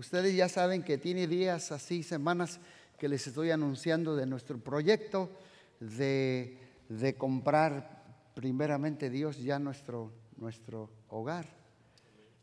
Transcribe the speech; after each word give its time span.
Ustedes 0.00 0.34
ya 0.34 0.48
saben 0.48 0.82
que 0.82 0.96
tiene 0.96 1.26
días 1.26 1.72
así, 1.72 2.02
semanas, 2.02 2.58
que 2.98 3.06
les 3.06 3.26
estoy 3.26 3.50
anunciando 3.50 4.16
de 4.16 4.24
nuestro 4.24 4.56
proyecto 4.56 5.30
de, 5.78 6.56
de 6.88 7.14
comprar 7.18 8.02
primeramente 8.32 9.10
Dios 9.10 9.42
ya 9.42 9.58
nuestro, 9.58 10.10
nuestro 10.38 10.88
hogar. 11.08 11.44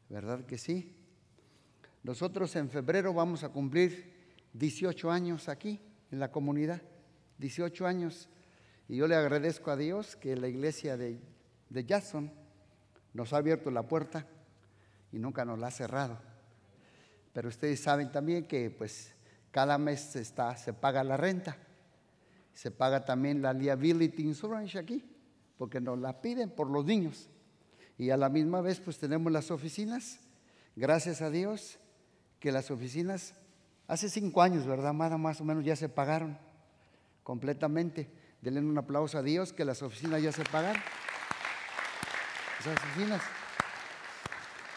¿Verdad 0.07 0.45
que 0.45 0.59
sí? 0.59 0.95
Nosotros 2.03 2.55
en 2.57 2.69
febrero 2.69 3.11
vamos 3.11 3.43
a 3.43 3.49
cumplir 3.49 4.13
18 4.53 5.09
años 5.09 5.49
aquí 5.49 5.81
en 6.11 6.19
la 6.19 6.29
comunidad, 6.29 6.83
18 7.39 7.87
años. 7.87 8.29
Y 8.87 8.97
yo 8.97 9.07
le 9.07 9.15
agradezco 9.15 9.71
a 9.71 9.77
Dios 9.77 10.15
que 10.15 10.35
la 10.35 10.47
iglesia 10.47 10.95
de, 10.95 11.19
de 11.71 11.83
Jackson 11.83 12.31
nos 13.15 13.33
ha 13.33 13.37
abierto 13.37 13.71
la 13.71 13.87
puerta 13.87 14.27
y 15.11 15.17
nunca 15.17 15.43
nos 15.43 15.57
la 15.57 15.69
ha 15.69 15.71
cerrado. 15.71 16.36
Pero 17.37 17.49
ustedes 17.49 17.79
saben 17.81 18.11
también 18.11 18.47
que 18.47 18.71
pues 18.71 19.13
cada 19.51 19.77
mes 19.77 20.15
está, 20.15 20.57
se 20.57 20.73
paga 20.73 21.03
la 21.03 21.17
renta, 21.17 21.55
se 22.51 22.71
paga 22.71 23.05
también 23.05 23.43
la 23.43 23.53
liability 23.53 24.23
insurance 24.23 24.75
aquí, 24.75 25.05
porque 25.55 25.79
nos 25.79 25.99
la 25.99 26.19
piden 26.19 26.49
por 26.49 26.67
los 26.67 26.83
niños. 26.83 27.29
Y 27.95 28.09
a 28.09 28.17
la 28.17 28.29
misma 28.29 28.61
vez 28.61 28.79
pues 28.79 28.97
tenemos 28.97 29.31
las 29.31 29.51
oficinas, 29.51 30.19
gracias 30.75 31.21
a 31.21 31.29
Dios 31.29 31.77
que 32.39 32.51
las 32.51 32.71
oficinas 32.71 33.35
hace 33.87 34.09
cinco 34.09 34.41
años, 34.41 34.65
¿verdad, 34.65 34.87
Amada? 34.87 35.19
Más 35.19 35.39
o 35.39 35.43
menos 35.43 35.63
ya 35.63 35.75
se 35.75 35.89
pagaron 35.89 36.39
completamente. 37.21 38.09
Denle 38.41 38.61
un 38.61 38.79
aplauso 38.79 39.15
a 39.19 39.21
Dios 39.21 39.53
que 39.53 39.63
las 39.63 39.83
oficinas 39.83 40.23
ya 40.23 40.31
se 40.31 40.43
pagaron. 40.43 40.81
Esas 42.61 42.77
oficinas. 42.77 43.21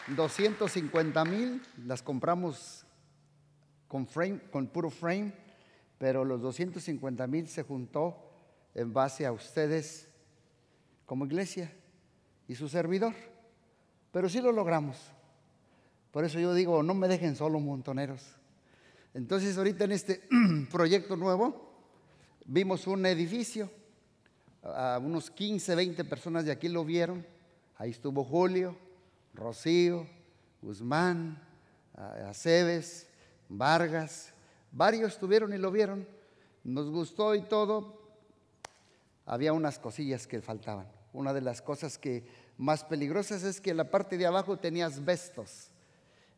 250 0.07 1.25
mil 1.25 1.61
las 1.85 2.01
compramos 2.01 2.85
con, 3.87 4.07
frame, 4.07 4.39
con 4.51 4.67
puro 4.67 4.89
frame, 4.89 5.33
pero 5.97 6.25
los 6.25 6.41
250 6.41 7.27
mil 7.27 7.47
se 7.47 7.63
juntó 7.63 8.17
en 8.73 8.93
base 8.93 9.25
a 9.25 9.31
ustedes 9.31 10.09
como 11.05 11.25
iglesia 11.25 11.71
y 12.47 12.55
su 12.55 12.67
servidor. 12.67 13.13
Pero 14.11 14.27
sí 14.27 14.41
lo 14.41 14.51
logramos. 14.51 14.97
Por 16.11 16.25
eso 16.25 16.39
yo 16.39 16.53
digo, 16.53 16.83
no 16.83 16.93
me 16.93 17.07
dejen 17.07 17.35
solo 17.35 17.59
montoneros. 17.59 18.35
Entonces 19.13 19.57
ahorita 19.57 19.85
en 19.85 19.91
este 19.91 20.27
proyecto 20.71 21.15
nuevo 21.15 21.71
vimos 22.45 22.87
un 22.87 23.05
edificio, 23.05 23.69
a 24.63 24.99
unos 25.01 25.31
15, 25.31 25.75
20 25.75 26.05
personas 26.05 26.45
de 26.45 26.51
aquí 26.51 26.69
lo 26.69 26.85
vieron, 26.85 27.25
ahí 27.77 27.89
estuvo 27.91 28.23
Julio, 28.23 28.75
Rocío, 29.33 30.07
Guzmán, 30.61 31.41
Aceves, 32.27 33.07
Vargas, 33.49 34.33
varios 34.71 35.13
estuvieron 35.13 35.53
y 35.53 35.57
lo 35.57 35.71
vieron, 35.71 36.07
nos 36.63 36.89
gustó 36.89 37.35
y 37.35 37.41
todo, 37.41 38.01
había 39.25 39.53
unas 39.53 39.79
cosillas 39.79 40.27
que 40.27 40.41
faltaban. 40.41 40.87
Una 41.13 41.33
de 41.33 41.41
las 41.41 41.61
cosas 41.61 41.97
que 41.97 42.25
más 42.57 42.83
peligrosas 42.83 43.43
es 43.43 43.59
que 43.59 43.71
en 43.71 43.77
la 43.77 43.89
parte 43.89 44.17
de 44.17 44.25
abajo 44.25 44.57
tenías 44.57 44.93
asbestos 44.93 45.69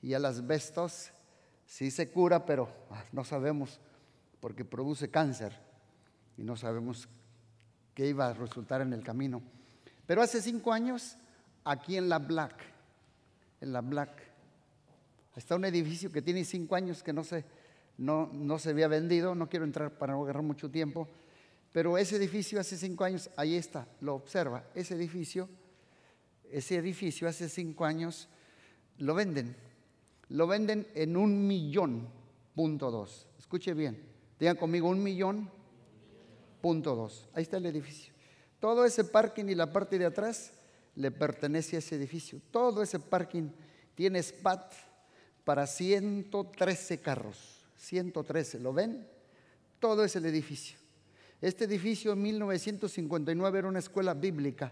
y 0.01 0.13
el 0.13 0.25
asbestos 0.25 1.11
sí 1.65 1.91
se 1.91 2.09
cura, 2.09 2.45
pero 2.45 2.69
ah, 2.89 3.03
no 3.11 3.23
sabemos 3.23 3.79
porque 4.39 4.65
produce 4.65 5.09
cáncer 5.09 5.57
y 6.37 6.43
no 6.43 6.55
sabemos 6.55 7.07
qué 7.93 8.07
iba 8.07 8.27
a 8.27 8.33
resultar 8.33 8.81
en 8.81 8.93
el 8.93 9.03
camino. 9.03 9.41
Pero 10.05 10.21
hace 10.21 10.41
cinco 10.41 10.73
años, 10.73 11.15
aquí 11.63 11.95
en 11.95 12.09
la 12.09 12.19
Black, 12.19 12.72
en 13.63 13.73
la 13.73 13.81
Black, 13.81 14.11
está 15.35 15.55
un 15.55 15.65
edificio 15.65 16.11
que 16.11 16.21
tiene 16.21 16.45
cinco 16.45 16.75
años 16.75 17.01
que 17.01 17.13
no 17.13 17.23
se, 17.23 17.43
no, 17.97 18.29
no 18.31 18.59
se 18.59 18.69
había 18.69 18.87
vendido, 18.87 19.33
no 19.33 19.49
quiero 19.49 19.65
entrar 19.65 19.97
para 19.97 20.13
agarrar 20.13 20.43
mucho 20.43 20.69
tiempo, 20.69 21.07
pero 21.71 21.97
ese 21.97 22.17
edificio 22.17 22.59
hace 22.59 22.77
cinco 22.77 23.03
años, 23.03 23.29
ahí 23.35 23.55
está, 23.55 23.87
lo 24.01 24.13
observa, 24.13 24.63
ese 24.75 24.93
edificio, 24.93 25.49
ese 26.51 26.75
edificio 26.75 27.27
hace 27.27 27.49
cinco 27.49 27.85
años 27.85 28.29
lo 28.99 29.15
venden 29.15 29.55
lo 30.33 30.47
venden 30.47 30.87
en 30.95 31.15
un 31.15 31.45
millón 31.47 32.07
punto 32.55 32.89
dos. 32.89 33.27
Escuche 33.37 33.73
bien, 33.73 34.01
digan 34.39 34.55
conmigo 34.57 34.89
un 34.89 35.01
millón 35.01 35.49
punto 36.61 36.95
dos. 36.95 37.29
Ahí 37.33 37.43
está 37.43 37.57
el 37.57 37.65
edificio. 37.67 38.13
Todo 38.59 38.85
ese 38.85 39.03
parking 39.03 39.45
y 39.45 39.55
la 39.55 39.71
parte 39.71 39.99
de 39.99 40.05
atrás 40.05 40.51
le 40.95 41.11
pertenece 41.11 41.75
a 41.75 41.79
ese 41.79 41.95
edificio. 41.95 42.41
Todo 42.51 42.83
ese 42.83 42.99
parking 42.99 43.49
tiene 43.95 44.21
SPAT 44.21 44.71
para 45.43 45.67
113 45.67 46.99
carros. 46.99 47.65
113, 47.77 48.59
¿lo 48.59 48.73
ven? 48.73 49.05
Todo 49.79 50.03
es 50.03 50.15
el 50.15 50.25
edificio. 50.25 50.77
Este 51.41 51.65
edificio 51.65 52.13
en 52.13 52.21
1959 52.21 53.59
era 53.59 53.67
una 53.67 53.79
escuela 53.79 54.13
bíblica 54.13 54.71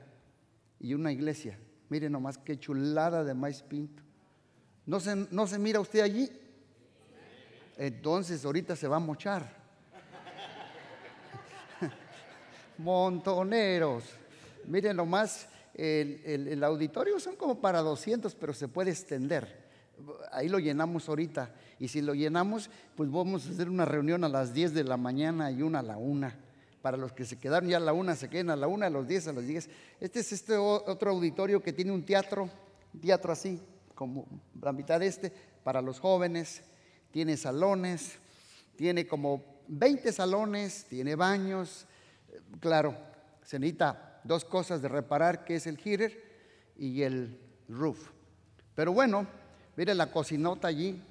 y 0.79 0.93
una 0.93 1.11
iglesia. 1.11 1.59
Miren 1.89 2.13
nomás 2.13 2.37
qué 2.37 2.57
chulada 2.57 3.23
de 3.25 3.33
maíz 3.33 3.61
pinto. 3.61 4.01
¿No 4.85 4.99
se, 5.01 5.15
¿No 5.31 5.45
se 5.45 5.59
mira 5.59 5.81
usted 5.81 5.99
allí? 5.99 6.31
Entonces 7.77 8.45
ahorita 8.45 8.75
se 8.75 8.87
va 8.87 8.95
a 8.95 8.99
mochar. 8.99 9.53
Montoneros. 12.77 14.05
Miren 14.65 14.95
nomás, 14.95 15.49
el, 15.73 16.63
auditorio 16.63 17.19
son 17.19 17.35
como 17.35 17.59
para 17.59 17.79
200, 17.81 18.35
pero 18.35 18.53
se 18.53 18.67
puede 18.67 18.91
extender. 18.91 19.69
Ahí 20.31 20.49
lo 20.49 20.59
llenamos 20.59 21.07
ahorita. 21.07 21.53
Y 21.79 21.87
si 21.87 22.01
lo 22.01 22.13
llenamos, 22.13 22.69
pues 22.95 23.09
vamos 23.11 23.47
a 23.47 23.51
hacer 23.51 23.69
una 23.69 23.85
reunión 23.85 24.23
a 24.23 24.29
las 24.29 24.53
10 24.53 24.73
de 24.73 24.83
la 24.83 24.97
mañana 24.97 25.51
y 25.51 25.61
una 25.61 25.79
a 25.79 25.83
la 25.83 25.97
una. 25.97 26.35
Para 26.81 26.97
los 26.97 27.13
que 27.13 27.25
se 27.25 27.37
quedaron 27.37 27.69
ya 27.69 27.77
a 27.77 27.79
la 27.79 27.93
una, 27.93 28.15
se 28.15 28.29
queden 28.29 28.49
a 28.49 28.55
la 28.55 28.67
una, 28.67 28.87
a 28.87 28.89
los 28.89 29.07
10, 29.07 29.27
a 29.27 29.33
las 29.33 29.45
10. 29.45 29.69
Este 29.99 30.19
es 30.19 30.31
este 30.31 30.57
otro 30.57 31.11
auditorio 31.11 31.61
que 31.61 31.73
tiene 31.73 31.91
un 31.91 32.03
teatro, 32.03 32.49
teatro 32.99 33.31
así, 33.31 33.61
como 33.93 34.25
la 34.59 34.71
mitad 34.71 34.99
de 34.99 35.07
este, 35.07 35.31
para 35.63 35.81
los 35.81 35.99
jóvenes, 35.99 36.63
tiene 37.11 37.37
salones, 37.37 38.17
tiene 38.75 39.05
como 39.05 39.43
20 39.67 40.11
salones, 40.11 40.85
tiene 40.89 41.15
baños, 41.15 41.85
claro, 42.59 42.97
se 43.43 43.59
necesita 43.59 44.10
dos 44.23 44.45
cosas 44.45 44.81
de 44.81 44.87
reparar, 44.87 45.45
que 45.45 45.55
es 45.55 45.67
el 45.67 45.77
heater 45.77 46.23
y 46.77 47.01
el 47.03 47.39
roof. 47.67 48.11
Pero 48.75 48.93
bueno, 48.93 49.27
mire 49.75 49.93
la 49.95 50.11
cocinota 50.11 50.67
allí, 50.67 51.01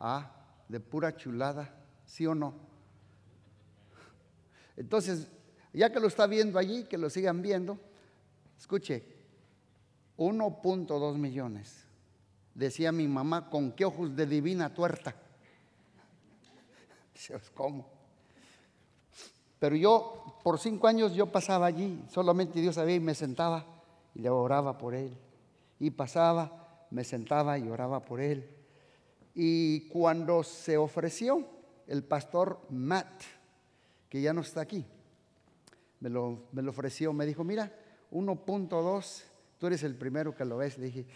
ah, 0.00 0.30
de 0.68 0.80
pura 0.80 1.16
chulada, 1.16 1.74
¿sí 2.06 2.26
o 2.26 2.34
no? 2.34 2.54
Entonces, 4.76 5.28
ya 5.72 5.90
que 5.90 6.00
lo 6.00 6.08
está 6.08 6.26
viendo 6.26 6.58
allí, 6.58 6.84
que 6.84 6.98
lo 6.98 7.08
sigan 7.10 7.42
viendo, 7.42 7.78
escuche, 8.58 9.04
1.2 10.16 11.16
millones 11.16 11.84
decía 12.54 12.92
mi 12.92 13.08
mamá, 13.08 13.50
¿con 13.50 13.72
qué 13.72 13.84
ojos 13.84 14.14
de 14.14 14.26
divina 14.26 14.72
tuerta? 14.72 15.14
¿cómo? 17.54 17.90
Pero 19.58 19.76
yo, 19.76 20.38
por 20.42 20.58
cinco 20.58 20.86
años 20.86 21.14
yo 21.14 21.26
pasaba 21.26 21.66
allí, 21.66 22.02
solamente 22.10 22.60
Dios 22.60 22.74
sabía 22.74 22.96
y 22.96 23.00
me 23.00 23.14
sentaba 23.14 23.64
y 24.14 24.20
le 24.20 24.30
oraba 24.30 24.78
por 24.78 24.94
él. 24.94 25.16
Y 25.78 25.90
pasaba, 25.90 26.86
me 26.90 27.04
sentaba 27.04 27.58
y 27.58 27.68
oraba 27.68 28.04
por 28.04 28.20
él. 28.20 28.48
Y 29.34 29.88
cuando 29.88 30.42
se 30.42 30.76
ofreció 30.76 31.46
el 31.86 32.04
pastor 32.04 32.60
Matt, 32.70 33.22
que 34.08 34.20
ya 34.20 34.32
no 34.32 34.42
está 34.42 34.60
aquí, 34.60 34.84
me 36.00 36.08
lo, 36.08 36.44
me 36.52 36.62
lo 36.62 36.70
ofreció, 36.70 37.12
me 37.12 37.26
dijo, 37.26 37.42
mira, 37.42 37.72
1.2, 38.12 39.22
tú 39.58 39.66
eres 39.66 39.82
el 39.82 39.96
primero 39.96 40.34
que 40.34 40.44
lo 40.44 40.58
ves. 40.58 40.78
Le 40.78 40.86
dije, 40.86 41.06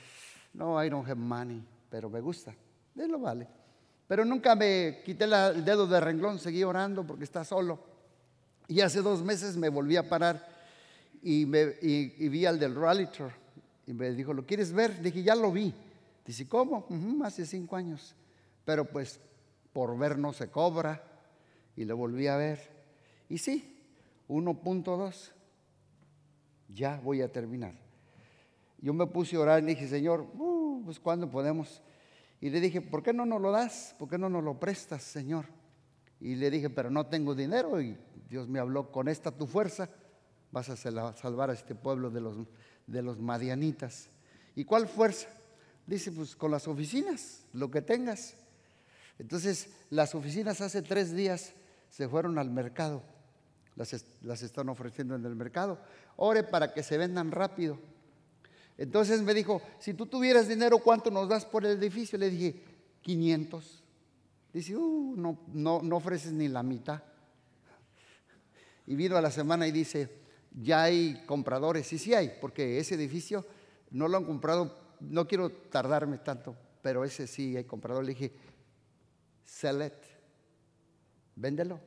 no, 0.55 0.83
I 0.83 0.89
don't 0.89 1.07
have 1.07 1.21
money, 1.21 1.65
pero 1.91 2.11
me 2.11 2.21
gusta. 2.21 2.55
De 2.95 3.07
lo 3.07 3.21
vale. 3.21 3.47
Pero 4.09 4.25
nunca 4.25 4.57
me 4.57 5.03
quité 5.05 5.25
el 5.25 5.65
dedo 5.65 5.87
de 5.87 6.01
renglón, 6.01 6.39
seguí 6.39 6.65
orando 6.65 7.07
porque 7.07 7.25
está 7.25 7.45
solo. 7.45 7.79
Y 8.69 8.83
hace 8.83 9.01
dos 9.01 9.23
meses 9.23 9.57
me 9.57 9.71
volví 9.71 9.97
a 9.97 10.09
parar 10.09 10.47
y, 11.23 11.47
vi 11.47 12.45
al 12.45 12.59
del 12.59 12.75
Realtor 12.75 13.33
y 13.87 13.95
me 13.95 14.11
dijo, 14.11 14.35
¿lo 14.35 14.45
quieres 14.45 14.73
ver? 14.73 15.01
Dije, 15.01 15.23
ya 15.23 15.35
lo 15.35 15.51
vi. 15.51 15.75
Dice, 16.27 16.47
¿cómo? 16.47 16.87
hace 17.25 17.47
cinco 17.47 17.77
años. 17.77 18.15
Pero 18.67 18.85
pues 18.85 19.19
por 19.73 19.97
ver 19.97 20.19
no 20.19 20.35
se 20.35 20.51
cobra. 20.51 21.03
Y 21.75 21.87
lo 21.87 21.97
volví 21.97 22.27
a 22.27 22.37
ver. 22.37 22.61
Y 23.31 23.39
sí, 23.39 23.79
1.2. 24.29 25.31
Ya 26.69 27.01
voy 27.03 27.23
a 27.23 27.33
terminar. 27.33 27.73
Yo 28.81 28.93
me 28.93 29.07
puse 29.07 29.37
a 29.37 29.41
orar 29.41 29.63
y 29.63 29.67
dije, 29.67 29.89
Señor, 29.89 30.27
uh, 30.35 30.83
pues 30.85 31.01
¿cuándo 31.01 31.31
podemos? 31.31 31.83
Y 32.41 32.51
le 32.51 32.61
dije, 32.61 32.83
¿por 32.83 33.03
qué 33.03 33.13
no 33.13 33.25
nos 33.25 33.41
lo 33.41 33.51
das? 33.51 33.95
¿Por 33.99 34.09
qué 34.09 34.19
no 34.19 34.29
nos 34.29 34.45
lo 34.45 34.61
prestas, 34.61 35.03
Señor? 35.03 35.47
Y 36.21 36.35
le 36.37 36.51
dije, 36.51 36.71
pero 36.71 36.91
no 36.91 37.07
tengo 37.07 37.35
dinero. 37.35 37.81
Y 37.81 37.97
Dios 38.29 38.49
me 38.49 38.59
habló, 38.59 38.91
con 38.91 39.09
esta 39.09 39.31
tu 39.31 39.47
fuerza 39.47 39.89
vas 40.51 40.69
a 40.71 40.77
salvar 40.77 41.51
a 41.51 41.53
este 41.53 41.75
pueblo 41.75 42.11
de 42.11 42.21
los, 42.21 42.37
de 42.87 43.03
los 43.03 43.21
madianitas. 43.21 44.09
¿Y 44.55 44.65
cuál 44.65 44.89
fuerza? 44.89 45.29
Dice, 45.87 46.13
pues 46.13 46.37
con 46.37 46.51
las 46.51 46.69
oficinas, 46.69 47.45
lo 47.53 47.71
que 47.71 47.83
tengas. 47.83 48.35
Entonces, 49.19 49.69
las 49.91 50.15
oficinas 50.15 50.61
hace 50.61 50.83
tres 50.83 51.15
días 51.15 51.53
se 51.91 52.09
fueron 52.09 52.39
al 52.39 52.51
mercado. 52.51 53.03
Las, 53.77 54.05
las 54.23 54.43
están 54.43 54.69
ofreciendo 54.69 55.15
en 55.15 55.25
el 55.25 55.37
mercado. 55.37 55.79
Ore 56.17 56.43
para 56.43 56.73
que 56.75 56.83
se 56.83 56.99
vendan 56.99 57.31
rápido. 57.31 57.79
Entonces 58.77 59.23
me 59.23 59.35
dijo, 59.35 59.61
si 59.79 59.95
tú 59.95 60.07
tuvieras 60.07 60.49
dinero, 60.49 60.79
¿cuánto 60.79 61.11
nos 61.11 61.29
das 61.29 61.45
por 61.45 61.65
el 61.65 61.79
edificio? 61.79 62.19
Le 62.19 62.31
dije, 62.31 62.63
500. 63.03 63.83
Dice, 64.59 64.77
uh, 64.77 65.15
no, 65.17 65.39
no, 65.53 65.81
no 65.83 65.97
ofreces 65.97 66.33
ni 66.33 66.49
la 66.49 66.65
mitad. 66.65 67.01
Y 68.89 68.97
vino 68.97 69.17
a 69.17 69.21
la 69.21 69.31
semana 69.31 69.69
y 69.69 69.71
dice, 69.71 70.19
ya 70.51 70.83
hay 70.83 71.23
compradores. 71.27 71.93
Y 71.93 71.99
sí 71.99 72.13
hay, 72.13 72.33
porque 72.41 72.81
ese 72.81 72.97
edificio 72.97 73.47
no 73.93 74.09
lo 74.09 74.17
han 74.17 74.25
comprado, 74.25 74.97
no 74.99 75.29
quiero 75.29 75.53
tardarme 75.53 76.19
tanto, 76.19 76.57
pero 76.83 77.05
ese 77.05 77.29
sí 77.29 77.57
hay 77.57 77.67
comprador. 77.67 78.03
Le 78.03 78.15
dije, 78.15 78.33
sell 79.45 79.81
it, 79.81 79.93
véndelo, 81.37 81.79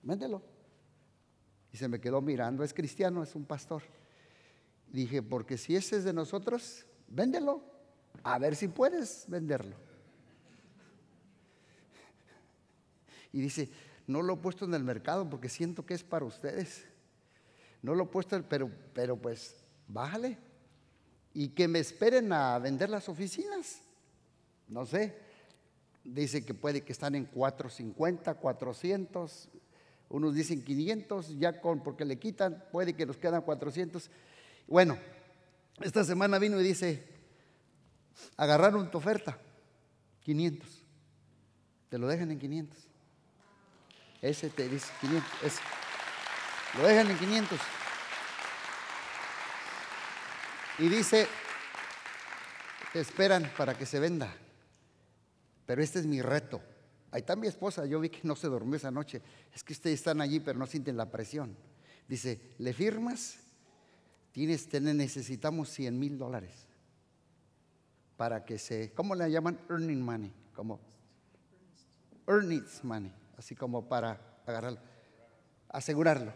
véndelo. 0.00 0.42
Y 1.72 1.76
se 1.76 1.88
me 1.88 2.00
quedó 2.00 2.22
mirando, 2.22 2.62
es 2.62 2.72
cristiano, 2.72 3.20
es 3.20 3.34
un 3.34 3.46
pastor. 3.46 3.82
Dije, 4.92 5.22
porque 5.22 5.58
si 5.58 5.74
ese 5.74 5.96
es 5.96 6.04
de 6.04 6.12
nosotros, 6.12 6.86
véndelo. 7.08 7.64
A 8.22 8.38
ver 8.38 8.54
si 8.54 8.68
puedes 8.68 9.24
venderlo. 9.26 9.74
Y 13.34 13.40
dice, 13.40 13.68
no 14.06 14.22
lo 14.22 14.34
he 14.34 14.36
puesto 14.36 14.64
en 14.64 14.74
el 14.74 14.84
mercado 14.84 15.28
porque 15.28 15.48
siento 15.48 15.84
que 15.84 15.94
es 15.94 16.04
para 16.04 16.24
ustedes. 16.24 16.84
No 17.82 17.96
lo 17.96 18.04
he 18.04 18.06
puesto, 18.06 18.40
pero, 18.48 18.70
pero 18.94 19.16
pues 19.16 19.56
bájale. 19.88 20.38
Y 21.34 21.48
que 21.48 21.66
me 21.66 21.80
esperen 21.80 22.32
a 22.32 22.56
vender 22.60 22.90
las 22.90 23.08
oficinas. 23.08 23.80
No 24.68 24.86
sé. 24.86 25.18
Dice 26.04 26.44
que 26.44 26.54
puede 26.54 26.82
que 26.82 26.92
están 26.92 27.16
en 27.16 27.24
450, 27.24 28.34
400. 28.34 29.48
Unos 30.10 30.32
dicen 30.32 30.62
500, 30.62 31.36
ya 31.40 31.60
con, 31.60 31.82
porque 31.82 32.04
le 32.04 32.20
quitan, 32.20 32.62
puede 32.70 32.94
que 32.94 33.04
nos 33.04 33.16
quedan 33.16 33.42
400. 33.42 34.10
Bueno, 34.68 34.96
esta 35.82 36.04
semana 36.04 36.38
vino 36.38 36.60
y 36.60 36.62
dice, 36.62 37.04
agarraron 38.36 38.92
tu 38.92 38.98
oferta, 38.98 39.40
500. 40.20 40.84
Te 41.88 41.98
lo 41.98 42.06
dejan 42.06 42.30
en 42.30 42.38
500. 42.38 42.93
Ese 44.24 44.48
te 44.48 44.68
dice 44.68 44.90
500. 45.02 45.42
Ese. 45.42 45.60
Lo 46.78 46.86
dejan 46.86 47.10
en 47.10 47.18
500. 47.18 47.60
Y 50.78 50.88
dice, 50.88 51.28
te 52.94 53.00
esperan 53.00 53.52
para 53.54 53.76
que 53.76 53.84
se 53.84 54.00
venda. 54.00 54.34
Pero 55.66 55.82
este 55.82 55.98
es 55.98 56.06
mi 56.06 56.22
reto. 56.22 56.62
Ahí 57.10 57.20
está 57.20 57.36
mi 57.36 57.46
esposa, 57.46 57.84
yo 57.84 58.00
vi 58.00 58.08
que 58.08 58.20
no 58.22 58.34
se 58.34 58.48
durmió 58.48 58.76
esa 58.76 58.90
noche. 58.90 59.20
Es 59.52 59.62
que 59.62 59.74
ustedes 59.74 60.00
están 60.00 60.22
allí, 60.22 60.40
pero 60.40 60.58
no 60.58 60.66
sienten 60.66 60.96
la 60.96 61.10
presión. 61.10 61.54
Dice, 62.08 62.54
¿le 62.58 62.72
firmas? 62.72 63.36
Tienes, 64.32 64.72
necesitamos 64.72 65.68
100 65.68 65.98
mil 65.98 66.16
dólares 66.16 66.66
para 68.16 68.44
que 68.46 68.58
se, 68.58 68.92
¿cómo 68.94 69.14
le 69.14 69.30
llaman? 69.30 69.60
Earning 69.68 70.00
money, 70.00 70.32
como 70.54 70.80
earnings 72.26 72.82
money, 72.82 73.12
así 73.36 73.54
como 73.54 73.88
para 73.88 74.20
agarrarlo, 74.46 74.80
asegurarlo. 75.68 76.32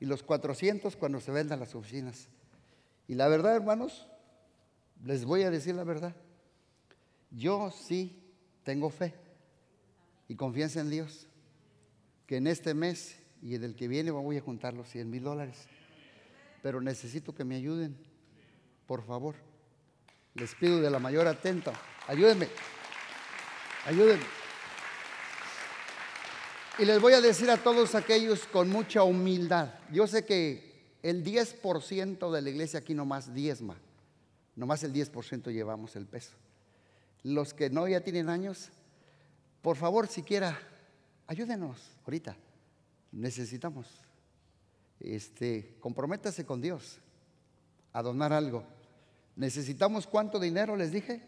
Y 0.00 0.06
los 0.06 0.22
400 0.22 0.96
cuando 0.96 1.20
se 1.20 1.32
vendan 1.32 1.60
las 1.60 1.74
oficinas. 1.74 2.28
Y 3.06 3.14
la 3.14 3.28
verdad, 3.28 3.56
hermanos, 3.56 4.08
les 5.04 5.24
voy 5.24 5.42
a 5.42 5.50
decir 5.50 5.74
la 5.74 5.84
verdad. 5.84 6.14
Yo 7.30 7.70
sí 7.70 8.22
tengo 8.62 8.90
fe 8.90 9.14
y 10.28 10.36
confianza 10.36 10.80
en 10.80 10.90
Dios, 10.90 11.26
que 12.26 12.36
en 12.36 12.46
este 12.46 12.74
mes 12.74 13.18
y 13.42 13.54
en 13.54 13.64
el 13.64 13.74
que 13.74 13.88
viene 13.88 14.10
voy 14.10 14.36
a 14.36 14.40
juntar 14.40 14.74
los 14.74 14.88
100 14.88 15.10
mil 15.10 15.22
dólares 15.22 15.68
pero 16.62 16.80
necesito 16.80 17.34
que 17.34 17.44
me 17.44 17.56
ayuden, 17.56 17.96
por 18.86 19.04
favor. 19.04 19.34
Les 20.34 20.54
pido 20.54 20.80
de 20.80 20.90
la 20.90 20.98
mayor 20.98 21.26
atento, 21.26 21.72
ayúdenme, 22.06 22.48
ayúdenme. 23.86 24.37
Y 26.78 26.84
les 26.84 27.00
voy 27.00 27.12
a 27.12 27.20
decir 27.20 27.50
a 27.50 27.56
todos 27.56 27.96
aquellos 27.96 28.46
con 28.46 28.68
mucha 28.70 29.02
humildad, 29.02 29.74
yo 29.92 30.06
sé 30.06 30.24
que 30.24 30.94
el 31.02 31.24
10% 31.24 32.30
de 32.30 32.40
la 32.40 32.50
iglesia 32.50 32.78
aquí 32.78 32.94
nomás 32.94 33.34
diezma, 33.34 33.76
nomás 34.54 34.84
el 34.84 34.92
10% 34.92 35.50
llevamos 35.50 35.96
el 35.96 36.06
peso. 36.06 36.34
Los 37.24 37.52
que 37.52 37.68
no 37.68 37.88
ya 37.88 38.00
tienen 38.02 38.28
años, 38.28 38.68
por 39.60 39.76
favor, 39.76 40.06
siquiera, 40.06 40.56
ayúdenos 41.26 41.78
ahorita, 42.04 42.36
necesitamos 43.10 43.88
este, 45.00 45.74
comprométase 45.80 46.46
con 46.46 46.60
Dios 46.60 46.98
a 47.92 48.02
donar 48.02 48.32
algo. 48.32 48.62
¿Necesitamos 49.34 50.06
cuánto 50.06 50.38
dinero 50.38 50.76
les 50.76 50.92
dije? 50.92 51.22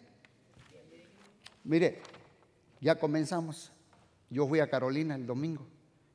Mire, 1.65 2.01
ya 2.81 2.95
comenzamos. 2.95 3.73
Yo 4.31 4.47
fui 4.47 4.61
a 4.61 4.71
Carolina 4.71 5.15
el 5.15 5.27
domingo 5.27 5.67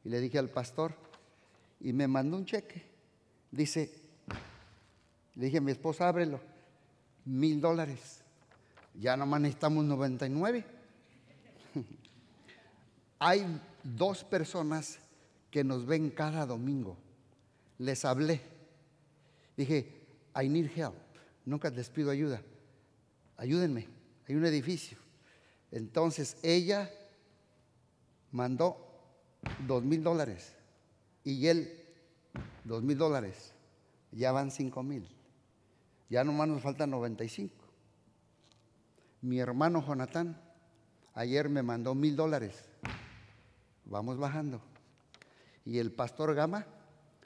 y 0.03 0.09
le 0.09 0.19
dije 0.19 0.39
al 0.39 0.49
pastor 0.49 0.95
y 1.79 1.93
me 1.93 2.07
mandó 2.07 2.37
un 2.37 2.45
cheque. 2.45 2.83
Dice, 3.51 3.91
le 5.35 5.45
dije 5.45 5.57
a 5.57 5.61
mi 5.61 5.71
esposa, 5.71 6.07
ábrelo, 6.07 6.39
mil 7.25 7.61
dólares. 7.61 8.21
Ya 8.99 9.15
nomás 9.17 9.41
necesitamos 9.41 9.85
99. 9.85 10.65
Hay 13.19 13.61
dos 13.83 14.23
personas 14.23 14.99
que 15.51 15.63
nos 15.63 15.85
ven 15.85 16.09
cada 16.09 16.45
domingo 16.45 16.97
les 17.77 18.05
hablé. 18.05 18.41
Dije, 19.57 19.91
I 20.35 20.49
need 20.49 20.69
help. 20.75 20.95
Nunca 21.45 21.69
les 21.69 21.89
pido 21.89 22.09
ayuda. 22.09 22.41
Ayúdenme. 23.37 23.87
Hay 24.27 24.35
un 24.35 24.45
edificio. 24.45 24.97
Entonces 25.71 26.37
ella 26.41 26.89
mandó 28.35 28.75
dos 29.65 29.81
mil 29.83 30.03
dólares 30.03 30.53
y 31.23 31.47
él 31.47 31.71
dos 32.65 32.83
mil 32.83 32.97
dólares. 32.97 33.53
Ya 34.11 34.31
van 34.33 34.51
cinco 34.51 34.83
mil. 34.83 35.07
Ya 36.09 36.23
nomás 36.23 36.47
nos 36.47 36.61
faltan 36.61 36.91
95. 36.91 37.53
Mi 39.21 39.39
hermano 39.39 39.83
Jonathan 39.85 40.39
ayer 41.13 41.49
me 41.49 41.63
mandó 41.63 41.95
mil 41.95 42.15
dólares. 42.15 42.69
Vamos 43.85 44.17
bajando. 44.17 44.61
Y 45.63 45.79
el 45.79 45.91
pastor 45.91 46.35
Gama 46.35 46.67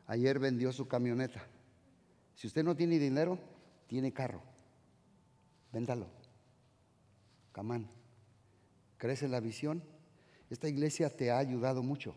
Ayer 0.09 0.39
vendió 0.39 0.73
su 0.73 0.87
camioneta. 0.87 1.45
Si 2.33 2.47
usted 2.47 2.63
no 2.63 2.75
tiene 2.75 2.97
dinero, 2.97 3.37
tiene 3.85 4.11
carro. 4.11 4.41
Véndalo. 5.71 6.07
Camán. 7.51 7.87
¿Crece 8.97 9.27
la 9.27 9.39
visión? 9.39 9.83
Esta 10.49 10.67
iglesia 10.67 11.09
te 11.09 11.31
ha 11.31 11.37
ayudado 11.37 11.83
mucho. 11.83 12.15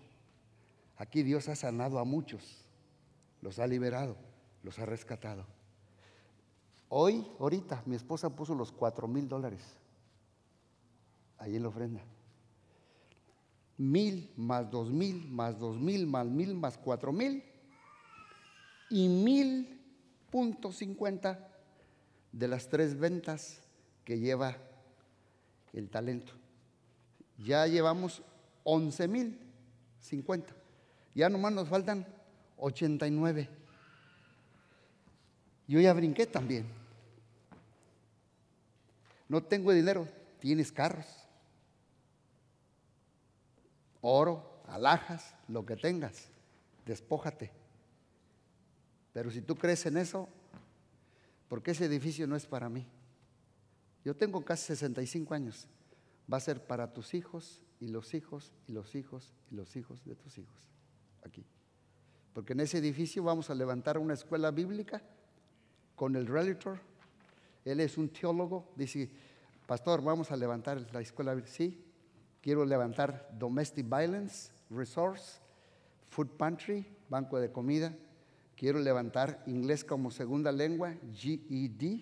Aquí 0.96 1.22
Dios 1.22 1.48
ha 1.48 1.56
sanado 1.56 1.98
a 1.98 2.04
muchos. 2.04 2.64
Los 3.40 3.58
ha 3.58 3.66
liberado, 3.66 4.16
los 4.62 4.78
ha 4.78 4.86
rescatado. 4.86 5.44
Hoy, 6.88 7.26
ahorita, 7.40 7.82
mi 7.86 7.96
esposa 7.96 8.30
puso 8.30 8.54
los 8.54 8.70
cuatro 8.70 9.08
mil 9.08 9.28
dólares 9.28 9.60
ahí 11.38 11.56
en 11.56 11.62
la 11.62 11.68
ofrenda. 11.68 12.02
Mil 13.78 14.30
más 14.36 14.70
dos 14.70 14.90
mil 14.90 15.28
más 15.28 15.58
dos 15.58 15.80
mil 15.80 16.06
más 16.06 16.26
mil 16.26 16.54
más 16.54 16.78
cuatro 16.78 17.10
mil 17.10 17.42
y 18.90 19.08
mil 19.08 19.80
punto 20.30 20.70
cincuenta 20.70 21.48
de 22.30 22.46
las 22.46 22.68
tres 22.68 22.96
ventas 22.96 23.60
que 24.04 24.20
lleva 24.20 24.56
el 25.72 25.90
talento. 25.90 26.32
Ya 27.42 27.66
llevamos 27.66 28.22
once 28.64 29.08
mil 29.08 29.38
cincuenta. 30.00 30.54
Ya 31.14 31.28
nomás 31.28 31.52
nos 31.52 31.68
faltan 31.68 32.06
89. 32.56 33.49
Yo 35.66 35.80
ya 35.80 35.92
brinqué 35.92 36.26
también. 36.26 36.66
No 39.28 39.42
tengo 39.42 39.72
dinero, 39.72 40.06
tienes 40.40 40.70
carros, 40.70 41.06
oro, 44.02 44.62
alhajas, 44.68 45.34
lo 45.49 45.64
que 45.64 45.76
tengas, 45.76 46.28
despójate. 46.84 47.50
Pero 49.12 49.30
si 49.30 49.40
tú 49.40 49.56
crees 49.56 49.87
en 49.87 49.96
eso, 49.96 50.28
porque 51.49 51.70
ese 51.70 51.87
edificio 51.87 52.26
no 52.26 52.37
es 52.37 52.46
para 52.46 52.68
mí. 52.68 52.87
Yo 54.04 54.14
tengo 54.14 54.44
casi 54.44 54.66
65 54.66 55.32
años. 55.32 55.66
Va 56.31 56.37
a 56.37 56.41
ser 56.41 56.67
para 56.67 56.93
tus 56.93 57.14
hijos 57.14 57.62
y 57.81 57.88
los 57.88 58.14
hijos 58.14 58.52
y 58.67 58.73
los 58.73 58.95
hijos 58.95 59.33
y 59.50 59.55
los 59.55 59.76
hijos 59.76 60.05
de 60.05 60.14
tus 60.14 60.38
hijos. 60.38 60.71
Aquí. 61.25 61.47
Porque 62.33 62.52
en 62.52 62.61
ese 62.61 62.79
edificio 62.79 63.23
vamos 63.23 63.50
a 63.50 63.55
levantar 63.55 63.99
una 63.99 64.14
escuela 64.14 64.50
bíblica 64.50 65.02
con 65.95 66.17
el 66.17 66.26
realtor. 66.26 66.81
Él 67.64 67.81
es 67.81 67.99
un 67.99 68.09
teólogo. 68.09 68.73
Dice, 68.76 69.11
pastor, 69.67 70.02
vamos 70.02 70.31
a 70.31 70.37
levantar 70.37 70.85
la 70.93 71.00
escuela. 71.00 71.41
Sí, 71.47 71.93
Quiero 72.43 72.64
levantar 72.64 73.29
Domestic 73.38 73.88
Violence 73.88 74.50
Resource, 74.69 75.38
Food 76.09 76.31
Pantry, 76.37 76.85
Banco 77.09 77.38
de 77.38 77.52
Comida. 77.52 77.95
Quiero 78.57 78.81
levantar 78.81 79.45
inglés 79.47 79.85
como 79.85 80.11
segunda 80.11 80.50
lengua, 80.50 80.93
GED. 81.14 82.00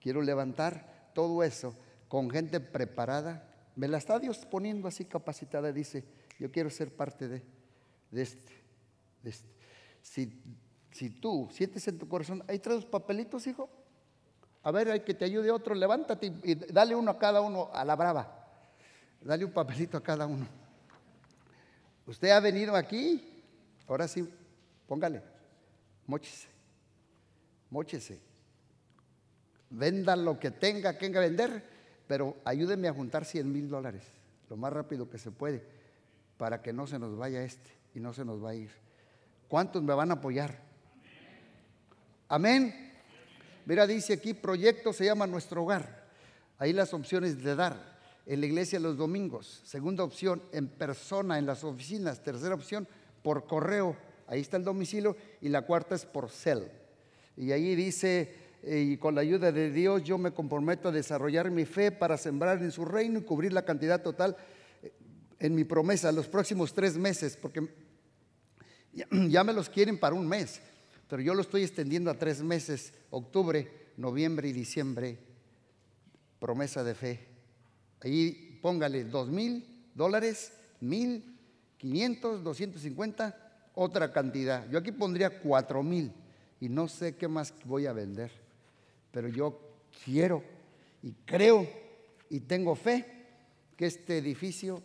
Quiero 0.00 0.22
levantar 0.22 1.10
todo 1.12 1.42
eso 1.42 1.74
con 2.08 2.30
gente 2.30 2.60
preparada. 2.60 3.48
Me 3.76 3.88
la 3.88 3.98
está 3.98 4.18
Dios 4.18 4.46
poniendo 4.46 4.88
así 4.88 5.04
capacitada. 5.04 5.72
Dice, 5.72 6.04
yo 6.38 6.50
quiero 6.50 6.70
ser 6.70 6.94
parte 6.94 7.28
de, 7.28 7.42
este, 8.12 8.52
este. 9.24 9.48
Si, 10.02 10.42
si 10.92 11.10
tú 11.10 11.48
sientes 11.50 11.86
en 11.88 11.98
tu 11.98 12.08
corazón, 12.08 12.44
hay 12.46 12.58
tres 12.58 12.84
papelitos, 12.84 13.46
hijo. 13.46 13.68
A 14.62 14.70
ver, 14.70 14.90
hay 14.90 15.00
que 15.00 15.14
te 15.14 15.24
ayude 15.24 15.50
otro, 15.50 15.74
levántate 15.74 16.32
y 16.42 16.54
dale 16.54 16.94
uno 16.94 17.10
a 17.10 17.18
cada 17.18 17.40
uno 17.42 17.70
a 17.72 17.84
la 17.84 17.96
brava. 17.96 18.46
Dale 19.20 19.44
un 19.44 19.52
papelito 19.52 19.96
a 19.96 20.02
cada 20.02 20.26
uno. 20.26 20.46
Usted 22.06 22.30
ha 22.30 22.40
venido 22.40 22.74
aquí, 22.76 23.42
ahora 23.86 24.06
sí, 24.06 24.28
póngale, 24.86 25.22
mochese, 26.06 26.48
mochese. 27.70 28.20
Venda 29.70 30.14
lo 30.14 30.38
que 30.38 30.50
tenga 30.50 30.96
que 30.96 31.08
vender, 31.08 31.73
pero 32.06 32.36
ayúdeme 32.44 32.88
a 32.88 32.92
juntar 32.92 33.24
100 33.24 33.50
mil 33.50 33.68
dólares, 33.68 34.02
lo 34.50 34.56
más 34.56 34.72
rápido 34.72 35.08
que 35.08 35.18
se 35.18 35.30
puede, 35.30 35.62
para 36.36 36.62
que 36.62 36.72
no 36.72 36.86
se 36.86 36.98
nos 36.98 37.16
vaya 37.16 37.42
este 37.42 37.70
y 37.94 38.00
no 38.00 38.12
se 38.12 38.24
nos 38.24 38.42
va 38.44 38.50
a 38.50 38.54
ir. 38.54 38.70
¿Cuántos 39.48 39.82
me 39.82 39.94
van 39.94 40.10
a 40.10 40.14
apoyar? 40.14 40.58
Amén. 42.28 42.92
Mira, 43.66 43.86
dice 43.86 44.14
aquí, 44.14 44.34
proyecto 44.34 44.92
se 44.92 45.04
llama 45.04 45.26
Nuestro 45.26 45.62
Hogar. 45.62 46.04
Ahí 46.58 46.72
las 46.72 46.92
opciones 46.92 47.42
de 47.42 47.54
dar 47.54 47.94
en 48.26 48.40
la 48.40 48.46
iglesia 48.46 48.80
los 48.80 48.96
domingos. 48.96 49.62
Segunda 49.64 50.04
opción, 50.04 50.42
en 50.52 50.68
persona, 50.68 51.38
en 51.38 51.46
las 51.46 51.64
oficinas. 51.64 52.22
Tercera 52.22 52.54
opción, 52.54 52.88
por 53.22 53.46
correo. 53.46 53.96
Ahí 54.26 54.40
está 54.40 54.56
el 54.56 54.64
domicilio. 54.64 55.16
Y 55.40 55.48
la 55.48 55.62
cuarta 55.62 55.94
es 55.94 56.04
por 56.04 56.30
cel. 56.30 56.70
Y 57.36 57.52
ahí 57.52 57.74
dice, 57.74 58.34
y 58.66 58.96
con 58.96 59.14
la 59.14 59.20
ayuda 59.20 59.52
de 59.52 59.70
Dios 59.70 60.04
yo 60.04 60.18
me 60.18 60.32
comprometo 60.32 60.88
a 60.88 60.92
desarrollar 60.92 61.50
mi 61.50 61.64
fe 61.64 61.92
para 61.92 62.16
sembrar 62.16 62.62
en 62.62 62.72
su 62.72 62.84
reino 62.84 63.18
y 63.18 63.22
cubrir 63.22 63.52
la 63.52 63.64
cantidad 63.64 64.02
total 64.02 64.36
eh, 64.82 64.92
en 65.38 65.54
mi 65.54 65.64
promesa 65.64 66.12
los 66.12 66.28
próximos 66.28 66.72
tres 66.72 66.96
meses, 66.96 67.36
porque 67.36 67.68
ya 69.28 69.44
me 69.44 69.52
los 69.52 69.68
quieren 69.68 69.98
para 69.98 70.14
un 70.14 70.26
mes, 70.26 70.60
pero 71.08 71.20
yo 71.22 71.34
lo 71.34 71.42
estoy 71.42 71.62
extendiendo 71.62 72.10
a 72.10 72.18
tres 72.18 72.42
meses, 72.42 72.92
octubre, 73.10 73.70
noviembre 73.96 74.48
y 74.48 74.52
diciembre, 74.52 75.18
promesa 76.38 76.82
de 76.82 76.94
fe. 76.94 77.28
Ahí 78.00 78.58
póngale 78.62 79.04
dos 79.04 79.28
mil 79.28 79.74
dólares, 79.94 80.52
mil, 80.80 81.38
quinientos, 81.78 82.42
doscientos 82.42 82.82
cincuenta, 82.82 83.68
otra 83.74 84.12
cantidad. 84.12 84.68
Yo 84.70 84.78
aquí 84.78 84.92
pondría 84.92 85.40
cuatro 85.40 85.82
mil 85.82 86.12
y 86.60 86.68
no 86.68 86.88
sé 86.88 87.16
qué 87.16 87.28
más 87.28 87.54
voy 87.64 87.86
a 87.86 87.92
vender, 87.92 88.30
pero 89.14 89.28
yo 89.28 89.56
quiero 90.04 90.42
y 91.00 91.12
creo 91.24 91.66
y 92.28 92.40
tengo 92.40 92.74
fe 92.74 93.06
que 93.76 93.86
este 93.86 94.18
edificio 94.18 94.82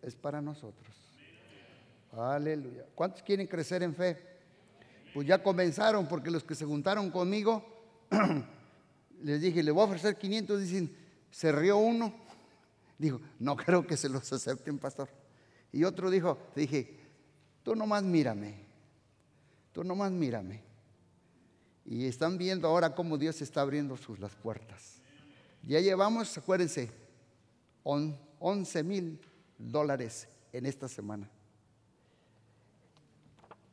es 0.00 0.16
para 0.16 0.40
nosotros. 0.40 0.88
Aleluya. 2.12 2.86
¿Cuántos 2.94 3.22
quieren 3.22 3.46
crecer 3.46 3.82
en 3.82 3.94
fe? 3.94 4.16
Pues 5.12 5.26
ya 5.26 5.42
comenzaron, 5.42 6.08
porque 6.08 6.30
los 6.30 6.44
que 6.44 6.54
se 6.54 6.64
juntaron 6.64 7.10
conmigo, 7.10 7.62
les 9.22 9.42
dije, 9.42 9.62
le 9.62 9.70
voy 9.70 9.82
a 9.82 9.86
ofrecer 9.86 10.16
500, 10.16 10.60
dicen, 10.60 10.96
se 11.30 11.52
rió 11.52 11.76
uno. 11.76 12.14
Dijo, 12.96 13.20
no 13.38 13.54
creo 13.54 13.86
que 13.86 13.98
se 13.98 14.08
los 14.08 14.32
acepten, 14.32 14.78
pastor. 14.78 15.10
Y 15.72 15.84
otro 15.84 16.08
dijo, 16.10 16.38
dije, 16.56 17.00
tú 17.62 17.76
nomás 17.76 18.02
mírame, 18.02 18.64
tú 19.72 19.84
nomás 19.84 20.10
mírame. 20.10 20.67
Y 21.90 22.04
están 22.04 22.36
viendo 22.36 22.68
ahora 22.68 22.94
cómo 22.94 23.16
Dios 23.16 23.40
está 23.40 23.62
abriendo 23.62 23.96
sus, 23.96 24.18
las 24.18 24.34
puertas. 24.34 25.00
Ya 25.62 25.80
llevamos, 25.80 26.36
acuérdense, 26.36 26.90
11 27.82 28.82
mil 28.82 29.18
dólares 29.56 30.28
en 30.52 30.66
esta 30.66 30.86
semana. 30.86 31.30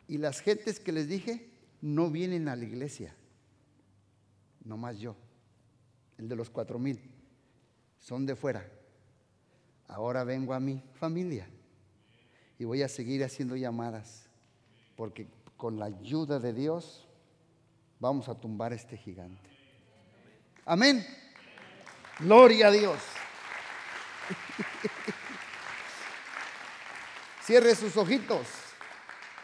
Y 0.07 0.17
las 0.17 0.39
gentes 0.39 0.79
que 0.79 0.93
les 0.93 1.09
dije 1.09 1.49
no 1.81 2.09
vienen 2.09 2.47
a 2.47 2.55
la 2.55 2.63
iglesia, 2.63 3.13
nomás 4.63 4.97
yo, 4.97 5.17
el 6.17 6.29
de 6.29 6.37
los 6.37 6.49
cuatro 6.49 6.79
mil, 6.79 7.01
son 7.99 8.25
de 8.25 8.37
fuera. 8.37 8.65
Ahora 9.89 10.23
vengo 10.23 10.53
a 10.53 10.61
mi 10.61 10.81
familia 10.93 11.49
y 12.57 12.63
voy 12.63 12.81
a 12.81 12.87
seguir 12.87 13.25
haciendo 13.25 13.57
llamadas 13.57 14.29
porque 14.95 15.27
con 15.57 15.79
la 15.79 15.85
ayuda 15.85 16.39
de 16.39 16.53
Dios 16.53 17.04
vamos 17.99 18.29
a 18.29 18.35
tumbar 18.35 18.71
a 18.71 18.75
este 18.75 18.97
gigante. 18.97 19.49
Amén. 20.65 21.05
Gloria 22.19 22.67
a 22.67 22.71
Dios. 22.71 22.97
Cierre 27.41 27.75
sus 27.75 27.95
ojitos. 27.97 28.47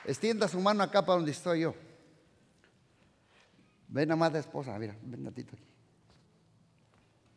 Extienda 0.05 0.47
su 0.47 0.59
mano 0.59 0.83
acá 0.83 1.05
para 1.05 1.17
donde 1.17 1.31
estoy 1.31 1.61
yo. 1.61 1.75
Ven, 3.87 4.11
amada 4.11 4.39
esposa, 4.39 4.77
mira, 4.79 4.95
ven 5.01 5.25
ratito 5.25 5.55
aquí. 5.55 5.67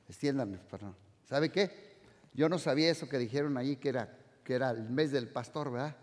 Extiéndame, 0.08 0.58
perdón. 0.58 0.96
¿Sabe 1.24 1.50
qué? 1.50 1.94
Yo 2.32 2.48
no 2.48 2.58
sabía 2.58 2.90
eso 2.90 3.08
que 3.08 3.18
dijeron 3.18 3.56
ahí, 3.56 3.76
que 3.76 3.88
era, 3.88 4.16
que 4.44 4.54
era 4.54 4.70
el 4.70 4.88
mes 4.88 5.10
del 5.10 5.28
pastor, 5.28 5.72
¿verdad? 5.72 5.96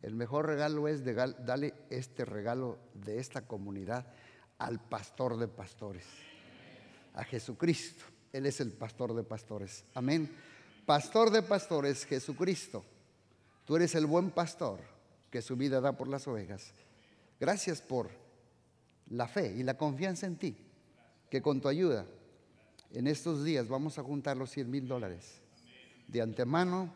El 0.00 0.14
mejor 0.14 0.46
regalo 0.46 0.88
es 0.88 1.04
darle 1.04 1.74
este 1.90 2.24
regalo 2.24 2.78
de 2.94 3.18
esta 3.18 3.42
comunidad 3.42 4.06
al 4.60 4.78
pastor 4.78 5.36
de 5.38 5.48
pastores, 5.48 6.04
a 7.14 7.24
Jesucristo. 7.24 8.04
Él 8.32 8.46
es 8.46 8.60
el 8.60 8.72
pastor 8.72 9.14
de 9.14 9.24
pastores. 9.24 9.84
Amén. 9.94 10.30
Pastor 10.86 11.30
de 11.30 11.42
pastores, 11.42 12.04
Jesucristo. 12.04 12.84
Tú 13.64 13.76
eres 13.76 13.94
el 13.94 14.06
buen 14.06 14.30
pastor 14.30 14.80
que 15.30 15.42
su 15.42 15.56
vida 15.56 15.80
da 15.80 15.96
por 15.96 16.08
las 16.08 16.28
ovejas. 16.28 16.72
Gracias 17.40 17.80
por 17.80 18.10
la 19.08 19.26
fe 19.26 19.54
y 19.56 19.62
la 19.62 19.76
confianza 19.76 20.26
en 20.26 20.36
ti, 20.36 20.56
que 21.30 21.42
con 21.42 21.60
tu 21.60 21.68
ayuda 21.68 22.06
en 22.92 23.06
estos 23.06 23.44
días 23.44 23.66
vamos 23.66 23.98
a 23.98 24.02
juntar 24.02 24.36
los 24.36 24.50
100 24.50 24.70
mil 24.70 24.86
dólares 24.86 25.40
de 26.06 26.20
antemano, 26.20 26.92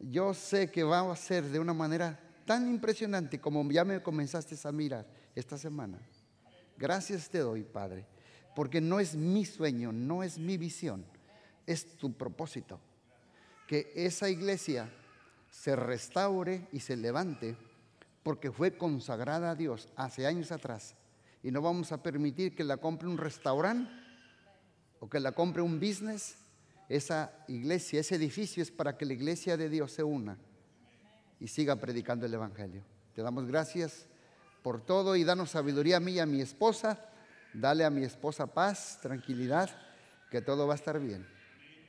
yo 0.00 0.32
sé 0.32 0.70
que 0.70 0.82
va 0.82 1.10
a 1.10 1.16
ser 1.16 1.44
de 1.44 1.60
una 1.60 1.74
manera 1.74 2.18
tan 2.46 2.68
impresionante 2.68 3.40
como 3.40 3.70
ya 3.70 3.84
me 3.84 4.02
comenzaste 4.02 4.56
a 4.66 4.72
mirar 4.72 5.06
esta 5.34 5.58
semana. 5.58 5.98
Gracias 6.78 7.28
te 7.28 7.38
doy, 7.38 7.64
Padre, 7.64 8.06
porque 8.54 8.80
no 8.80 9.00
es 9.00 9.16
mi 9.16 9.44
sueño, 9.44 9.92
no 9.92 10.22
es 10.22 10.38
mi 10.38 10.56
visión, 10.56 11.04
es 11.66 11.96
tu 11.96 12.12
propósito. 12.12 12.80
Que 13.66 13.92
esa 13.96 14.30
iglesia 14.30 14.88
se 15.50 15.74
restaure 15.74 16.68
y 16.72 16.80
se 16.80 16.96
levante 16.96 17.56
porque 18.22 18.52
fue 18.52 18.76
consagrada 18.76 19.50
a 19.50 19.54
Dios 19.54 19.88
hace 19.96 20.26
años 20.26 20.52
atrás. 20.52 20.94
Y 21.42 21.50
no 21.50 21.62
vamos 21.62 21.92
a 21.92 22.02
permitir 22.02 22.54
que 22.54 22.64
la 22.64 22.76
compre 22.76 23.08
un 23.08 23.18
restaurante 23.18 23.90
o 25.00 25.08
que 25.08 25.20
la 25.20 25.32
compre 25.32 25.62
un 25.62 25.80
business 25.80 26.36
esa 26.88 27.44
iglesia, 27.48 28.00
ese 28.00 28.14
edificio 28.14 28.62
es 28.62 28.70
para 28.70 28.96
que 28.96 29.04
la 29.04 29.12
iglesia 29.12 29.56
de 29.56 29.68
Dios 29.68 29.92
se 29.92 30.02
una 30.02 30.38
y 31.38 31.48
siga 31.48 31.76
predicando 31.76 32.24
el 32.24 32.34
Evangelio. 32.34 32.82
Te 33.14 33.22
damos 33.22 33.46
gracias 33.46 34.06
por 34.62 34.84
todo 34.84 35.16
y 35.16 35.24
danos 35.24 35.50
sabiduría 35.50 35.98
a 35.98 36.00
mí 36.00 36.12
y 36.12 36.20
a 36.20 36.26
mi 36.26 36.40
esposa. 36.40 37.04
Dale 37.52 37.84
a 37.84 37.90
mi 37.90 38.04
esposa 38.04 38.46
paz, 38.46 38.98
tranquilidad, 39.00 39.70
que 40.30 40.42
todo 40.42 40.66
va 40.66 40.74
a 40.74 40.76
estar 40.76 40.98
bien. 41.00 41.26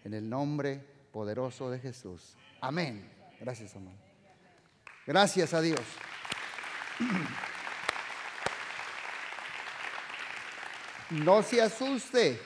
En 0.04 0.14
el 0.14 0.30
nombre 0.30 0.84
poderoso 1.12 1.70
de 1.70 1.80
Jesús. 1.80 2.36
Amén. 2.62 3.12
Gracias, 3.40 3.76
amor. 3.76 3.94
Gracias 5.06 5.54
a 5.54 5.62
Dios. 5.62 5.82
No 11.10 11.42
se 11.42 11.60
asuste. 11.60 12.40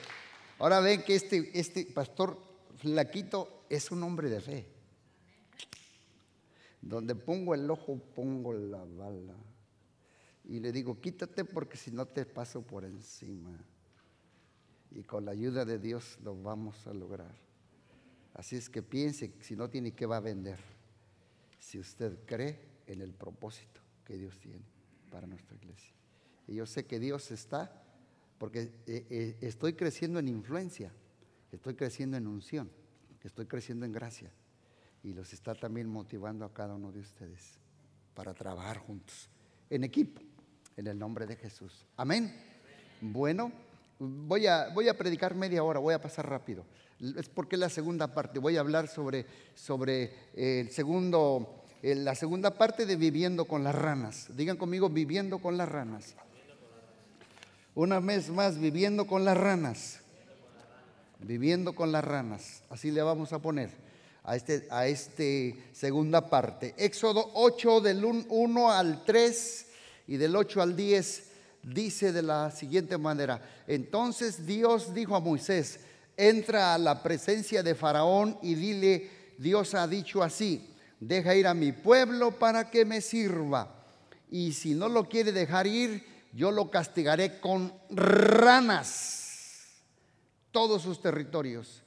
Ahora 0.58 0.80
ven 0.80 1.02
que 1.02 1.14
este, 1.14 1.50
este 1.58 1.84
pastor 1.84 2.38
flaquito 2.76 3.66
es 3.68 3.90
un 3.90 4.02
hombre 4.02 4.30
de 4.30 4.40
fe. 4.40 4.66
Donde 6.80 7.14
pongo 7.14 7.54
el 7.54 7.70
ojo, 7.70 7.98
pongo 8.14 8.54
la 8.54 8.78
bala. 8.78 9.34
Y 10.44 10.60
le 10.60 10.72
digo, 10.72 11.00
quítate 11.00 11.44
porque 11.44 11.76
si 11.76 11.90
no 11.90 12.06
te 12.06 12.26
paso 12.26 12.62
por 12.62 12.84
encima. 12.84 13.58
Y 14.90 15.02
con 15.02 15.24
la 15.24 15.32
ayuda 15.32 15.64
de 15.64 15.78
Dios 15.78 16.18
lo 16.22 16.40
vamos 16.40 16.86
a 16.86 16.92
lograr. 16.92 17.34
Así 18.34 18.56
es 18.56 18.68
que 18.68 18.82
piense, 18.82 19.32
si 19.40 19.56
no 19.56 19.70
tiene, 19.70 19.92
¿qué 19.92 20.06
va 20.06 20.18
a 20.18 20.20
vender? 20.20 20.58
Si 21.58 21.78
usted 21.78 22.18
cree 22.26 22.58
en 22.86 23.00
el 23.00 23.12
propósito 23.12 23.80
que 24.04 24.16
Dios 24.16 24.38
tiene 24.38 24.64
para 25.10 25.26
nuestra 25.26 25.56
iglesia. 25.56 25.94
Y 26.46 26.56
yo 26.56 26.66
sé 26.66 26.84
que 26.84 26.98
Dios 26.98 27.30
está 27.30 27.82
porque 28.38 28.72
eh, 28.86 29.06
eh, 29.08 29.38
estoy 29.40 29.74
creciendo 29.74 30.18
en 30.18 30.28
influencia, 30.28 30.92
estoy 31.52 31.74
creciendo 31.74 32.16
en 32.16 32.26
unción, 32.26 32.70
estoy 33.22 33.46
creciendo 33.46 33.86
en 33.86 33.92
gracia. 33.92 34.30
y 35.02 35.12
los 35.12 35.32
está 35.32 35.54
también 35.54 35.86
motivando 35.86 36.44
a 36.44 36.52
cada 36.52 36.74
uno 36.74 36.90
de 36.90 37.00
ustedes 37.00 37.58
para 38.14 38.32
trabajar 38.32 38.78
juntos, 38.78 39.28
en 39.68 39.84
equipo, 39.84 40.22
en 40.76 40.86
el 40.86 40.98
nombre 40.98 41.26
de 41.26 41.36
Jesús. 41.36 41.86
Amén. 41.96 42.34
Bueno, 43.00 43.52
voy 43.98 44.46
a, 44.46 44.68
voy 44.74 44.88
a 44.88 44.96
predicar 44.96 45.34
media 45.34 45.62
hora, 45.62 45.78
voy 45.78 45.94
a 45.94 46.00
pasar 46.00 46.28
rápido. 46.28 46.64
Es 47.18 47.28
porque 47.28 47.56
la 47.56 47.68
segunda 47.68 48.14
parte, 48.14 48.38
voy 48.38 48.56
a 48.56 48.60
hablar 48.60 48.88
sobre, 48.88 49.26
sobre 49.54 50.04
eh, 50.34 50.60
el 50.60 50.70
segundo, 50.70 51.64
eh, 51.82 51.94
la 51.94 52.14
segunda 52.14 52.52
parte 52.52 52.86
de 52.86 52.96
viviendo 52.96 53.44
con 53.46 53.64
las 53.64 53.74
ranas. 53.74 54.28
Digan 54.36 54.56
conmigo, 54.56 54.88
viviendo 54.88 55.38
con 55.38 55.56
las 55.56 55.68
ranas. 55.68 56.14
Una 57.74 57.98
vez 58.00 58.30
más, 58.30 58.58
viviendo 58.58 59.06
con 59.06 59.24
las 59.24 59.36
ranas. 59.36 60.00
Viviendo 61.18 61.74
con 61.74 61.90
las 61.92 62.04
ranas. 62.04 62.62
Así 62.70 62.90
le 62.90 63.02
vamos 63.02 63.32
a 63.32 63.40
poner 63.40 63.70
a 64.22 64.36
este, 64.36 64.66
a 64.70 64.86
este 64.86 65.56
segunda 65.72 66.30
parte. 66.30 66.74
Éxodo 66.78 67.30
8 67.34 67.80
del 67.80 68.04
1 68.04 68.70
al 68.70 69.04
3 69.04 69.66
y 70.06 70.16
del 70.16 70.36
8 70.36 70.62
al 70.62 70.76
10 70.76 71.30
dice 71.62 72.12
de 72.12 72.22
la 72.22 72.50
siguiente 72.50 72.98
manera. 72.98 73.40
Entonces 73.66 74.46
Dios 74.46 74.94
dijo 74.94 75.16
a 75.16 75.20
Moisés, 75.20 75.80
entra 76.16 76.74
a 76.74 76.78
la 76.78 77.02
presencia 77.02 77.62
de 77.62 77.74
Faraón 77.74 78.38
y 78.42 78.54
dile, 78.54 79.10
Dios 79.38 79.74
ha 79.74 79.86
dicho 79.88 80.22
así, 80.22 80.68
deja 81.00 81.34
ir 81.34 81.46
a 81.46 81.54
mi 81.54 81.72
pueblo 81.72 82.32
para 82.32 82.70
que 82.70 82.84
me 82.84 83.00
sirva. 83.00 83.74
Y 84.30 84.52
si 84.52 84.74
no 84.74 84.88
lo 84.88 85.08
quiere 85.08 85.32
dejar 85.32 85.66
ir, 85.66 86.04
yo 86.32 86.50
lo 86.50 86.70
castigaré 86.70 87.38
con 87.40 87.72
ranas, 87.90 89.68
todos 90.50 90.82
sus 90.82 91.00
territorios. 91.00 91.82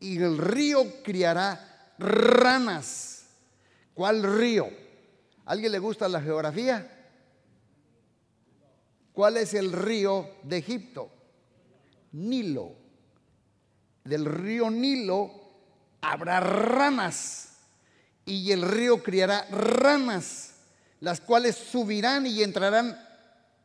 Y 0.00 0.18
el 0.18 0.38
río 0.38 1.02
criará 1.02 1.94
ranas. 1.98 3.26
¿Cuál 3.94 4.22
río? 4.22 4.68
¿Alguien 5.44 5.72
le 5.72 5.80
gusta 5.80 6.08
la 6.08 6.20
geografía? 6.20 6.97
¿Cuál 9.18 9.36
es 9.36 9.52
el 9.54 9.72
río 9.72 10.30
de 10.44 10.58
Egipto? 10.58 11.10
Nilo. 12.12 12.70
Del 14.04 14.24
río 14.24 14.70
Nilo 14.70 15.28
habrá 16.00 16.38
ranas 16.38 17.56
y 18.24 18.52
el 18.52 18.62
río 18.62 19.02
criará 19.02 19.44
ranas, 19.50 20.52
las 21.00 21.20
cuales 21.20 21.56
subirán 21.56 22.28
y 22.28 22.44
entrarán 22.44 22.96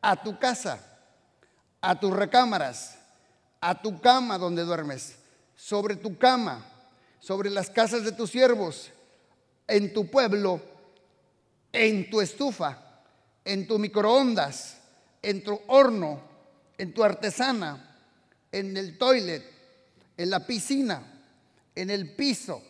a 0.02 0.20
tu 0.20 0.40
casa, 0.40 0.84
a 1.80 2.00
tus 2.00 2.12
recámaras, 2.12 2.98
a 3.60 3.80
tu 3.80 4.00
cama 4.00 4.38
donde 4.38 4.64
duermes, 4.64 5.14
sobre 5.54 5.94
tu 5.94 6.18
cama, 6.18 6.66
sobre 7.20 7.48
las 7.48 7.70
casas 7.70 8.02
de 8.02 8.10
tus 8.10 8.30
siervos, 8.30 8.90
en 9.68 9.94
tu 9.94 10.10
pueblo, 10.10 10.60
en 11.72 12.10
tu 12.10 12.20
estufa, 12.20 13.04
en 13.44 13.68
tu 13.68 13.78
microondas 13.78 14.78
en 15.24 15.42
tu 15.42 15.58
horno, 15.68 16.20
en 16.76 16.92
tu 16.92 17.02
artesana, 17.02 17.98
en 18.52 18.76
el 18.76 18.98
toilet, 18.98 19.42
en 20.16 20.30
la 20.30 20.46
piscina, 20.46 21.02
en 21.74 21.90
el 21.90 22.14
piso, 22.14 22.62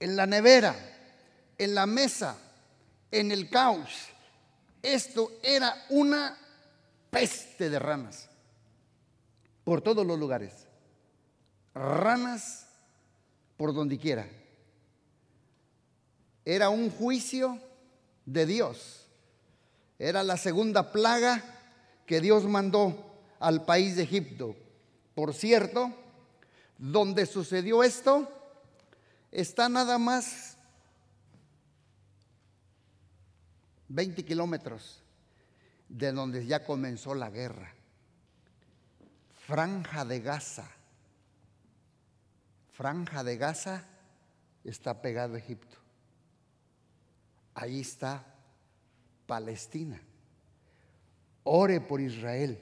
en 0.00 0.16
la 0.16 0.26
nevera, 0.26 0.74
en 1.58 1.74
la 1.74 1.86
mesa, 1.86 2.36
en 3.10 3.30
el 3.30 3.48
couch. 3.48 3.90
Esto 4.82 5.32
era 5.42 5.84
una 5.90 6.36
peste 7.10 7.70
de 7.70 7.78
ranas 7.78 8.28
por 9.64 9.80
todos 9.80 10.04
los 10.06 10.18
lugares. 10.18 10.66
Ranas 11.74 12.66
por 13.56 13.72
donde 13.72 13.98
quiera. 13.98 14.28
Era 16.44 16.68
un 16.68 16.90
juicio 16.90 17.60
de 18.26 18.46
Dios. 18.46 19.06
Era 19.98 20.24
la 20.24 20.36
segunda 20.36 20.90
plaga 20.90 21.61
que 22.06 22.20
Dios 22.20 22.44
mandó 22.44 23.12
al 23.38 23.64
país 23.64 23.96
de 23.96 24.02
Egipto. 24.04 24.56
Por 25.14 25.34
cierto, 25.34 25.92
donde 26.78 27.26
sucedió 27.26 27.82
esto 27.82 28.28
está 29.30 29.68
nada 29.68 29.98
más 29.98 30.56
20 33.88 34.24
kilómetros 34.24 35.02
de 35.88 36.12
donde 36.12 36.46
ya 36.46 36.64
comenzó 36.64 37.14
la 37.14 37.30
guerra. 37.30 37.74
Franja 39.46 40.04
de 40.04 40.20
Gaza. 40.20 40.70
Franja 42.72 43.22
de 43.22 43.36
Gaza 43.36 43.84
está 44.64 45.02
pegado 45.02 45.34
a 45.34 45.38
Egipto. 45.38 45.76
Ahí 47.54 47.80
está 47.80 48.24
Palestina. 49.26 50.00
Ore 51.44 51.80
por 51.80 52.00
Israel, 52.00 52.58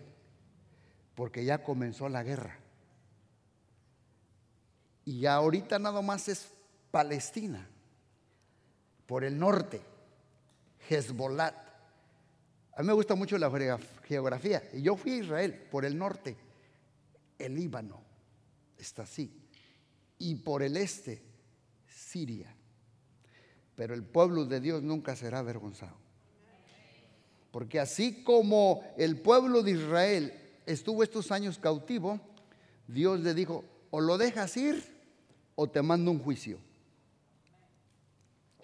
porque 1.14 1.44
ya 1.44 1.62
comenzó 1.62 2.08
la 2.08 2.22
guerra. 2.22 2.58
Y 5.04 5.20
ya 5.20 5.34
ahorita 5.34 5.78
nada 5.78 6.02
más 6.02 6.28
es 6.28 6.52
Palestina, 6.90 7.68
por 9.06 9.24
el 9.24 9.38
norte, 9.38 9.80
Hezbollah. 10.88 11.54
A 12.76 12.82
mí 12.82 12.86
me 12.86 12.92
gusta 12.92 13.14
mucho 13.14 13.36
la 13.36 13.50
geografía. 14.04 14.62
Y 14.72 14.82
yo 14.82 14.96
fui 14.96 15.12
a 15.12 15.16
Israel, 15.18 15.52
por 15.70 15.84
el 15.84 15.98
norte, 15.98 16.36
el 17.38 17.54
Líbano, 17.54 18.00
está 18.78 19.02
así. 19.02 19.30
Y 20.18 20.36
por 20.36 20.62
el 20.62 20.76
este, 20.76 21.22
Siria. 21.86 22.54
Pero 23.76 23.94
el 23.94 24.04
pueblo 24.04 24.44
de 24.44 24.60
Dios 24.60 24.82
nunca 24.82 25.16
será 25.16 25.40
avergonzado. 25.40 25.99
Porque 27.50 27.80
así 27.80 28.22
como 28.22 28.82
el 28.96 29.16
pueblo 29.20 29.62
de 29.62 29.72
Israel 29.72 30.34
estuvo 30.66 31.02
estos 31.02 31.32
años 31.32 31.58
cautivo, 31.58 32.20
Dios 32.86 33.20
le 33.20 33.34
dijo, 33.34 33.64
o 33.90 34.00
lo 34.00 34.18
dejas 34.18 34.56
ir 34.56 34.84
o 35.54 35.68
te 35.68 35.82
mando 35.82 36.10
un 36.10 36.20
juicio. 36.20 36.58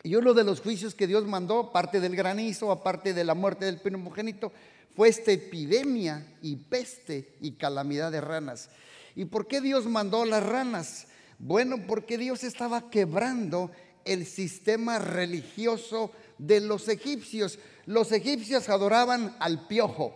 Y 0.02 0.14
uno 0.14 0.34
de 0.34 0.44
los 0.44 0.60
juicios 0.60 0.94
que 0.94 1.08
Dios 1.08 1.26
mandó, 1.26 1.58
aparte 1.58 1.98
del 2.00 2.14
granizo, 2.14 2.70
aparte 2.70 3.12
de 3.12 3.24
la 3.24 3.34
muerte 3.34 3.64
del 3.64 3.80
primogénito, 3.80 4.52
fue 4.94 5.08
esta 5.08 5.32
epidemia 5.32 6.24
y 6.42 6.56
peste 6.56 7.36
y 7.40 7.52
calamidad 7.52 8.12
de 8.12 8.20
ranas. 8.20 8.70
¿Y 9.16 9.24
por 9.24 9.48
qué 9.48 9.60
Dios 9.60 9.86
mandó 9.86 10.24
las 10.24 10.44
ranas? 10.44 11.08
Bueno, 11.38 11.86
porque 11.86 12.18
Dios 12.18 12.44
estaba 12.44 12.88
quebrando 12.88 13.70
el 14.04 14.24
sistema 14.24 14.98
religioso 14.98 16.12
de 16.38 16.60
los 16.60 16.88
egipcios. 16.88 17.58
Los 17.86 18.12
egipcios 18.12 18.68
adoraban 18.68 19.36
al 19.38 19.66
piojo, 19.66 20.14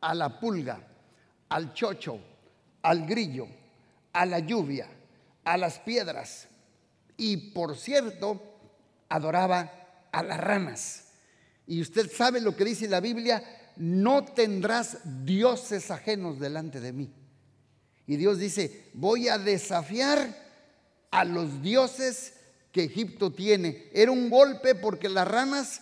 a 0.00 0.14
la 0.14 0.40
pulga, 0.40 0.86
al 1.48 1.74
chocho, 1.74 2.20
al 2.82 3.06
grillo, 3.06 3.46
a 4.12 4.26
la 4.26 4.38
lluvia, 4.38 4.88
a 5.44 5.56
las 5.56 5.78
piedras 5.78 6.48
y 7.16 7.36
por 7.36 7.76
cierto 7.76 8.40
adoraba 9.10 9.70
a 10.10 10.22
las 10.22 10.40
ranas. 10.40 11.04
Y 11.66 11.82
usted 11.82 12.10
sabe 12.10 12.40
lo 12.40 12.56
que 12.56 12.64
dice 12.64 12.88
la 12.88 13.00
Biblia, 13.00 13.42
no 13.76 14.24
tendrás 14.24 14.98
dioses 15.24 15.90
ajenos 15.90 16.40
delante 16.40 16.80
de 16.80 16.92
mí. 16.92 17.12
Y 18.06 18.16
Dios 18.16 18.38
dice, 18.38 18.88
voy 18.94 19.28
a 19.28 19.38
desafiar 19.38 20.34
a 21.10 21.24
los 21.24 21.62
dioses 21.62 22.39
que 22.72 22.84
Egipto 22.84 23.32
tiene. 23.32 23.88
Era 23.92 24.10
un 24.10 24.30
golpe 24.30 24.74
porque 24.74 25.08
las 25.08 25.26
ranas 25.26 25.80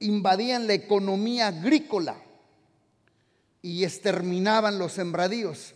invadían 0.00 0.66
la 0.66 0.74
economía 0.74 1.48
agrícola 1.48 2.16
y 3.62 3.84
exterminaban 3.84 4.78
los 4.78 4.92
sembradíos. 4.92 5.74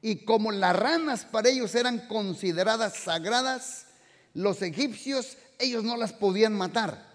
Y 0.00 0.24
como 0.24 0.52
las 0.52 0.74
ranas 0.74 1.24
para 1.24 1.48
ellos 1.48 1.74
eran 1.74 2.06
consideradas 2.08 2.96
sagradas, 2.96 3.86
los 4.34 4.62
egipcios, 4.62 5.36
ellos 5.58 5.84
no 5.84 5.96
las 5.96 6.12
podían 6.12 6.54
matar, 6.54 7.06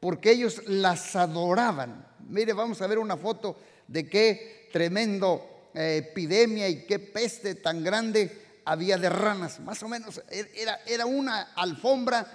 porque 0.00 0.32
ellos 0.32 0.62
las 0.66 1.16
adoraban. 1.16 2.06
Mire, 2.28 2.52
vamos 2.52 2.82
a 2.82 2.86
ver 2.86 2.98
una 2.98 3.16
foto 3.16 3.56
de 3.86 4.08
qué 4.08 4.68
tremendo 4.72 5.70
eh, 5.74 6.04
epidemia 6.08 6.68
y 6.68 6.84
qué 6.84 6.98
peste 6.98 7.54
tan 7.54 7.82
grande 7.82 8.47
había 8.68 8.98
de 8.98 9.08
ranas. 9.08 9.60
Más 9.60 9.82
o 9.82 9.88
menos 9.88 10.22
era, 10.28 10.80
era 10.86 11.06
una 11.06 11.52
alfombra, 11.54 12.26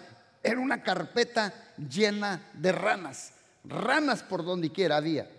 era 0.41 0.59
una 0.59 0.81
carpeta 0.81 1.53
llena 1.77 2.49
de 2.53 2.71
ranas, 2.71 3.33
ranas 3.63 4.23
por 4.23 4.43
donde 4.43 4.71
quiera 4.71 4.97
había. 4.97 5.29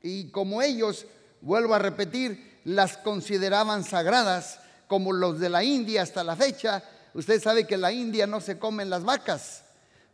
Y 0.00 0.30
como 0.30 0.62
ellos, 0.62 1.06
vuelvo 1.40 1.74
a 1.74 1.80
repetir, 1.80 2.60
las 2.64 2.96
consideraban 2.98 3.82
sagradas, 3.82 4.60
como 4.86 5.12
los 5.12 5.40
de 5.40 5.48
la 5.48 5.64
India 5.64 6.02
hasta 6.02 6.22
la 6.22 6.36
fecha, 6.36 6.84
usted 7.14 7.42
sabe 7.42 7.66
que 7.66 7.74
en 7.74 7.80
la 7.80 7.90
India 7.92 8.26
no 8.26 8.40
se 8.40 8.58
comen 8.58 8.90
las 8.90 9.02
vacas, 9.02 9.64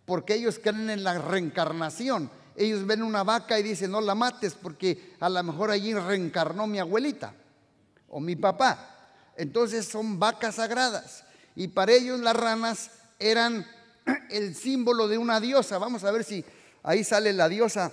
porque 0.06 0.34
ellos 0.34 0.58
creen 0.58 0.88
en 0.88 1.04
la 1.04 1.18
reencarnación. 1.18 2.30
Ellos 2.56 2.86
ven 2.86 3.02
una 3.02 3.24
vaca 3.24 3.58
y 3.58 3.62
dicen, 3.62 3.90
no 3.90 4.00
la 4.00 4.14
mates, 4.14 4.54
porque 4.54 5.16
a 5.20 5.28
lo 5.28 5.42
mejor 5.42 5.70
allí 5.70 5.92
reencarnó 5.92 6.66
mi 6.66 6.78
abuelita 6.78 7.34
o 8.08 8.20
mi 8.20 8.36
papá. 8.36 8.89
Entonces 9.40 9.86
son 9.86 10.18
vacas 10.18 10.56
sagradas. 10.56 11.24
Y 11.56 11.68
para 11.68 11.92
ellos 11.92 12.20
las 12.20 12.36
ranas 12.36 12.90
eran 13.18 13.66
el 14.30 14.54
símbolo 14.54 15.08
de 15.08 15.16
una 15.16 15.40
diosa. 15.40 15.78
Vamos 15.78 16.04
a 16.04 16.10
ver 16.10 16.24
si 16.24 16.44
ahí 16.82 17.02
sale 17.04 17.32
la 17.32 17.48
diosa, 17.48 17.90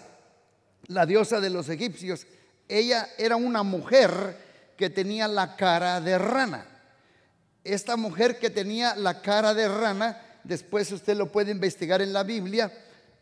la 0.88 1.06
diosa 1.06 1.40
de 1.40 1.50
los 1.50 1.70
egipcios. 1.70 2.28
Ella 2.68 3.08
era 3.18 3.38
una 3.38 3.64
mujer 3.64 4.74
que 4.76 4.90
tenía 4.90 5.30
la 5.30 5.56
cara 5.56 6.02
de 6.02 6.18
rana. 6.18 6.66
Esta 7.64 7.96
mujer 7.96 8.40
que 8.40 8.50
tenía 8.50 8.98
la 8.98 9.22
cara 9.22 9.54
de 9.54 9.70
rana, 9.70 10.22
después 10.44 10.92
usted 10.92 11.16
lo 11.16 11.32
puede 11.32 11.52
investigar 11.52 12.02
en 12.02 12.12
la 12.12 12.24
Biblia, 12.24 12.74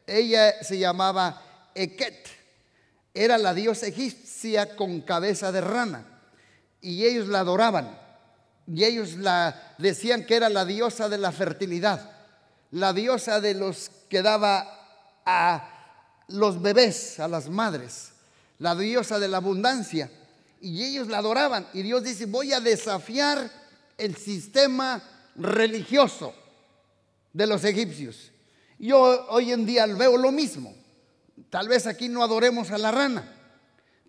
ella 0.07 0.63
se 0.63 0.79
llamaba 0.79 1.69
Eket. 1.75 2.27
Era 3.13 3.37
la 3.37 3.53
diosa 3.53 3.85
egipcia 3.85 4.75
con 4.75 5.01
cabeza 5.01 5.51
de 5.51 5.61
rana. 5.61 6.07
Y 6.81 7.05
ellos 7.05 7.27
la 7.27 7.41
adoraban. 7.41 8.04
Y 8.67 8.83
ellos 8.83 9.13
la 9.13 9.75
decían 9.77 10.25
que 10.25 10.35
era 10.35 10.49
la 10.49 10.65
diosa 10.65 11.07
de 11.09 11.17
la 11.17 11.31
fertilidad, 11.31 12.11
la 12.71 12.93
diosa 12.93 13.39
de 13.39 13.53
los 13.53 13.91
que 14.09 14.21
daba 14.21 15.21
a 15.25 15.71
los 16.27 16.61
bebés, 16.61 17.19
a 17.19 17.27
las 17.27 17.49
madres, 17.49 18.11
la 18.59 18.75
diosa 18.75 19.19
de 19.19 19.27
la 19.27 19.37
abundancia. 19.37 20.09
Y 20.61 20.83
ellos 20.83 21.07
la 21.07 21.19
adoraban. 21.19 21.67
Y 21.73 21.83
Dios 21.83 22.03
dice, 22.03 22.25
voy 22.25 22.53
a 22.53 22.59
desafiar 22.59 23.51
el 23.97 24.15
sistema 24.15 25.01
religioso 25.35 26.33
de 27.33 27.45
los 27.45 27.63
egipcios. 27.63 28.31
Yo 28.79 29.27
hoy 29.29 29.51
en 29.51 29.65
día 29.65 29.85
veo 29.85 30.17
lo 30.17 30.31
mismo. 30.31 30.75
Tal 31.49 31.67
vez 31.67 31.85
aquí 31.85 32.09
no 32.09 32.23
adoremos 32.23 32.71
a 32.71 32.77
la 32.77 32.91
rana, 32.91 33.31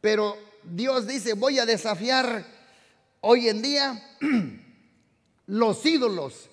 pero 0.01 0.37
Dios 0.63 1.07
dice, 1.07 1.35
voy 1.35 1.59
a 1.59 1.67
desafiar 1.67 2.56
hoy 3.29 3.49
en 3.49 3.61
día 3.61 4.17
los 5.47 5.85
ídolos 5.85 6.49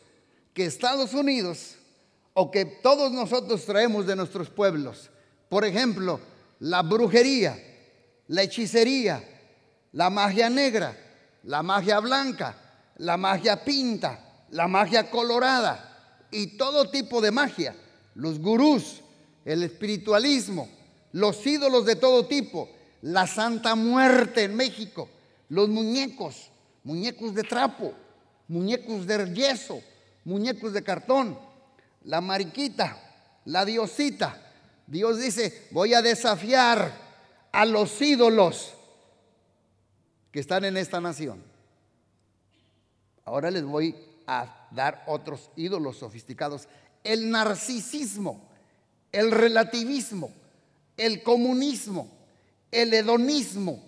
que 0.56 0.66
Estados 0.66 1.14
Unidos 1.14 1.76
o 2.34 2.50
que 2.50 2.66
todos 2.66 3.12
nosotros 3.12 3.64
traemos 3.66 4.08
de 4.08 4.16
nuestros 4.16 4.50
pueblos. 4.50 5.12
Por 5.50 5.66
ejemplo, 5.66 6.20
la 6.60 6.82
brujería, 6.82 7.56
la 8.28 8.42
hechicería, 8.42 9.24
la 9.92 10.10
magia 10.10 10.50
negra, 10.50 10.98
la 11.44 11.62
magia 11.62 12.00
blanca, 12.00 12.58
la 12.98 13.18
magia 13.18 13.64
pinta, 13.64 14.46
la 14.50 14.68
magia 14.68 15.12
colorada 15.12 16.26
y 16.32 16.58
todo 16.58 16.90
tipo 16.90 17.22
de 17.22 17.30
magia, 17.30 17.76
los 18.16 18.40
gurús, 18.40 19.02
el 19.46 19.62
espiritualismo, 19.62 20.68
los 21.12 21.46
ídolos 21.46 21.86
de 21.86 21.98
todo 21.98 22.26
tipo, 22.26 22.68
la 23.04 23.28
Santa 23.28 23.76
Muerte 23.76 24.46
en 24.46 24.56
México, 24.56 25.08
los 25.50 25.70
muñecos, 25.70 26.50
muñecos 26.84 27.34
de 27.34 27.44
trapo, 27.44 27.94
muñecos 28.48 29.08
de 29.08 29.34
yeso, 29.34 29.82
muñecos 30.26 30.74
de 30.74 30.84
cartón, 30.84 31.38
la 32.04 32.22
mariquita, 32.22 32.98
la 33.46 33.66
diosita. 33.66 34.40
Dios 34.88 35.20
dice, 35.20 35.68
voy 35.72 35.94
a 35.94 36.02
desafiar 36.02 36.92
a 37.52 37.66
los 37.66 38.02
ídolos 38.02 38.74
que 40.32 40.40
están 40.40 40.66
en 40.66 40.78
esta 40.78 41.00
nación. 41.00 41.42
Ahora 43.26 43.52
les 43.52 43.64
voy 43.64 43.96
a 44.28 44.68
dar 44.72 45.04
otros 45.08 45.50
ídolos 45.56 45.98
sofisticados. 45.98 46.68
El 47.04 47.30
narcisismo, 47.30 48.50
el 49.12 49.32
relativismo, 49.32 50.32
el 50.98 51.24
comunismo, 51.24 52.10
el 52.72 52.94
hedonismo, 52.94 53.82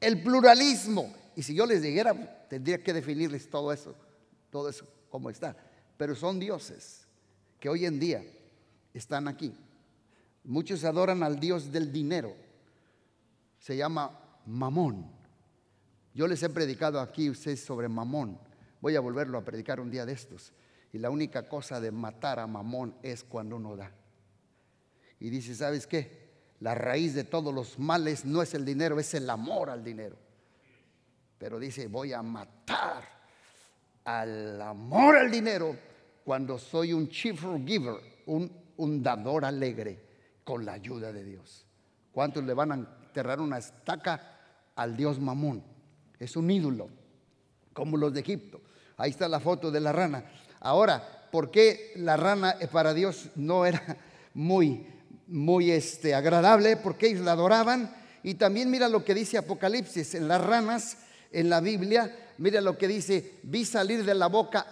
el 0.00 0.22
pluralismo. 0.22 1.12
Y 1.36 1.42
si 1.42 1.54
yo 1.54 1.66
les 1.66 1.82
dijera, 1.82 2.39
tendría 2.50 2.82
que 2.82 2.92
definirles 2.92 3.48
todo 3.48 3.72
eso, 3.72 3.94
todo 4.50 4.68
eso, 4.68 4.84
cómo 5.08 5.30
está. 5.30 5.56
Pero 5.96 6.16
son 6.16 6.40
dioses 6.40 7.06
que 7.60 7.68
hoy 7.68 7.86
en 7.86 8.00
día 8.00 8.24
están 8.92 9.28
aquí. 9.28 9.54
Muchos 10.42 10.82
adoran 10.82 11.22
al 11.22 11.38
Dios 11.38 11.70
del 11.70 11.92
dinero. 11.92 12.34
Se 13.60 13.76
llama 13.76 14.18
Mamón. 14.46 15.08
Yo 16.12 16.26
les 16.26 16.42
he 16.42 16.48
predicado 16.48 16.98
aquí 16.98 17.30
ustedes 17.30 17.60
sobre 17.60 17.88
Mamón. 17.88 18.36
Voy 18.80 18.96
a 18.96 19.00
volverlo 19.00 19.38
a 19.38 19.44
predicar 19.44 19.78
un 19.78 19.92
día 19.92 20.04
de 20.04 20.12
estos. 20.12 20.52
Y 20.92 20.98
la 20.98 21.10
única 21.10 21.48
cosa 21.48 21.80
de 21.80 21.92
matar 21.92 22.40
a 22.40 22.48
Mamón 22.48 22.96
es 23.04 23.22
cuando 23.22 23.54
uno 23.56 23.76
da. 23.76 23.92
Y 25.20 25.30
dice, 25.30 25.54
¿sabes 25.54 25.86
qué? 25.86 26.30
La 26.58 26.74
raíz 26.74 27.14
de 27.14 27.22
todos 27.22 27.54
los 27.54 27.78
males 27.78 28.24
no 28.24 28.42
es 28.42 28.54
el 28.54 28.64
dinero, 28.64 28.98
es 28.98 29.14
el 29.14 29.30
amor 29.30 29.70
al 29.70 29.84
dinero. 29.84 30.16
Pero 31.40 31.58
dice, 31.58 31.88
voy 31.88 32.12
a 32.12 32.22
matar 32.22 33.02
al 34.04 34.60
amor 34.60 35.16
al 35.16 35.30
dinero 35.30 35.74
cuando 36.22 36.58
soy 36.58 36.92
un 36.92 37.08
cheerful 37.08 37.64
giver, 37.66 37.94
un, 38.26 38.52
un 38.76 39.02
dador 39.02 39.46
alegre 39.46 39.98
con 40.44 40.66
la 40.66 40.74
ayuda 40.74 41.14
de 41.14 41.24
Dios. 41.24 41.64
¿Cuántos 42.12 42.44
le 42.44 42.52
van 42.52 42.72
a 42.72 42.74
enterrar 42.74 43.40
una 43.40 43.56
estaca 43.56 44.38
al 44.76 44.94
Dios 44.94 45.18
Mamón? 45.18 45.64
Es 46.18 46.36
un 46.36 46.50
ídolo, 46.50 46.90
como 47.72 47.96
los 47.96 48.12
de 48.12 48.20
Egipto. 48.20 48.60
Ahí 48.98 49.08
está 49.08 49.26
la 49.26 49.40
foto 49.40 49.70
de 49.70 49.80
la 49.80 49.92
rana. 49.92 50.30
Ahora, 50.60 51.28
¿por 51.32 51.50
qué 51.50 51.94
la 51.96 52.18
rana 52.18 52.56
para 52.70 52.92
Dios 52.92 53.30
no 53.34 53.64
era 53.64 53.96
muy, 54.34 54.86
muy 55.26 55.70
este, 55.70 56.14
agradable? 56.14 56.76
Porque 56.76 57.06
ellos 57.06 57.24
la 57.24 57.32
adoraban. 57.32 57.96
Y 58.22 58.34
también 58.34 58.70
mira 58.70 58.90
lo 58.90 59.06
que 59.06 59.14
dice 59.14 59.38
Apocalipsis, 59.38 60.14
en 60.14 60.28
las 60.28 60.44
ranas, 60.44 60.98
en 61.30 61.48
la 61.48 61.60
Biblia, 61.60 62.32
mira 62.38 62.60
lo 62.60 62.76
que 62.76 62.88
dice, 62.88 63.38
vi 63.42 63.64
salir 63.64 64.04
de 64.04 64.14
la 64.14 64.26
boca 64.26 64.66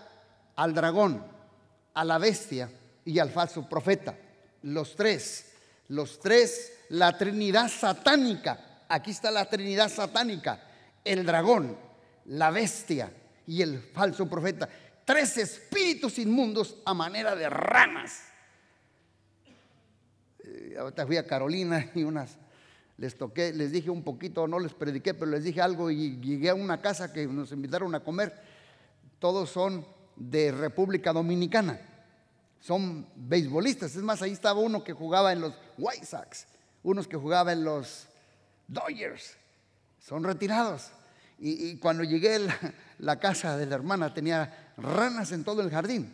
al 0.57 0.75
dragón, 0.75 1.25
a 1.95 2.05
la 2.05 2.19
bestia 2.19 2.71
y 3.05 3.19
al 3.19 3.31
falso 3.31 3.69
profeta. 3.69 4.17
Los 4.63 4.97
tres, 4.97 5.53
los 5.89 6.19
tres, 6.19 6.73
la 6.91 7.17
Trinidad 7.17 7.69
satánica. 7.69 8.85
Aquí 8.89 9.11
está 9.11 9.31
la 9.31 9.49
Trinidad 9.49 9.89
satánica, 9.89 10.61
el 11.05 11.25
dragón, 11.25 11.77
la 12.27 12.51
bestia 12.51 13.13
y 13.47 13.63
el 13.63 13.81
falso 13.81 14.29
profeta. 14.29 14.69
Tres 15.05 15.39
espíritus 15.39 16.19
inmundos 16.19 16.77
a 16.85 16.93
manera 16.93 17.35
de 17.35 17.49
ranas. 17.49 18.25
Eh, 20.45 20.77
ahorita 20.79 21.07
fui 21.07 21.17
a 21.17 21.27
Carolina 21.27 21.91
y 21.95 22.03
unas 22.03 22.37
les 22.99 23.17
toqué, 23.17 23.53
les 23.53 23.71
dije 23.71 23.91
un 23.91 24.03
poquito, 24.03 24.47
no 24.47 24.59
les 24.59 24.75
prediqué, 24.75 25.15
pero 25.15 25.31
les 25.31 25.45
dije 25.45 25.63
algo 25.63 25.91
y 25.91 26.19
llegué 26.21 26.51
a 26.51 26.55
una 26.55 26.81
casa 26.81 27.13
que 27.13 27.27
nos 27.27 27.53
invitaron 27.53 27.95
a 27.95 28.01
comer. 28.01 28.35
Todos 29.21 29.51
son 29.51 29.87
de 30.17 30.51
República 30.51 31.13
Dominicana, 31.13 31.81
son 32.61 33.07
beisbolistas. 33.15 33.95
Es 33.95 34.03
más, 34.03 34.21
ahí 34.21 34.33
estaba 34.33 34.61
uno 34.61 34.83
que 34.83 34.93
jugaba 34.93 35.33
en 35.33 35.41
los 35.41 35.55
White 35.79 36.07
Sox, 36.07 36.47
unos 36.83 37.07
que 37.07 37.17
jugaban 37.17 37.59
en 37.59 37.65
los 37.65 38.09
Dodgers, 38.67 39.37
son 40.01 40.25
retirados. 40.25 40.91
Y, 41.41 41.77
cuando 41.77 42.03
llegué 42.03 42.35
a 42.35 42.39
la, 42.41 42.59
la 42.99 43.21
casa 43.21 43.57
de 43.57 43.67
la 43.67 43.77
hermana 43.77 44.13
tenía 44.13 44.73
ranas 44.77 45.31
en 45.31 45.45
todo 45.45 45.63
el 45.63 45.71
jardín, 45.71 46.13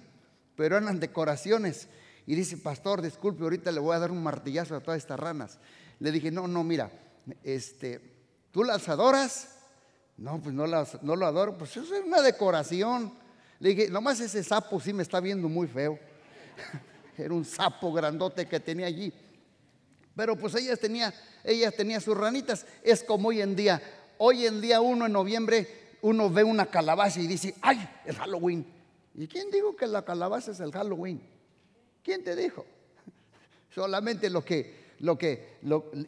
pero 0.54 0.76
eran 0.76 1.00
decoraciones. 1.00 1.88
Y 2.26 2.34
dice, 2.34 2.58
pastor, 2.58 3.00
disculpe, 3.00 3.42
ahorita 3.42 3.72
le 3.72 3.80
voy 3.80 3.96
a 3.96 4.00
dar 4.00 4.10
un 4.10 4.22
martillazo 4.22 4.76
a 4.76 4.80
todas 4.80 4.98
estas 4.98 5.18
ranas. 5.18 5.58
Le 6.04 6.12
dije, 6.12 6.30
no, 6.30 6.46
no, 6.46 6.62
mira, 6.62 6.90
este, 7.42 7.98
¿tú 8.50 8.62
las 8.62 8.86
adoras? 8.90 9.56
No, 10.18 10.38
pues 10.38 10.54
no, 10.54 10.66
las, 10.66 11.02
no 11.02 11.16
lo 11.16 11.24
adoro, 11.24 11.56
pues 11.56 11.74
eso 11.78 11.94
es 11.94 12.04
una 12.04 12.20
decoración. 12.20 13.10
Le 13.58 13.70
dije, 13.70 13.88
nomás 13.88 14.20
ese 14.20 14.44
sapo 14.44 14.78
sí 14.80 14.92
me 14.92 15.02
está 15.02 15.18
viendo 15.20 15.48
muy 15.48 15.66
feo. 15.66 15.98
Era 17.16 17.32
un 17.32 17.46
sapo 17.46 17.90
grandote 17.90 18.46
que 18.46 18.60
tenía 18.60 18.84
allí. 18.84 19.14
Pero 20.14 20.36
pues 20.36 20.54
ella 20.56 20.76
tenía, 20.76 21.14
ella 21.42 21.70
tenía 21.70 21.98
sus 22.00 22.18
ranitas. 22.18 22.66
Es 22.82 23.02
como 23.02 23.28
hoy 23.28 23.40
en 23.40 23.56
día. 23.56 23.80
Hoy 24.18 24.44
en 24.44 24.60
día 24.60 24.82
uno 24.82 25.06
en 25.06 25.12
noviembre, 25.12 25.96
uno 26.02 26.28
ve 26.28 26.44
una 26.44 26.66
calabaza 26.66 27.18
y 27.18 27.26
dice, 27.26 27.54
ay, 27.62 27.88
el 28.04 28.16
Halloween. 28.16 28.66
¿Y 29.14 29.26
quién 29.26 29.50
dijo 29.50 29.74
que 29.74 29.86
la 29.86 30.04
calabaza 30.04 30.50
es 30.50 30.60
el 30.60 30.70
Halloween? 30.70 31.22
¿Quién 32.02 32.22
te 32.22 32.36
dijo? 32.36 32.66
Solamente 33.74 34.28
lo 34.28 34.44
que 34.44 34.83
lo 35.00 35.18
que, 35.18 35.58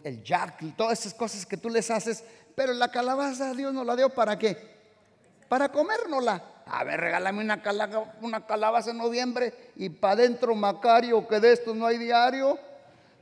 el 0.04 0.22
jack, 0.22 0.76
todas 0.76 1.00
esas 1.00 1.14
cosas 1.14 1.44
que 1.46 1.56
tú 1.56 1.68
les 1.68 1.90
haces, 1.90 2.24
pero 2.54 2.72
la 2.72 2.90
calabaza 2.90 3.54
Dios 3.54 3.72
nos 3.72 3.86
la 3.86 3.96
dio 3.96 4.10
para 4.10 4.38
qué? 4.38 4.56
Para 5.48 5.70
comérnosla. 5.70 6.42
A 6.66 6.82
ver, 6.82 7.00
regálame 7.00 7.42
una, 7.42 7.62
calabaza, 7.62 8.12
una 8.22 8.44
calabaza 8.44 8.90
en 8.90 8.98
noviembre 8.98 9.72
y 9.76 9.88
para 9.88 10.14
adentro 10.14 10.54
Macario, 10.54 11.26
que 11.28 11.38
de 11.38 11.52
esto 11.52 11.74
no 11.74 11.86
hay 11.86 11.98
diario, 11.98 12.58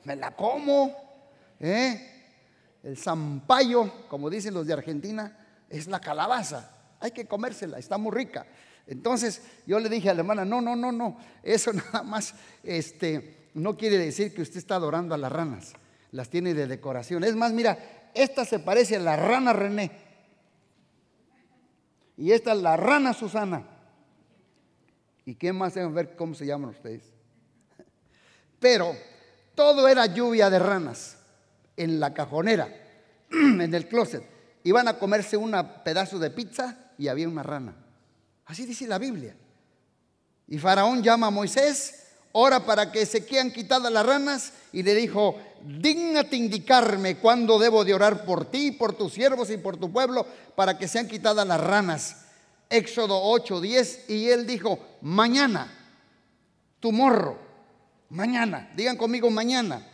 me 0.04 0.16
la 0.16 0.30
como. 0.30 0.96
¿eh? 1.60 2.10
El 2.82 2.96
zampayo, 2.96 4.06
como 4.08 4.30
dicen 4.30 4.54
los 4.54 4.66
de 4.66 4.72
Argentina, 4.72 5.36
es 5.68 5.86
la 5.86 6.00
calabaza. 6.00 6.70
Hay 7.00 7.10
que 7.10 7.26
comérsela, 7.26 7.78
está 7.78 7.98
muy 7.98 8.12
rica. 8.12 8.46
Entonces 8.86 9.42
yo 9.66 9.78
le 9.78 9.88
dije 9.88 10.10
a 10.10 10.14
la 10.14 10.20
hermana, 10.20 10.44
no, 10.44 10.60
no, 10.60 10.76
no, 10.76 10.92
no, 10.92 11.18
eso 11.42 11.72
nada 11.74 12.02
más, 12.02 12.34
este, 12.62 13.43
no 13.54 13.76
quiere 13.76 13.98
decir 13.98 14.34
que 14.34 14.42
usted 14.42 14.58
está 14.58 14.76
adorando 14.76 15.14
a 15.14 15.18
las 15.18 15.32
ranas. 15.32 15.72
Las 16.10 16.28
tiene 16.28 16.54
de 16.54 16.66
decoración. 16.66 17.24
Es 17.24 17.34
más, 17.34 17.52
mira, 17.52 18.10
esta 18.14 18.44
se 18.44 18.58
parece 18.58 18.96
a 18.96 19.00
la 19.00 19.16
rana 19.16 19.52
René. 19.52 19.90
Y 22.16 22.32
esta 22.32 22.52
es 22.52 22.58
la 22.58 22.76
rana 22.76 23.12
Susana. 23.12 23.66
¿Y 25.24 25.34
qué 25.34 25.52
más 25.52 25.74
deben 25.74 25.94
ver 25.94 26.16
cómo 26.16 26.34
se 26.34 26.46
llaman 26.46 26.70
ustedes? 26.70 27.02
Pero 28.60 28.94
todo 29.54 29.88
era 29.88 30.06
lluvia 30.06 30.50
de 30.50 30.58
ranas 30.58 31.18
en 31.76 31.98
la 31.98 32.14
cajonera, 32.14 32.68
en 33.30 33.74
el 33.74 33.88
closet. 33.88 34.24
Iban 34.64 34.88
a 34.88 34.98
comerse 34.98 35.36
un 35.36 35.54
pedazo 35.84 36.18
de 36.18 36.30
pizza 36.30 36.92
y 36.98 37.08
había 37.08 37.28
una 37.28 37.42
rana. 37.42 37.74
Así 38.46 38.66
dice 38.66 38.86
la 38.86 38.98
Biblia. 38.98 39.36
Y 40.46 40.58
Faraón 40.58 41.02
llama 41.02 41.28
a 41.28 41.30
Moisés, 41.30 42.03
ora 42.36 42.66
para 42.66 42.90
que 42.90 43.06
se 43.06 43.24
quedan 43.24 43.52
quitadas 43.52 43.92
las 43.92 44.04
ranas 44.04 44.52
y 44.72 44.82
le 44.82 44.94
dijo, 44.96 45.36
dígnate 45.62 46.34
indicarme 46.34 47.16
cuándo 47.18 47.60
debo 47.60 47.84
de 47.84 47.94
orar 47.94 48.24
por 48.24 48.44
ti, 48.44 48.72
por 48.72 48.92
tus 48.92 49.12
siervos 49.12 49.50
y 49.50 49.56
por 49.56 49.76
tu 49.76 49.92
pueblo 49.92 50.26
para 50.56 50.76
que 50.76 50.88
sean 50.88 51.06
quitadas 51.06 51.46
las 51.46 51.60
ranas. 51.60 52.24
Éxodo 52.68 53.20
8, 53.22 53.60
10 53.60 54.10
y 54.10 54.30
él 54.30 54.48
dijo, 54.48 54.80
mañana, 55.00 55.72
tu 56.80 56.90
morro, 56.90 57.38
mañana, 58.10 58.68
digan 58.74 58.96
conmigo 58.96 59.30
mañana. 59.30 59.86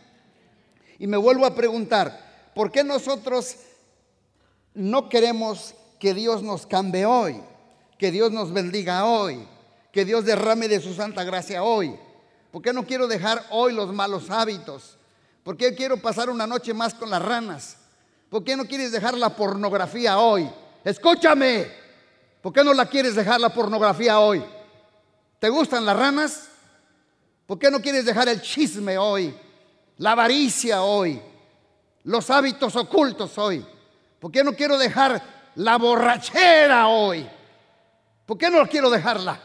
Y 0.98 1.06
me 1.06 1.18
vuelvo 1.18 1.44
a 1.44 1.54
preguntar, 1.54 2.50
¿por 2.54 2.72
qué 2.72 2.82
nosotros 2.82 3.56
no 4.72 5.10
queremos 5.10 5.74
que 5.98 6.14
Dios 6.14 6.42
nos 6.42 6.66
cambie 6.66 7.04
hoy? 7.04 7.42
Que 7.98 8.10
Dios 8.10 8.32
nos 8.32 8.50
bendiga 8.50 9.04
hoy, 9.04 9.46
que 9.92 10.06
Dios 10.06 10.24
derrame 10.24 10.68
de 10.68 10.80
su 10.80 10.94
santa 10.94 11.22
gracia 11.22 11.62
hoy. 11.62 11.98
¿Por 12.50 12.62
qué 12.62 12.72
no 12.72 12.84
quiero 12.84 13.06
dejar 13.06 13.44
hoy 13.50 13.72
los 13.72 13.92
malos 13.92 14.30
hábitos? 14.30 14.96
¿Por 15.42 15.56
qué 15.56 15.74
quiero 15.74 15.96
pasar 15.96 16.28
una 16.30 16.46
noche 16.46 16.74
más 16.74 16.94
con 16.94 17.10
las 17.10 17.22
ranas? 17.22 17.76
¿Por 18.28 18.44
qué 18.44 18.56
no 18.56 18.64
quieres 18.66 18.92
dejar 18.92 19.14
la 19.14 19.34
pornografía 19.34 20.18
hoy? 20.18 20.50
Escúchame. 20.84 21.70
¿Por 22.42 22.52
qué 22.52 22.64
no 22.64 22.72
la 22.72 22.86
quieres 22.86 23.14
dejar 23.14 23.40
la 23.40 23.50
pornografía 23.50 24.18
hoy? 24.18 24.42
¿Te 25.38 25.48
gustan 25.48 25.84
las 25.84 25.96
ranas? 25.96 26.48
¿Por 27.46 27.58
qué 27.58 27.70
no 27.70 27.80
quieres 27.80 28.04
dejar 28.04 28.28
el 28.28 28.40
chisme 28.40 28.98
hoy? 28.98 29.34
La 29.98 30.12
avaricia 30.12 30.82
hoy. 30.82 31.20
Los 32.04 32.30
hábitos 32.30 32.76
ocultos 32.76 33.36
hoy. 33.38 33.64
¿Por 34.18 34.30
qué 34.30 34.42
no 34.44 34.52
quiero 34.52 34.78
dejar 34.78 35.22
la 35.54 35.76
borrachera 35.76 36.88
hoy? 36.88 37.28
¿Por 38.26 38.38
qué 38.38 38.50
no 38.50 38.66
quiero 38.66 38.90
dejarla 38.90 39.40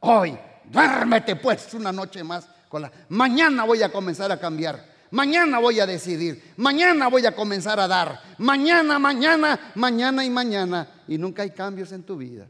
hoy? 0.00 0.38
Duérmete 0.70 1.36
pues 1.36 1.74
una 1.74 1.90
noche 1.90 2.22
más 2.22 2.46
con 2.68 2.82
la... 2.82 2.92
Mañana 3.08 3.64
voy 3.64 3.82
a 3.82 3.90
comenzar 3.90 4.30
a 4.30 4.38
cambiar. 4.38 4.88
Mañana 5.10 5.58
voy 5.58 5.80
a 5.80 5.86
decidir. 5.86 6.52
Mañana 6.56 7.08
voy 7.08 7.26
a 7.26 7.34
comenzar 7.34 7.80
a 7.80 7.88
dar. 7.88 8.20
Mañana, 8.38 8.98
mañana, 8.98 9.72
mañana 9.74 10.24
y 10.24 10.30
mañana. 10.30 11.02
Y 11.08 11.18
nunca 11.18 11.42
hay 11.42 11.50
cambios 11.50 11.90
en 11.90 12.04
tu 12.04 12.16
vida. 12.16 12.46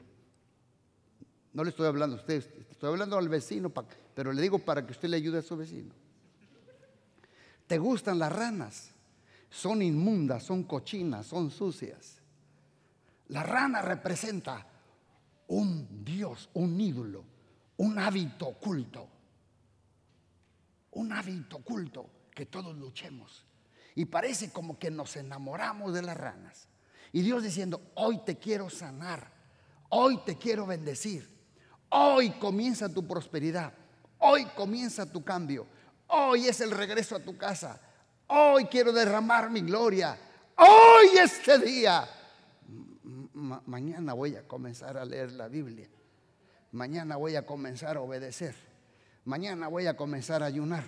No 1.52 1.64
le 1.64 1.70
estoy 1.70 1.86
hablando 1.86 2.16
a 2.16 2.18
usted, 2.20 2.44
estoy 2.70 2.90
hablando 2.90 3.18
al 3.18 3.28
vecino, 3.28 3.72
pero 4.14 4.32
le 4.32 4.40
digo 4.42 4.58
para 4.58 4.86
que 4.86 4.92
usted 4.92 5.08
le 5.08 5.16
ayude 5.16 5.38
a 5.38 5.42
su 5.42 5.56
vecino. 5.56 5.92
¿Te 7.66 7.78
gustan 7.78 8.18
las 8.18 8.32
ranas? 8.32 8.90
Son 9.48 9.82
inmundas, 9.82 10.44
son 10.44 10.64
cochinas, 10.64 11.26
son 11.26 11.50
sucias. 11.50 12.18
La 13.28 13.42
rana 13.42 13.82
representa 13.82 14.66
un 15.48 16.04
Dios, 16.04 16.50
un 16.54 16.80
ídolo, 16.80 17.24
un 17.80 17.98
hábito 17.98 18.46
oculto. 18.46 19.08
Un 20.92 21.12
hábito 21.14 21.56
oculto 21.56 22.10
que 22.34 22.44
todos 22.44 22.76
luchemos. 22.76 23.46
Y 23.94 24.04
parece 24.04 24.50
como 24.50 24.78
que 24.78 24.90
nos 24.90 25.16
enamoramos 25.16 25.94
de 25.94 26.02
las 26.02 26.16
ranas. 26.16 26.68
Y 27.10 27.22
Dios 27.22 27.42
diciendo, 27.42 27.80
hoy 27.94 28.18
te 28.18 28.36
quiero 28.36 28.68
sanar, 28.68 29.32
hoy 29.88 30.18
te 30.26 30.36
quiero 30.36 30.66
bendecir, 30.66 31.26
hoy 31.88 32.30
comienza 32.32 32.92
tu 32.92 33.06
prosperidad, 33.06 33.72
hoy 34.18 34.44
comienza 34.54 35.10
tu 35.10 35.24
cambio, 35.24 35.66
hoy 36.06 36.48
es 36.48 36.60
el 36.60 36.72
regreso 36.72 37.16
a 37.16 37.20
tu 37.20 37.36
casa, 37.38 37.80
hoy 38.26 38.66
quiero 38.66 38.92
derramar 38.92 39.50
mi 39.50 39.62
gloria, 39.62 40.18
hoy 40.56 41.18
este 41.18 41.58
día 41.58 42.06
mañana 43.32 44.12
voy 44.12 44.36
a 44.36 44.46
comenzar 44.46 44.98
a 44.98 45.04
leer 45.04 45.32
la 45.32 45.48
Biblia. 45.48 45.88
Mañana 46.72 47.16
voy 47.16 47.36
a 47.36 47.46
comenzar 47.46 47.96
a 47.96 48.00
obedecer. 48.00 48.54
Mañana 49.24 49.68
voy 49.68 49.86
a 49.86 49.96
comenzar 49.96 50.42
a 50.42 50.46
ayunar. 50.46 50.84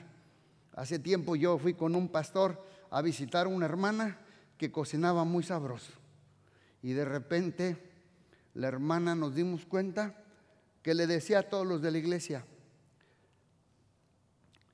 Hace 0.74 0.98
tiempo 0.98 1.36
yo 1.36 1.58
fui 1.58 1.74
con 1.74 1.94
un 1.94 2.08
pastor 2.08 2.64
a 2.90 3.02
visitar 3.02 3.46
a 3.46 3.48
una 3.48 3.66
hermana 3.66 4.18
que 4.56 4.70
cocinaba 4.70 5.24
muy 5.24 5.42
sabroso. 5.42 5.92
Y 6.82 6.92
de 6.92 7.04
repente 7.04 7.76
la 8.54 8.68
hermana 8.68 9.14
nos 9.14 9.34
dimos 9.34 9.66
cuenta 9.66 10.22
que 10.82 10.94
le 10.94 11.06
decía 11.06 11.40
a 11.40 11.42
todos 11.48 11.66
los 11.66 11.82
de 11.82 11.90
la 11.90 11.98
iglesia, 11.98 12.44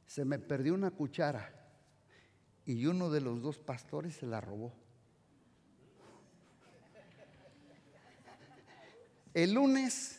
se 0.07 0.25
me 0.25 0.38
perdió 0.38 0.75
una 0.75 0.90
cuchara 0.90 1.55
y 2.64 2.87
uno 2.87 3.11
de 3.11 3.21
los 3.21 3.42
dos 3.42 3.59
pastores 3.59 4.16
se 4.16 4.27
la 4.27 4.40
robó. 4.40 4.73
El 9.35 9.53
lunes 9.53 10.17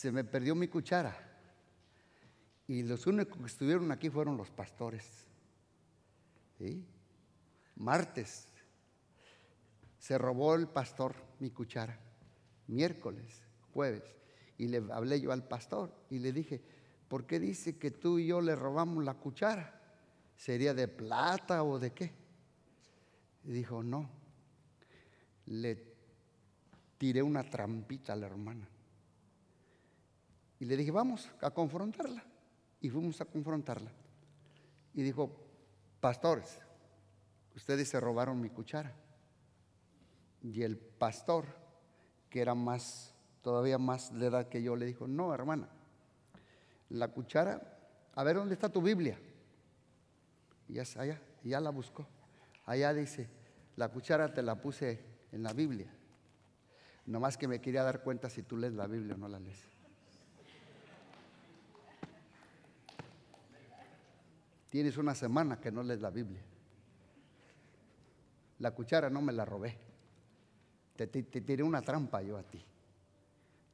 se 0.00 0.10
me 0.10 0.24
perdió 0.24 0.54
mi 0.54 0.66
cuchara 0.66 1.14
y 2.66 2.82
los 2.84 3.06
únicos 3.06 3.36
que 3.36 3.44
estuvieron 3.44 3.92
aquí 3.92 4.08
fueron 4.08 4.38
los 4.38 4.48
pastores. 4.50 5.26
Martes 7.76 8.48
se 9.98 10.16
robó 10.16 10.54
el 10.54 10.68
pastor 10.68 11.14
mi 11.38 11.50
cuchara. 11.50 12.00
Miércoles, 12.68 13.42
jueves. 13.74 14.02
Y 14.56 14.68
le 14.68 14.82
hablé 14.90 15.20
yo 15.20 15.32
al 15.32 15.46
pastor 15.46 15.94
y 16.08 16.18
le 16.18 16.32
dije, 16.32 16.62
¿por 17.06 17.26
qué 17.26 17.38
dice 17.38 17.76
que 17.76 17.90
tú 17.90 18.18
y 18.18 18.28
yo 18.28 18.40
le 18.40 18.56
robamos 18.56 19.04
la 19.04 19.12
cuchara? 19.12 19.82
¿Sería 20.34 20.72
de 20.72 20.88
plata 20.88 21.62
o 21.62 21.78
de 21.78 21.92
qué? 21.92 22.10
Y 23.44 23.52
dijo, 23.52 23.82
no. 23.82 24.08
Le 25.44 25.94
tiré 26.96 27.22
una 27.22 27.44
trampita 27.44 28.14
a 28.14 28.16
la 28.16 28.28
hermana. 28.28 28.69
Y 30.60 30.66
le 30.66 30.76
dije, 30.76 30.90
vamos 30.90 31.28
a 31.40 31.50
confrontarla. 31.50 32.22
Y 32.80 32.90
fuimos 32.90 33.20
a 33.20 33.24
confrontarla. 33.24 33.90
Y 34.94 35.02
dijo, 35.02 35.34
pastores, 36.00 36.60
ustedes 37.56 37.88
se 37.88 37.98
robaron 37.98 38.40
mi 38.40 38.50
cuchara. 38.50 38.94
Y 40.42 40.62
el 40.62 40.76
pastor, 40.76 41.46
que 42.28 42.42
era 42.42 42.54
más, 42.54 43.14
todavía 43.42 43.78
más 43.78 44.16
de 44.16 44.26
edad 44.26 44.48
que 44.48 44.62
yo, 44.62 44.76
le 44.76 44.86
dijo, 44.86 45.08
no, 45.08 45.34
hermana, 45.34 45.68
la 46.90 47.08
cuchara, 47.08 47.78
a 48.14 48.22
ver 48.22 48.36
dónde 48.36 48.54
está 48.54 48.68
tu 48.68 48.82
Biblia. 48.82 49.18
Y 50.68 50.74
ya, 50.74 50.84
allá, 50.98 51.20
ya 51.42 51.60
la 51.60 51.70
buscó. 51.70 52.06
Allá 52.66 52.92
dice, 52.92 53.28
la 53.76 53.88
cuchara 53.88 54.32
te 54.32 54.42
la 54.42 54.60
puse 54.60 55.02
en 55.32 55.42
la 55.42 55.54
Biblia. 55.54 55.90
Nomás 57.06 57.38
que 57.38 57.48
me 57.48 57.60
quería 57.60 57.82
dar 57.82 58.02
cuenta 58.02 58.28
si 58.28 58.42
tú 58.42 58.58
lees 58.58 58.74
la 58.74 58.86
Biblia 58.86 59.14
o 59.14 59.18
no 59.18 59.26
la 59.26 59.40
lees. 59.40 59.79
Tienes 64.70 64.96
una 64.96 65.16
semana 65.16 65.60
que 65.60 65.72
no 65.72 65.82
lees 65.82 66.00
la 66.00 66.10
Biblia. 66.10 66.40
La 68.60 68.70
cuchara 68.70 69.10
no 69.10 69.20
me 69.20 69.32
la 69.32 69.44
robé. 69.44 69.76
Te, 70.96 71.06
tiré 71.06 71.62
una 71.62 71.82
trampa 71.82 72.22
yo 72.22 72.36
a 72.36 72.42
ti 72.42 72.62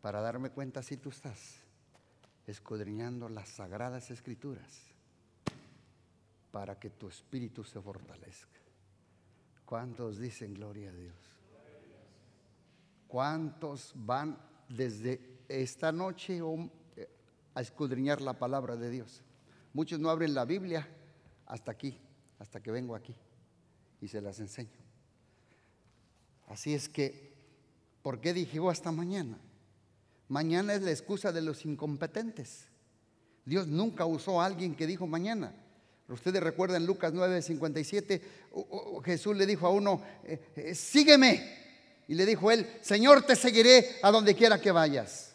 para 0.00 0.20
darme 0.20 0.50
cuenta 0.50 0.82
si 0.82 0.96
tú 0.96 1.11
estás 1.11 1.56
escudriñando 2.46 3.28
las 3.28 3.48
sagradas 3.48 4.11
escrituras 4.12 4.82
para 6.52 6.78
que 6.78 6.90
tu 6.90 7.09
espíritu 7.09 7.64
se 7.64 7.80
fortalezca. 7.80 8.61
¿Cuántos 9.64 10.18
dicen 10.18 10.54
gloria 10.54 10.90
a 10.90 10.92
Dios? 10.92 11.16
¿Cuántos 13.09 13.92
van 13.96 14.38
desde 14.68 15.40
esta 15.48 15.90
noche 15.90 16.38
eh, 16.96 17.09
a 17.54 17.61
escudriñar 17.61 18.20
la 18.20 18.38
palabra 18.38 18.76
de 18.76 18.90
Dios? 18.90 19.24
Muchos 19.76 20.00
no 20.00 20.08
abren 20.08 20.32
la 20.32 20.46
Biblia 20.46 20.88
hasta 21.44 21.70
aquí, 21.70 21.98
hasta 22.38 22.62
que 22.62 22.70
vengo 22.70 22.94
aquí 22.94 23.14
y 24.00 24.08
se 24.08 24.22
las 24.22 24.40
enseño. 24.40 24.70
Así 26.48 26.72
es 26.72 26.88
que, 26.88 27.34
¿por 28.00 28.18
qué 28.18 28.32
dije 28.32 28.58
oh, 28.58 28.70
hasta 28.70 28.90
mañana? 28.90 29.36
Mañana 30.28 30.72
es 30.72 30.80
la 30.80 30.92
excusa 30.92 31.30
de 31.30 31.42
los 31.42 31.66
incompetentes. 31.66 32.68
Dios 33.44 33.66
nunca 33.66 34.06
usó 34.06 34.40
a 34.40 34.46
alguien 34.46 34.74
que 34.74 34.86
dijo 34.86 35.06
mañana. 35.06 35.52
Ustedes 36.08 36.42
recuerdan 36.42 36.86
Lucas 36.86 37.12
9:57, 37.12 38.22
Jesús 39.04 39.36
le 39.36 39.44
dijo 39.44 39.66
a 39.66 39.70
uno, 39.72 40.00
eh, 40.24 40.40
eh, 40.56 40.74
sígueme. 40.74 41.66
Y 42.08 42.14
le 42.14 42.24
dijo 42.24 42.50
él, 42.50 42.66
Señor, 42.80 43.26
te 43.26 43.36
seguiré 43.36 43.98
a 44.02 44.10
donde 44.10 44.34
quiera 44.34 44.58
que 44.58 44.72
vayas. 44.72 45.34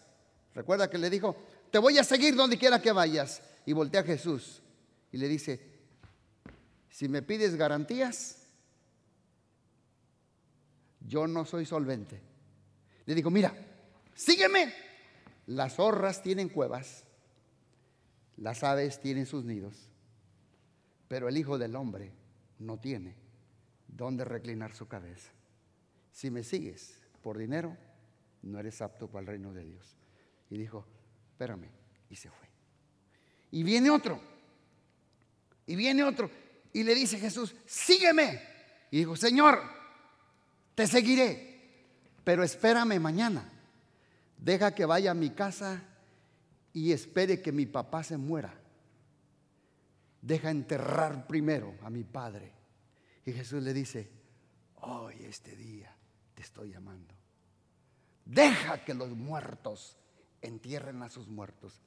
Recuerda 0.56 0.90
que 0.90 0.98
le 0.98 1.12
dijo, 1.12 1.36
te 1.70 1.78
voy 1.78 2.00
a 2.00 2.04
seguir 2.04 2.36
donde 2.36 2.58
quiera 2.58 2.82
que 2.82 2.92
vayas. 2.92 3.44
Y 3.66 3.74
voltea 3.74 4.02
a 4.02 4.06
Jesús 4.06 4.62
y 5.12 5.18
le 5.18 5.28
dice, 5.28 5.60
si 6.90 7.08
me 7.08 7.22
pides 7.22 7.56
garantías, 7.56 8.48
yo 11.00 11.28
no 11.28 11.46
soy 11.46 11.66
solvente. 11.66 12.22
Le 13.06 13.16
dijo, 13.16 13.30
mira, 13.30 13.54
sígueme 14.14 14.74
Las 15.48 15.76
zorras 15.76 16.22
tienen 16.22 16.50
cuevas, 16.50 17.04
las 18.38 18.64
aves 18.64 19.02
tienen 19.02 19.26
sus 19.26 19.44
nidos, 19.44 19.90
pero 21.08 21.28
el 21.28 21.38
Hijo 21.38 21.58
del 21.58 21.76
Hombre 21.76 22.12
no 22.60 22.80
tiene 22.80 23.16
dónde 23.88 24.24
reclinar 24.24 24.74
su 24.74 24.88
cabeza. 24.88 25.32
Si 26.12 26.30
me 26.30 26.44
sigues 26.44 27.00
por 27.22 27.38
dinero, 27.38 27.76
no 28.44 28.60
eres 28.60 28.82
apto 28.82 29.08
para 29.08 29.22
el 29.22 29.28
reino 29.28 29.54
de 29.54 29.66
Dios. 29.66 29.98
Y 30.50 30.58
dijo, 30.58 30.86
espérame, 31.32 31.70
y 32.10 32.16
se 32.16 32.30
fue. 32.30 32.51
Y 33.52 33.64
viene 33.64 33.90
otro, 33.90 34.22
y 35.68 35.76
viene 35.76 36.04
otro, 36.04 36.32
y 36.74 36.84
le 36.84 36.96
dice 36.96 37.20
Jesús, 37.20 37.54
sígueme. 37.66 38.42
Y 38.92 39.00
dijo, 39.00 39.16
Señor, 39.16 39.62
te 40.76 40.88
seguiré, 40.88 41.86
pero 42.24 42.44
espérame 42.44 43.00
mañana. 43.00 43.50
Deja 44.38 44.74
que 44.74 44.86
vaya 44.86 45.12
a 45.12 45.16
mi 45.16 45.30
casa 45.30 45.84
y 46.74 46.92
espere 46.92 47.42
que 47.42 47.52
mi 47.52 47.66
papá 47.66 48.04
se 48.04 48.18
muera. 48.18 48.54
Deja 50.22 50.50
enterrar 50.50 51.28
primero 51.28 51.76
a 51.84 51.90
mi 51.90 52.04
padre. 52.04 52.52
Y 53.26 53.34
Jesús 53.34 53.62
le 53.64 53.74
dice, 53.74 54.10
hoy 54.82 55.16
este 55.24 55.56
día 55.56 55.96
te 56.34 56.42
estoy 56.42 56.72
llamando. 56.72 57.14
Deja 58.26 58.84
que 58.84 58.94
los 58.94 59.10
muertos 59.10 59.98
entierren 60.42 61.02
a 61.04 61.10
sus 61.10 61.28
muertos. 61.28 61.82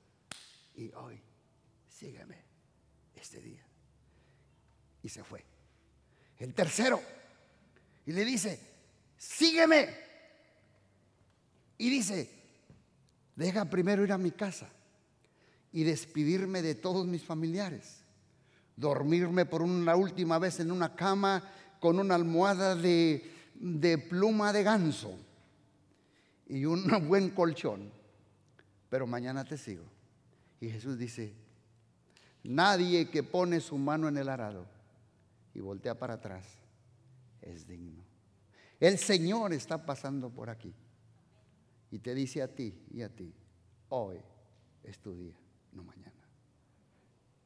Y 0.75 0.93
hoy, 0.93 1.21
sígueme 1.95 2.37
este 3.15 3.41
día. 3.41 3.65
Y 5.03 5.09
se 5.09 5.23
fue. 5.23 5.45
El 6.39 6.55
tercero. 6.55 7.01
Y 8.07 8.13
le 8.13 8.25
dice, 8.25 8.59
sígueme. 9.17 9.89
Y 11.79 11.91
dice, 11.91 12.31
deja 13.37 13.65
primero 13.67 14.05
ir 14.05 14.13
a 14.13 14.19
mi 14.19 14.31
casa 14.31 14.69
y 15.73 15.85
despedirme 15.85 16.63
de 16.63 16.75
todos 16.75 17.07
mis 17.07 17.23
familiares. 17.23 18.01
Dormirme 18.77 19.47
por 19.47 19.63
una 19.63 19.95
última 19.95 20.39
vez 20.39 20.61
en 20.61 20.71
una 20.71 20.97
cama 20.97 21.43
con 21.81 21.99
una 21.99 22.15
almohada 22.15 22.75
de, 22.75 23.31
de 23.55 23.99
pluma 23.99 24.53
de 24.53 24.63
ganso 24.63 25.17
y 26.49 26.65
un 26.65 26.85
buen 27.09 27.31
colchón. 27.31 27.91
Pero 28.89 29.07
mañana 29.07 29.45
te 29.45 29.57
sigo. 29.57 29.85
Y 30.61 30.71
Jesús 30.71 30.99
dice, 30.99 31.44
nadie 32.45 33.11
que 33.11 33.23
pone 33.23 33.61
su 33.61 33.77
mano 33.77 34.09
en 34.09 34.17
el 34.17 34.29
arado 34.29 34.67
y 35.55 35.61
voltea 35.61 35.99
para 35.99 36.15
atrás 36.15 36.47
es 37.43 37.67
digno. 37.67 38.05
El 38.79 38.99
Señor 38.99 39.53
está 39.53 39.85
pasando 39.85 40.31
por 40.31 40.51
aquí 40.51 40.73
y 41.91 41.99
te 41.99 42.15
dice 42.15 42.43
a 42.43 42.49
ti 42.49 42.75
y 42.91 43.03
a 43.03 43.09
ti, 43.09 43.33
hoy 43.89 44.19
es 44.83 44.99
tu 44.99 45.15
día, 45.15 45.37
no 45.73 45.83
mañana. 45.83 46.13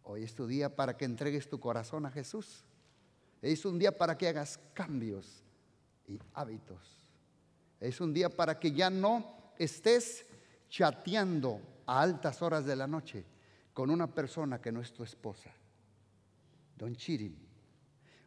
Hoy 0.03 0.25
es 0.25 0.35
tu 0.35 0.47
día 0.47 0.75
para 0.75 0.97
que 0.97 1.05
entregues 1.05 1.49
tu 1.49 1.61
corazón 1.61 2.07
a 2.07 2.11
Jesús. 2.11 2.65
Es 3.43 3.65
un 3.65 3.79
día 3.79 3.97
para 3.97 4.17
que 4.17 4.27
hagas 4.27 4.59
cambios 4.73 5.45
y 6.07 6.19
hábitos. 6.33 6.81
Es 7.79 8.01
un 8.01 8.13
día 8.13 8.31
para 8.31 8.59
que 8.59 8.73
ya 8.73 8.91
no 8.91 9.53
estés 9.59 10.27
chateando 10.69 11.61
a 11.87 12.01
altas 12.01 12.43
horas 12.43 12.65
de 12.65 12.75
la 12.75 12.87
noche 12.87 13.25
con 13.79 13.91
una 13.91 14.13
persona 14.13 14.61
que 14.61 14.73
no 14.73 14.81
es 14.81 14.93
tu 14.93 15.05
esposa. 15.05 15.53
Don 16.77 16.97
Chirin. 16.97 17.39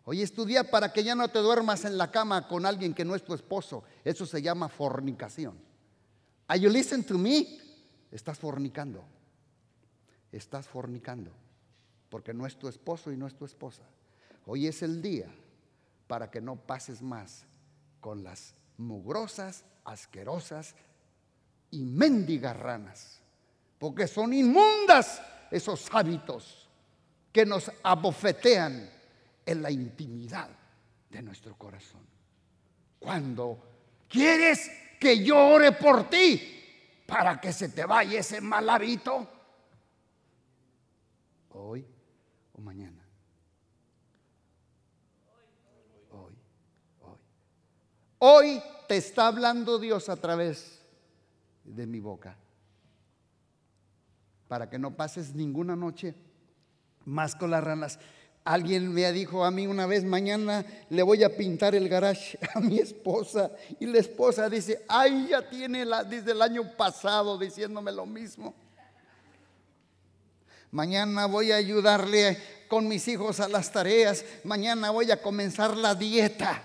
Hoy 0.06 0.22
es 0.22 0.34
tu 0.34 0.46
día 0.46 0.72
para 0.72 0.94
que 0.94 1.04
ya 1.04 1.14
no 1.14 1.28
te 1.28 1.40
duermas 1.40 1.84
en 1.84 1.98
la 1.98 2.10
cama 2.10 2.48
con 2.48 2.66
alguien 2.66 2.94
que 2.94 3.04
no 3.04 3.16
es 3.16 3.26
tu 3.26 3.34
esposo. 3.34 3.84
Eso 4.06 4.26
se 4.26 4.42
llama 4.42 4.70
fornicación. 4.70 5.60
Are 6.48 6.58
you 6.58 6.70
listen 6.70 7.04
to 7.04 7.18
me? 7.18 7.60
Estás 8.14 8.40
fornicando. 8.40 9.04
Estás 10.32 10.68
fornicando. 10.68 11.32
Porque 12.08 12.34
no 12.34 12.48
es 12.48 12.56
tu 12.56 12.70
esposo 12.70 13.12
y 13.12 13.18
no 13.18 13.28
es 13.28 13.36
tu 13.36 13.44
esposa. 13.44 13.84
Hoy 14.46 14.68
es 14.68 14.82
el 14.82 15.02
día 15.02 15.28
para 16.08 16.32
que 16.32 16.40
no 16.40 16.56
pases 16.56 17.02
más 17.02 17.44
con 18.00 18.24
las 18.24 18.56
mugrosas, 18.78 19.66
asquerosas 19.84 20.76
y 21.72 21.84
mendigas 21.84 22.56
ranas. 22.56 23.20
Porque 23.80 24.08
son 24.08 24.32
inmundas 24.32 25.22
esos 25.52 25.88
hábitos 25.92 26.70
que 27.32 27.46
nos 27.46 27.72
abofetean 27.84 28.90
en 29.46 29.62
la 29.62 29.70
intimidad 29.70 30.50
de 31.10 31.22
nuestro 31.22 31.56
corazón. 31.58 32.02
Cuando 33.00 33.60
quieres 34.08 34.72
que 35.00 35.24
yo 35.24 35.38
ore 35.38 35.74
por 35.74 36.10
ti 36.10 37.04
para 37.06 37.40
que 37.40 37.52
se 37.52 37.70
te 37.70 37.86
vaya 37.86 38.20
ese 38.20 38.40
mal 38.40 38.70
hábito, 38.70 39.28
hoy 41.50 41.86
o 42.54 42.62
mañana. 42.62 43.04
Hoy, 46.12 46.34
hoy. 47.02 47.18
Hoy 48.20 48.64
te 48.88 48.98
está 48.98 49.28
hablando 49.28 49.80
Dios 49.80 50.08
a 50.10 50.16
través 50.18 50.82
de 51.64 51.88
mi 51.88 52.00
boca. 52.00 52.38
Para 54.52 54.70
que 54.70 54.78
no 54.78 54.98
pases 54.98 55.34
ninguna 55.34 55.78
noche 55.78 56.14
más 57.06 57.36
con 57.36 57.52
las 57.52 57.64
ranas. 57.64 58.00
Alguien 58.44 58.92
me 58.92 59.10
dijo 59.14 59.46
a 59.46 59.50
mí 59.50 59.66
una 59.66 59.86
vez, 59.86 60.04
mañana 60.04 60.66
le 60.90 61.04
voy 61.04 61.24
a 61.24 61.38
pintar 61.38 61.74
el 61.74 61.88
garage 61.88 62.38
a 62.54 62.60
mi 62.60 62.78
esposa. 62.78 63.50
Y 63.80 63.86
la 63.86 64.00
esposa 64.00 64.50
dice, 64.50 64.84
ay, 64.90 65.28
ya 65.30 65.50
tiene 65.50 65.86
la, 65.86 66.04
desde 66.04 66.34
el 66.34 66.42
año 66.42 66.70
pasado 66.76 67.38
diciéndome 67.38 67.94
lo 67.94 68.06
mismo. 68.06 68.54
Mañana 70.70 71.28
voy 71.28 71.54
a 71.54 71.56
ayudarle 71.56 72.38
con 72.68 72.90
mis 72.90 73.08
hijos 73.08 73.40
a 73.40 73.48
las 73.48 73.72
tareas. 73.72 74.26
Mañana 74.44 74.90
voy 74.90 75.12
a 75.12 75.22
comenzar 75.22 75.78
la 75.78 75.96
dieta. 75.96 76.62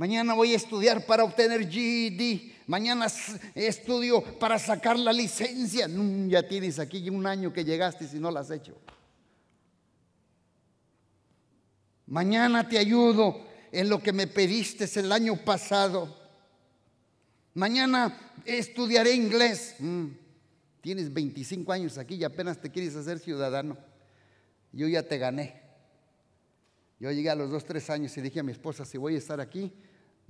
Mañana 0.00 0.32
voy 0.32 0.54
a 0.54 0.56
estudiar 0.56 1.04
para 1.04 1.24
obtener 1.24 1.68
GED. 1.68 2.52
Mañana 2.66 3.06
estudio 3.54 4.22
para 4.38 4.58
sacar 4.58 4.98
la 4.98 5.12
licencia. 5.12 5.86
ya 6.26 6.42
tienes 6.48 6.78
aquí 6.78 7.06
un 7.10 7.26
año 7.26 7.52
que 7.52 7.66
llegaste 7.66 8.08
y 8.10 8.18
no 8.18 8.30
la 8.30 8.40
has 8.40 8.50
hecho. 8.50 8.78
Mañana 12.06 12.66
te 12.66 12.78
ayudo 12.78 13.44
en 13.70 13.90
lo 13.90 14.02
que 14.02 14.14
me 14.14 14.26
pediste 14.26 14.88
el 14.98 15.12
año 15.12 15.36
pasado. 15.36 16.16
Mañana 17.52 18.32
estudiaré 18.46 19.12
inglés. 19.12 19.74
Mm, 19.80 20.06
tienes 20.80 21.12
25 21.12 21.70
años 21.72 21.98
aquí 21.98 22.14
y 22.14 22.24
apenas 22.24 22.58
te 22.58 22.70
quieres 22.70 22.96
hacer 22.96 23.18
ciudadano. 23.18 23.76
Yo 24.72 24.88
ya 24.88 25.02
te 25.02 25.18
gané. 25.18 25.60
Yo 26.98 27.10
llegué 27.10 27.28
a 27.28 27.34
los 27.34 27.50
dos, 27.50 27.66
tres 27.66 27.90
años 27.90 28.16
y 28.16 28.22
dije 28.22 28.40
a 28.40 28.42
mi 28.42 28.52
esposa, 28.52 28.86
si 28.86 28.96
voy 28.96 29.14
a 29.14 29.18
estar 29.18 29.42
aquí, 29.42 29.70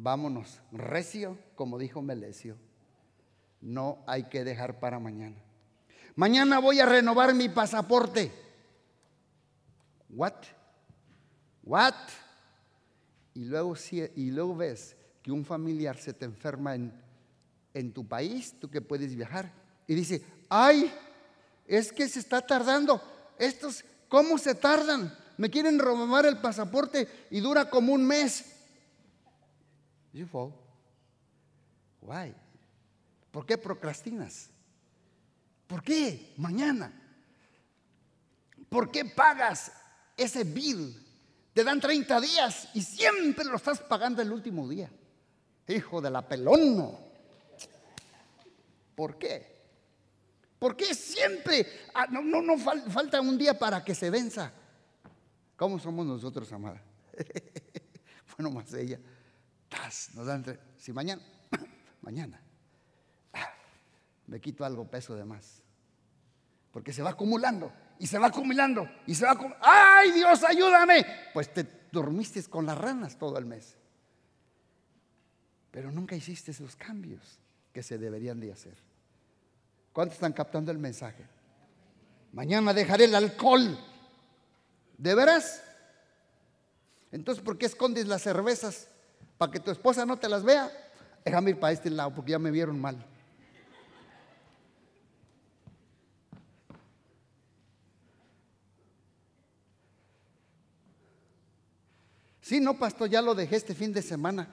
vámonos 0.02 0.60
recio, 0.72 1.38
como 1.54 1.78
dijo 1.78 2.00
Melesio. 2.02 2.56
No 3.60 4.02
hay 4.06 4.24
que 4.24 4.44
dejar 4.44 4.80
para 4.80 4.98
mañana. 4.98 5.36
Mañana 6.16 6.58
voy 6.58 6.80
a 6.80 6.86
renovar 6.86 7.34
mi 7.34 7.48
pasaporte. 7.48 8.32
What? 10.08 10.34
What? 11.62 11.94
Y 13.34 13.44
luego, 13.44 13.74
y 14.16 14.30
luego 14.30 14.56
ves 14.56 14.96
que 15.22 15.30
un 15.30 15.44
familiar 15.44 15.98
se 15.98 16.14
te 16.14 16.24
enferma 16.24 16.74
en, 16.74 16.92
en 17.74 17.92
tu 17.92 18.08
país, 18.08 18.54
tú 18.58 18.70
que 18.70 18.80
puedes 18.80 19.14
viajar, 19.14 19.52
y 19.86 19.94
dice, 19.94 20.24
ay, 20.48 20.90
es 21.66 21.92
que 21.92 22.08
se 22.08 22.20
está 22.20 22.40
tardando. 22.40 23.02
Estos, 23.38 23.84
¿cómo 24.08 24.38
se 24.38 24.54
tardan? 24.54 25.14
Me 25.36 25.50
quieren 25.50 25.78
robar 25.78 26.24
el 26.24 26.38
pasaporte 26.38 27.06
y 27.30 27.40
dura 27.40 27.68
como 27.68 27.92
un 27.92 28.06
mes. 28.06 28.59
You 30.12 30.26
fall. 30.26 30.52
Why? 32.00 32.34
¿Por 33.30 33.46
qué 33.46 33.58
procrastinas? 33.58 34.50
¿Por 35.66 35.82
qué 35.82 36.34
mañana? 36.36 36.92
¿Por 38.68 38.90
qué 38.90 39.04
pagas 39.04 39.72
ese 40.16 40.44
bill 40.44 40.94
te 41.52 41.64
dan 41.64 41.80
30 41.80 42.20
días 42.20 42.68
y 42.74 42.82
siempre 42.82 43.44
lo 43.44 43.56
estás 43.56 43.80
pagando 43.80 44.22
el 44.22 44.32
último 44.32 44.68
día. 44.68 44.90
Hijo 45.66 46.00
de 46.00 46.10
la 46.10 46.26
pelona. 46.26 46.88
¿Por 48.94 49.18
qué? 49.18 49.60
¿Por 50.58 50.76
qué 50.76 50.94
siempre? 50.94 51.66
Ah, 51.94 52.06
no, 52.10 52.22
no 52.22 52.58
falta 52.58 53.20
un 53.20 53.36
día 53.38 53.58
para 53.58 53.84
que 53.84 53.94
se 53.94 54.10
venza. 54.10 54.52
¿Cómo 55.56 55.78
somos 55.78 56.06
nosotros, 56.06 56.52
amada? 56.52 56.82
bueno, 58.36 58.50
más 58.50 58.72
ella. 58.74 58.98
Nos 60.14 60.26
dan, 60.26 60.44
si 60.76 60.92
mañana, 60.92 61.22
mañana, 62.02 62.40
me 64.26 64.40
quito 64.40 64.64
algo 64.64 64.88
peso 64.88 65.14
de 65.14 65.24
más. 65.24 65.62
Porque 66.72 66.92
se 66.92 67.02
va 67.02 67.10
acumulando 67.10 67.72
y 67.98 68.06
se 68.06 68.18
va 68.18 68.28
acumulando 68.28 68.88
y 69.06 69.14
se 69.14 69.24
va 69.24 69.32
acumulando. 69.32 69.64
¡Ay, 69.66 70.12
Dios, 70.12 70.42
ayúdame! 70.44 71.04
Pues 71.32 71.52
te 71.52 71.86
dormiste 71.90 72.42
con 72.44 72.66
las 72.66 72.78
ranas 72.78 73.18
todo 73.18 73.38
el 73.38 73.44
mes. 73.44 73.76
Pero 75.70 75.90
nunca 75.90 76.14
hiciste 76.16 76.50
esos 76.50 76.76
cambios. 76.76 77.38
que 77.72 77.84
se 77.84 77.98
deberían 77.98 78.40
de 78.40 78.52
hacer. 78.52 78.76
¿Cuántos 79.92 80.14
están 80.16 80.32
captando 80.32 80.72
el 80.72 80.78
mensaje? 80.78 81.24
Mañana 82.32 82.74
dejaré 82.74 83.04
el 83.04 83.14
alcohol. 83.14 83.78
¿De 84.98 85.14
veras? 85.14 85.62
Entonces, 87.12 87.44
¿por 87.44 87.58
qué 87.58 87.66
escondes 87.66 88.08
las 88.08 88.22
cervezas? 88.22 88.88
¿Para 89.40 89.52
que 89.52 89.60
tu 89.60 89.70
esposa 89.70 90.04
no 90.04 90.18
te 90.18 90.28
las 90.28 90.44
vea? 90.44 90.70
Déjame 91.24 91.52
ir 91.52 91.58
para 91.58 91.72
este 91.72 91.88
lado 91.88 92.14
porque 92.14 92.32
ya 92.32 92.38
me 92.38 92.50
vieron 92.50 92.78
mal. 92.78 93.02
Sí, 102.42 102.60
no, 102.60 102.78
pastor, 102.78 103.08
ya 103.08 103.22
lo 103.22 103.34
dejé 103.34 103.56
este 103.56 103.74
fin 103.74 103.94
de 103.94 104.02
semana. 104.02 104.46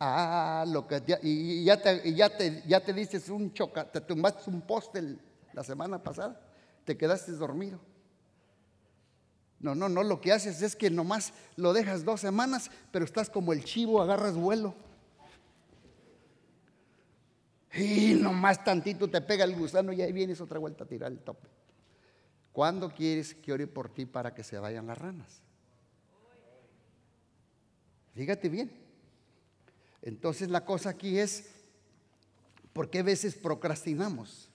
Ah, 0.00 0.64
lo 0.66 0.88
que 0.88 1.00
y 1.22 1.62
ya 1.62 1.80
te, 1.80 2.12
ya 2.12 2.28
te, 2.28 2.64
ya 2.66 2.80
te 2.80 2.92
dices 2.92 3.28
un 3.28 3.54
choca, 3.54 3.88
te 3.88 4.00
tumbaste 4.00 4.50
un 4.50 4.60
poste 4.60 5.18
la 5.52 5.62
semana 5.62 6.02
pasada, 6.02 6.40
te 6.84 6.96
quedaste 6.96 7.30
dormido. 7.30 7.78
No, 9.66 9.74
no, 9.74 9.88
no, 9.88 10.04
lo 10.04 10.20
que 10.20 10.30
haces 10.30 10.62
es 10.62 10.76
que 10.76 10.90
nomás 10.90 11.32
lo 11.56 11.72
dejas 11.72 12.04
dos 12.04 12.20
semanas, 12.20 12.70
pero 12.92 13.04
estás 13.04 13.28
como 13.28 13.52
el 13.52 13.64
chivo, 13.64 14.00
agarras 14.00 14.36
vuelo. 14.36 14.76
Y 17.74 18.14
nomás 18.14 18.62
tantito 18.62 19.10
te 19.10 19.20
pega 19.20 19.42
el 19.42 19.56
gusano 19.56 19.92
y 19.92 20.02
ahí 20.02 20.12
vienes 20.12 20.40
otra 20.40 20.60
vuelta 20.60 20.84
a 20.84 20.86
tirar 20.86 21.10
el 21.10 21.18
tope. 21.18 21.48
¿Cuándo 22.52 22.90
quieres 22.90 23.34
que 23.34 23.52
ore 23.52 23.66
por 23.66 23.92
ti 23.92 24.06
para 24.06 24.32
que 24.32 24.44
se 24.44 24.56
vayan 24.56 24.86
las 24.86 24.98
ranas? 24.98 25.42
Fíjate 28.14 28.48
bien. 28.48 28.70
Entonces 30.00 30.48
la 30.48 30.64
cosa 30.64 30.90
aquí 30.90 31.18
es, 31.18 31.50
¿por 32.72 32.88
qué 32.88 33.00
a 33.00 33.02
veces 33.02 33.34
procrastinamos? 33.34 34.48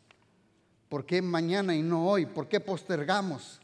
¿Por 0.87 1.05
qué 1.05 1.21
mañana 1.21 1.75
y 1.75 1.81
no 1.81 2.07
hoy? 2.07 2.25
¿Por 2.25 2.47
qué 2.47 2.61
postergamos? 2.61 3.60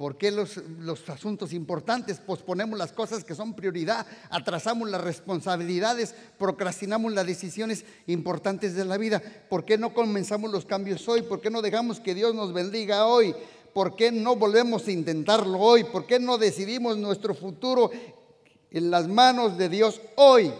¿Por 0.00 0.16
qué 0.16 0.30
los, 0.30 0.56
los, 0.78 1.06
asuntos 1.10 1.52
importantes 1.52 2.20
posponemos 2.20 2.78
las 2.78 2.90
cosas 2.90 3.22
que 3.22 3.34
son 3.34 3.52
prioridad? 3.52 4.06
Atrasamos 4.30 4.88
las 4.88 5.02
responsabilidades, 5.02 6.14
procrastinamos 6.38 7.12
las 7.12 7.26
decisiones 7.26 7.84
importantes 8.06 8.74
de 8.74 8.86
la 8.86 8.96
vida. 8.96 9.20
¿Por 9.50 9.66
qué 9.66 9.76
no 9.76 9.92
comenzamos 9.92 10.50
los 10.50 10.64
cambios 10.64 11.06
hoy? 11.06 11.20
¿Por 11.20 11.42
qué 11.42 11.50
no 11.50 11.60
dejamos 11.60 12.00
que 12.00 12.14
Dios 12.14 12.34
nos 12.34 12.54
bendiga 12.54 13.04
hoy? 13.04 13.34
¿Por 13.74 13.94
qué 13.94 14.10
no 14.10 14.36
volvemos 14.36 14.86
a 14.86 14.90
intentarlo 14.90 15.58
hoy? 15.58 15.84
¿Por 15.84 16.06
qué 16.06 16.18
no 16.18 16.38
decidimos 16.38 16.96
nuestro 16.96 17.34
futuro 17.34 17.90
en 18.70 18.90
las 18.90 19.06
manos 19.06 19.58
de 19.58 19.68
Dios 19.68 20.00
hoy? 20.16 20.50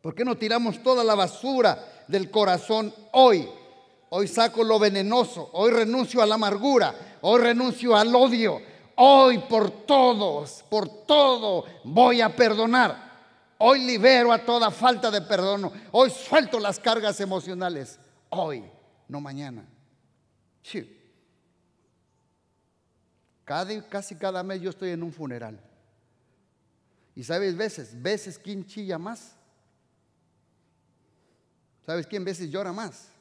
¿Por 0.00 0.14
qué 0.14 0.24
no 0.24 0.38
tiramos 0.38 0.82
toda 0.82 1.04
la 1.04 1.14
basura 1.14 2.06
del 2.08 2.30
corazón 2.30 2.94
hoy? 3.12 3.46
Hoy 4.16 4.28
saco 4.28 4.62
lo 4.62 4.78
venenoso, 4.78 5.50
hoy 5.54 5.72
renuncio 5.72 6.22
a 6.22 6.26
la 6.26 6.36
amargura, 6.36 7.13
hoy 7.26 7.40
renuncio 7.40 7.96
al 7.96 8.14
odio, 8.14 8.60
hoy 8.96 9.38
por 9.38 9.86
todos, 9.86 10.62
por 10.68 11.06
todo 11.06 11.64
voy 11.84 12.20
a 12.20 12.34
perdonar. 12.34 13.02
Hoy 13.58 13.80
libero 13.84 14.30
a 14.30 14.44
toda 14.44 14.70
falta 14.70 15.10
de 15.10 15.22
perdón, 15.22 15.72
hoy 15.92 16.10
suelto 16.10 16.58
las 16.58 16.78
cargas 16.78 17.18
emocionales, 17.20 17.98
hoy, 18.28 18.62
no 19.08 19.22
mañana. 19.22 19.66
Cada, 23.44 23.88
casi 23.88 24.16
cada 24.16 24.42
mes 24.42 24.60
yo 24.60 24.68
estoy 24.68 24.90
en 24.90 25.02
un 25.02 25.12
funeral. 25.12 25.58
Y 27.14 27.24
sabes 27.24 27.56
veces, 27.56 28.02
veces 28.02 28.38
quién 28.38 28.66
chilla 28.66 28.98
más. 28.98 29.34
¿Sabes 31.86 32.06
quién 32.06 32.24
veces 32.24 32.50
llora 32.50 32.72
más? 32.72 33.13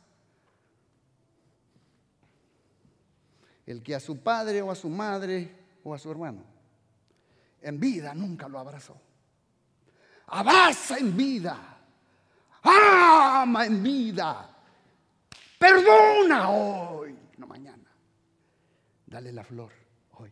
El 3.66 3.82
que 3.82 3.96
a 3.96 4.00
su 4.00 4.22
padre 4.22 4.62
o 4.62 4.72
a 4.72 4.76
su 4.76 4.90
madre 4.90 5.56
o 5.84 5.94
a 5.94 6.00
su 6.00 6.12
hermano 6.12 6.54
en 7.64 7.80
vida 7.80 8.14
nunca 8.14 8.48
lo 8.48 8.60
abrazó. 8.60 9.00
Abraza 10.28 10.98
en 10.98 11.16
vida. 11.16 11.78
Ama 12.62 13.66
en 13.66 13.82
vida. 13.82 14.50
Perdona 15.58 16.50
hoy, 16.50 17.18
no 17.38 17.48
mañana. 17.48 17.90
Dale 19.06 19.32
la 19.32 19.44
flor 19.44 19.72
hoy. 20.12 20.32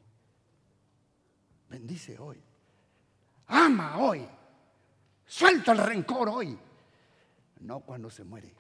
Bendice 1.70 2.18
hoy. 2.20 2.42
Ama 3.48 3.98
hoy. 4.00 4.28
Suelta 5.26 5.72
el 5.72 5.78
rencor 5.78 6.30
hoy. 6.30 6.58
No 7.62 7.80
cuando 7.82 8.10
se 8.10 8.24
muere. 8.24 8.54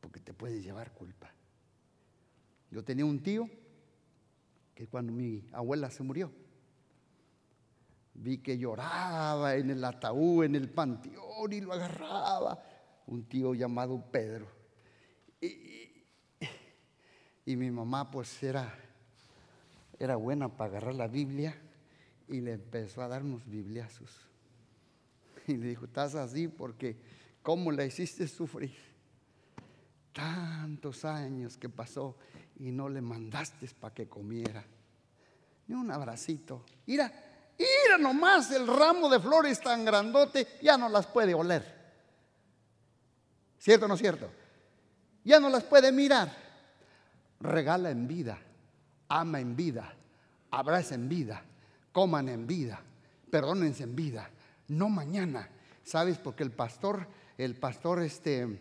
Porque 0.00 0.20
te 0.20 0.32
puede 0.34 0.60
llevar 0.60 0.92
culpa. 0.92 1.30
Yo 2.70 2.84
tenía 2.84 3.04
un 3.04 3.22
tío 3.22 3.48
que 4.74 4.86
cuando 4.86 5.12
mi 5.12 5.44
abuela 5.52 5.90
se 5.90 6.02
murió, 6.02 6.30
vi 8.14 8.38
que 8.38 8.58
lloraba 8.58 9.56
en 9.56 9.70
el 9.70 9.84
ataúd, 9.84 10.44
en 10.44 10.54
el 10.54 10.70
panteón 10.70 11.52
y 11.52 11.60
lo 11.60 11.72
agarraba. 11.72 12.62
Un 13.06 13.24
tío 13.24 13.54
llamado 13.54 14.02
Pedro. 14.10 14.46
Y, 15.40 15.88
mi 17.56 17.70
mamá 17.70 18.08
pues 18.08 18.40
era, 18.44 18.72
era 19.98 20.14
buena 20.14 20.48
para 20.48 20.70
agarrar 20.70 20.94
la 20.94 21.08
Biblia 21.08 21.60
y 22.28 22.40
le 22.40 22.52
empezó 22.52 23.02
a 23.02 23.08
dar 23.08 23.24
unos 23.24 23.44
bibliazos. 23.46 24.26
Y 25.48 25.56
le 25.56 25.68
dijo, 25.68 25.86
estás 25.86 26.14
así 26.14 26.46
porque 26.46 26.96
¿cómo 27.42 27.72
la 27.72 27.84
hiciste 27.84 28.28
sufrir? 28.28 28.72
Tantos 30.12 31.04
años 31.04 31.56
que 31.56 31.68
pasó 31.68 32.16
y 32.58 32.70
no 32.70 32.88
le 32.88 33.00
mandaste 33.00 33.68
para 33.78 33.94
que 33.94 34.08
comiera. 34.08 34.64
Ni 35.66 35.74
un 35.74 35.90
abracito. 35.90 36.64
Mira, 36.86 37.12
mira 37.58 37.98
nomás 37.98 38.50
el 38.50 38.66
ramo 38.66 39.08
de 39.08 39.20
flores 39.20 39.60
tan 39.60 39.84
grandote, 39.84 40.46
ya 40.62 40.76
no 40.76 40.88
las 40.88 41.06
puede 41.06 41.34
oler. 41.34 41.78
¿Cierto 43.58 43.84
o 43.84 43.88
no 43.88 43.96
cierto? 43.96 44.30
Ya 45.24 45.38
no 45.38 45.48
las 45.48 45.64
puede 45.64 45.92
mirar. 45.92 46.34
Regala 47.40 47.90
en 47.90 48.06
vida, 48.06 48.38
ama 49.08 49.40
en 49.40 49.56
vida, 49.56 49.94
abraza 50.50 50.94
en 50.94 51.08
vida 51.08 51.44
coman 51.92 52.28
en 52.28 52.46
vida, 52.46 52.80
perdónense 53.30 53.84
en 53.84 53.96
vida, 53.96 54.30
no 54.68 54.88
mañana. 54.88 55.48
¿Sabes? 55.82 56.18
Porque 56.18 56.42
el 56.42 56.52
pastor, 56.52 57.06
el 57.36 57.56
pastor 57.56 58.02
este, 58.02 58.60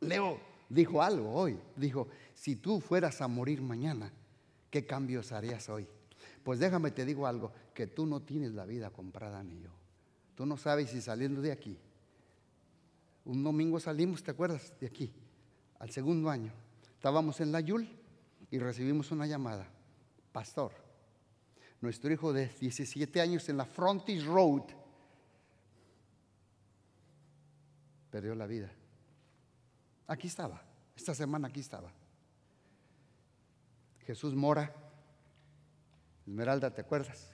Leo 0.00 0.40
dijo 0.70 1.02
algo 1.02 1.34
hoy. 1.34 1.58
Dijo, 1.76 2.08
si 2.32 2.56
tú 2.56 2.80
fueras 2.80 3.20
a 3.20 3.28
morir 3.28 3.60
mañana, 3.60 4.10
¿qué 4.70 4.86
cambios 4.86 5.32
harías 5.32 5.68
hoy? 5.68 5.86
Pues 6.42 6.58
déjame 6.58 6.90
te 6.90 7.04
digo 7.04 7.26
algo, 7.26 7.52
que 7.74 7.86
tú 7.86 8.06
no 8.06 8.20
tienes 8.20 8.52
la 8.52 8.64
vida 8.64 8.90
comprada 8.90 9.42
ni 9.42 9.60
yo. 9.60 9.70
Tú 10.34 10.46
no 10.46 10.56
sabes 10.56 10.90
si 10.90 11.02
saliendo 11.02 11.42
de 11.42 11.52
aquí, 11.52 11.76
un 13.26 13.44
domingo 13.44 13.78
salimos, 13.78 14.22
¿te 14.22 14.30
acuerdas? 14.30 14.72
De 14.80 14.86
aquí, 14.86 15.12
al 15.78 15.90
segundo 15.90 16.30
año. 16.30 16.52
Estábamos 16.94 17.40
en 17.40 17.52
la 17.52 17.60
Yul 17.60 17.88
y 18.50 18.58
recibimos 18.58 19.10
una 19.10 19.26
llamada. 19.26 19.68
Pastor, 20.32 20.72
nuestro 21.80 22.12
hijo 22.12 22.32
de 22.32 22.48
17 22.60 23.20
años 23.20 23.48
en 23.48 23.58
la 23.58 23.66
Frontage 23.66 24.22
Road, 24.22 24.62
perdió 28.10 28.34
la 28.34 28.46
vida. 28.46 28.70
Aquí 30.10 30.26
estaba, 30.26 30.60
esta 30.96 31.14
semana 31.14 31.46
aquí 31.46 31.60
estaba. 31.60 31.92
Jesús 34.00 34.34
Mora, 34.34 34.74
Esmeralda, 36.26 36.74
¿te 36.74 36.80
acuerdas? 36.80 37.30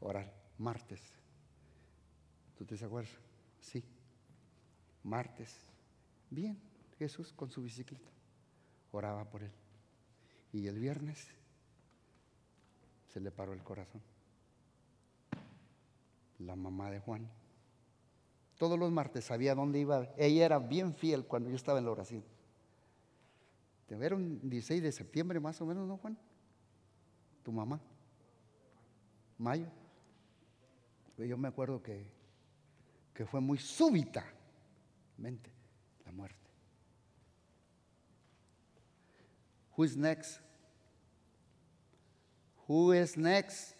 Orar, 0.00 0.34
martes. 0.58 1.00
¿Tú 2.58 2.64
te 2.64 2.84
acuerdas? 2.84 3.12
Sí, 3.60 3.84
martes. 5.04 5.54
Bien, 6.28 6.60
Jesús 6.98 7.32
con 7.32 7.48
su 7.52 7.62
bicicleta. 7.62 8.10
Oraba 8.90 9.30
por 9.30 9.44
él. 9.44 9.52
Y 10.52 10.66
el 10.66 10.76
viernes 10.76 11.28
se 13.12 13.20
le 13.20 13.30
paró 13.30 13.52
el 13.52 13.62
corazón. 13.62 14.02
La 16.40 16.56
mamá 16.56 16.90
de 16.90 16.98
Juan. 16.98 17.30
Todos 18.60 18.78
los 18.78 18.92
martes 18.92 19.24
sabía 19.24 19.54
dónde 19.54 19.78
iba. 19.78 20.06
Ella 20.18 20.44
era 20.44 20.58
bien 20.58 20.92
fiel 20.92 21.24
cuando 21.24 21.48
yo 21.48 21.56
estaba 21.56 21.78
en 21.78 21.86
la 21.86 21.92
oración. 21.92 22.22
Te 23.86 23.96
ver 23.96 24.12
un 24.12 24.38
16 24.50 24.82
de 24.82 24.92
septiembre 24.92 25.40
más 25.40 25.58
o 25.62 25.64
menos, 25.64 25.88
¿no, 25.88 25.96
Juan? 25.96 26.18
Tu 27.42 27.50
mamá. 27.52 27.80
Mayo. 29.38 29.64
Yo 31.16 31.38
me 31.38 31.48
acuerdo 31.48 31.82
que, 31.82 32.12
que 33.14 33.24
fue 33.24 33.40
muy 33.40 33.56
súbitamente 33.56 34.28
la 36.04 36.12
muerte. 36.12 36.50
Who 39.74 39.86
is 39.86 39.96
next? 39.96 40.38
Who 42.68 42.92
is 42.92 43.16
next? 43.16 43.74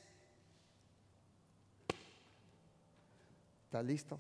¿Está 3.67 3.83
listo? 3.83 4.19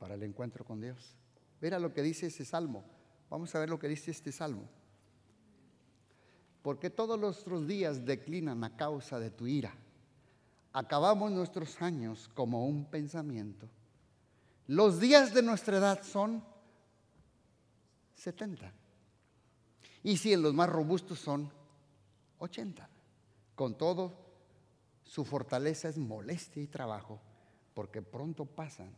Para 0.00 0.14
el 0.14 0.22
encuentro 0.24 0.64
con 0.64 0.80
Dios. 0.80 1.14
Mira 1.60 1.78
lo 1.78 1.92
que 1.92 2.02
dice 2.02 2.26
ese 2.26 2.44
salmo. 2.44 2.82
Vamos 3.28 3.54
a 3.54 3.60
ver 3.60 3.68
lo 3.68 3.78
que 3.78 3.86
dice 3.86 4.10
este 4.10 4.32
salmo. 4.32 4.66
Porque 6.62 6.88
todos 6.88 7.20
nuestros 7.20 7.68
días 7.68 8.04
declinan 8.04 8.64
a 8.64 8.76
causa 8.76 9.20
de 9.20 9.30
tu 9.30 9.46
ira. 9.46 9.74
Acabamos 10.72 11.30
nuestros 11.30 11.80
años 11.82 12.28
como 12.34 12.66
un 12.66 12.86
pensamiento. 12.86 13.68
Los 14.66 15.00
días 15.00 15.34
de 15.34 15.42
nuestra 15.42 15.76
edad 15.76 16.02
son 16.02 16.42
70. 18.14 18.72
Y 20.02 20.16
si 20.16 20.32
en 20.32 20.42
los 20.42 20.54
más 20.54 20.70
robustos 20.70 21.18
son 21.18 21.52
80. 22.38 22.88
Con 23.54 23.76
todo, 23.76 24.14
su 25.02 25.26
fortaleza 25.26 25.90
es 25.90 25.98
molestia 25.98 26.62
y 26.62 26.68
trabajo, 26.68 27.20
porque 27.74 28.00
pronto 28.00 28.46
pasan 28.46 28.94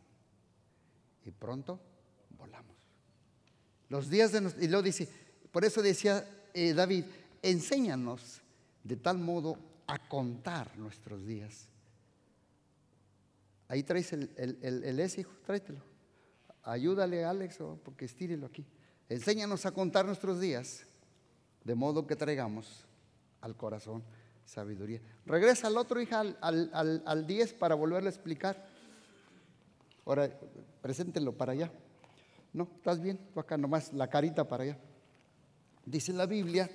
y 1.25 1.31
pronto 1.31 1.79
volamos. 2.37 2.75
Los 3.89 4.09
días 4.09 4.31
de 4.31 4.51
y 4.61 4.67
lo 4.67 4.81
dice, 4.81 5.07
por 5.51 5.65
eso 5.65 5.81
decía 5.81 6.27
eh, 6.53 6.73
David, 6.73 7.05
enséñanos 7.41 8.41
de 8.83 8.97
tal 8.97 9.17
modo 9.17 9.57
a 9.87 9.99
contar 10.07 10.77
nuestros 10.77 11.25
días. 11.25 11.67
Ahí 13.67 13.83
traes 13.83 14.13
el, 14.13 14.29
el, 14.37 14.83
el, 14.83 14.99
hijo, 15.19 15.31
tráetelo. 15.45 15.79
Ayúdale, 16.63 17.25
Alex, 17.25 17.57
porque 17.83 18.05
estírelo 18.05 18.45
aquí. 18.45 18.65
Enséñanos 19.09 19.65
a 19.65 19.71
contar 19.71 20.05
nuestros 20.05 20.39
días, 20.39 20.85
de 21.63 21.75
modo 21.75 22.05
que 22.05 22.15
traigamos 22.15 22.85
al 23.41 23.55
corazón 23.55 24.03
sabiduría. 24.45 25.01
Regresa 25.25 25.67
al 25.67 25.77
otro, 25.77 26.01
hija, 26.01 26.19
al, 26.19 27.01
al 27.05 27.27
10 27.27 27.53
para 27.53 27.75
volverle 27.75 28.09
a 28.09 28.11
explicar. 28.11 28.72
Ahora, 30.05 30.29
preséntenlo 30.81 31.33
para 31.33 31.53
allá. 31.53 31.71
No, 32.51 32.67
estás 32.75 33.01
bien, 33.01 33.17
tú 33.33 33.39
acá 33.39 33.57
nomás 33.57 33.93
la 33.93 34.09
carita 34.09 34.47
para 34.47 34.63
allá. 34.63 34.77
Dice 35.85 36.13
la 36.13 36.25
Biblia, 36.25 36.69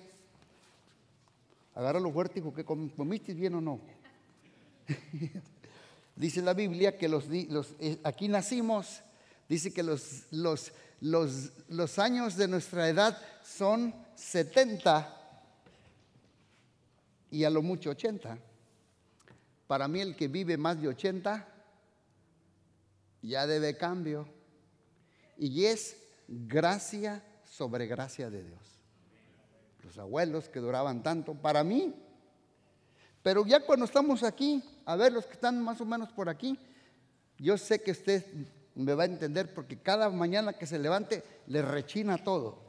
agárralo 1.75 2.11
fuerte, 2.11 2.41
hijo, 2.41 2.53
que 2.53 2.65
comiste 2.65 3.35
bien 3.35 3.55
o 3.55 3.61
no. 3.61 3.81
dice 6.17 6.43
la 6.43 6.55
Biblia 6.55 6.97
que 6.97 7.09
los, 7.09 7.27
los, 7.29 7.75
eh, 7.79 7.99
aquí 8.03 8.29
nacimos, 8.29 9.03
dice 9.49 9.73
que 9.73 9.83
los, 9.83 10.25
los, 10.31 10.73
los, 11.01 11.53
los 11.69 11.99
años 11.99 12.37
de 12.37 12.49
nuestra 12.49 12.89
edad 12.89 13.17
son 13.45 13.95
70 14.15 15.15
y 17.31 17.45
a 17.45 17.51
lo 17.51 17.63
mucho 17.63 17.91
80. 17.91 18.39
Para 19.67 19.87
mí 19.87 20.01
el 20.01 20.17
que 20.17 20.29
vive 20.29 20.57
más 20.57 20.81
de 20.81 20.89
80 20.89 21.58
ya 23.23 23.47
debe 23.47 23.77
cambio. 23.77 24.29
Y 25.37 25.65
es 25.65 25.97
gracia 26.27 27.23
sobre 27.45 27.87
gracia 27.87 28.31
de 28.31 28.45
Dios. 28.45 28.61
Los 29.85 29.99
abuelos 29.99 30.49
que 30.49 30.61
duraban 30.61 31.03
tanto, 31.03 31.35
para 31.35 31.65
mí. 31.65 31.95
Pero 33.23 33.45
ya 33.47 33.61
cuando 33.61 33.85
estamos 33.85 34.23
aquí, 34.23 34.63
a 34.85 34.97
ver 34.97 35.13
los 35.13 35.27
que 35.27 35.35
están 35.35 35.63
más 35.63 35.81
o 35.81 35.85
menos 35.85 36.13
por 36.13 36.29
aquí, 36.29 36.59
yo 37.39 37.57
sé 37.57 37.83
que 37.83 37.93
usted 37.93 38.25
me 38.75 38.95
va 38.95 39.05
a 39.05 39.07
entender 39.07 39.53
porque 39.55 39.79
cada 39.79 40.09
mañana 40.11 40.53
que 40.53 40.67
se 40.67 40.79
levante 40.79 41.25
le 41.47 41.63
rechina 41.63 42.19
todo. 42.19 42.67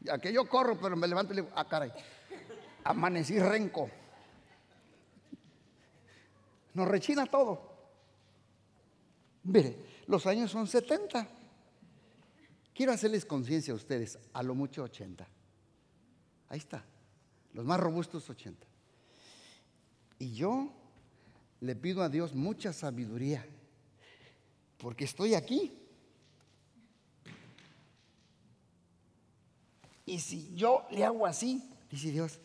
Ya 0.00 0.18
que 0.18 0.32
yo 0.32 0.48
corro, 0.48 0.76
pero 0.80 0.96
me 0.96 1.06
levanto 1.06 1.32
y 1.32 1.36
le 1.36 1.42
digo, 1.42 1.54
ah, 1.54 1.64
caray, 1.64 1.92
amanecí 2.82 3.38
renco. 3.38 3.88
Nos 6.74 6.88
rechina 6.88 7.26
todo. 7.26 7.72
Mire, 9.44 9.76
los 10.06 10.26
años 10.26 10.50
son 10.50 10.66
70. 10.66 11.28
Quiero 12.74 12.92
hacerles 12.92 13.24
conciencia 13.24 13.72
a 13.72 13.76
ustedes, 13.76 14.18
a 14.32 14.42
lo 14.42 14.54
mucho 14.54 14.82
80. 14.82 15.26
Ahí 16.48 16.58
está, 16.58 16.84
los 17.54 17.64
más 17.64 17.80
robustos 17.80 18.28
80. 18.28 18.66
Y 20.18 20.34
yo 20.34 20.72
le 21.60 21.76
pido 21.76 22.02
a 22.02 22.08
Dios 22.08 22.34
mucha 22.34 22.72
sabiduría, 22.72 23.44
porque 24.78 25.04
estoy 25.04 25.34
aquí. 25.34 25.78
Y 30.06 30.18
si 30.20 30.54
yo 30.54 30.86
le 30.90 31.04
hago 31.04 31.26
así, 31.26 31.62
dice 31.90 32.10
Dios, 32.10 32.38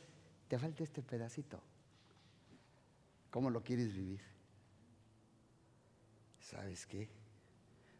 te 0.48 0.58
falta 0.58 0.84
este 0.84 1.02
pedacito. 1.02 1.62
¿Cómo 3.30 3.50
lo 3.50 3.64
quieres 3.64 3.94
vivir? 3.94 4.22
¿sabes 6.48 6.86
qué? 6.86 7.10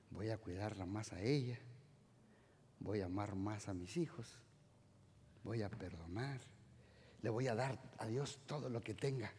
Voy 0.10 0.30
a 0.30 0.38
cuidarla 0.38 0.86
más 0.86 1.12
a 1.12 1.22
ella, 1.22 1.60
voy 2.80 3.02
a 3.02 3.06
amar 3.06 3.36
más 3.36 3.68
a 3.68 3.74
mis 3.74 3.98
hijos, 3.98 4.38
voy 5.44 5.64
a 5.64 5.70
perdonar, 5.70 6.40
le 7.22 7.30
voy 7.30 7.48
a 7.48 7.56
dar 7.56 7.78
a 7.98 8.08
Dios 8.08 8.40
todo 8.48 8.70
lo 8.70 8.82
que 8.82 8.94
tenga, 8.94 9.34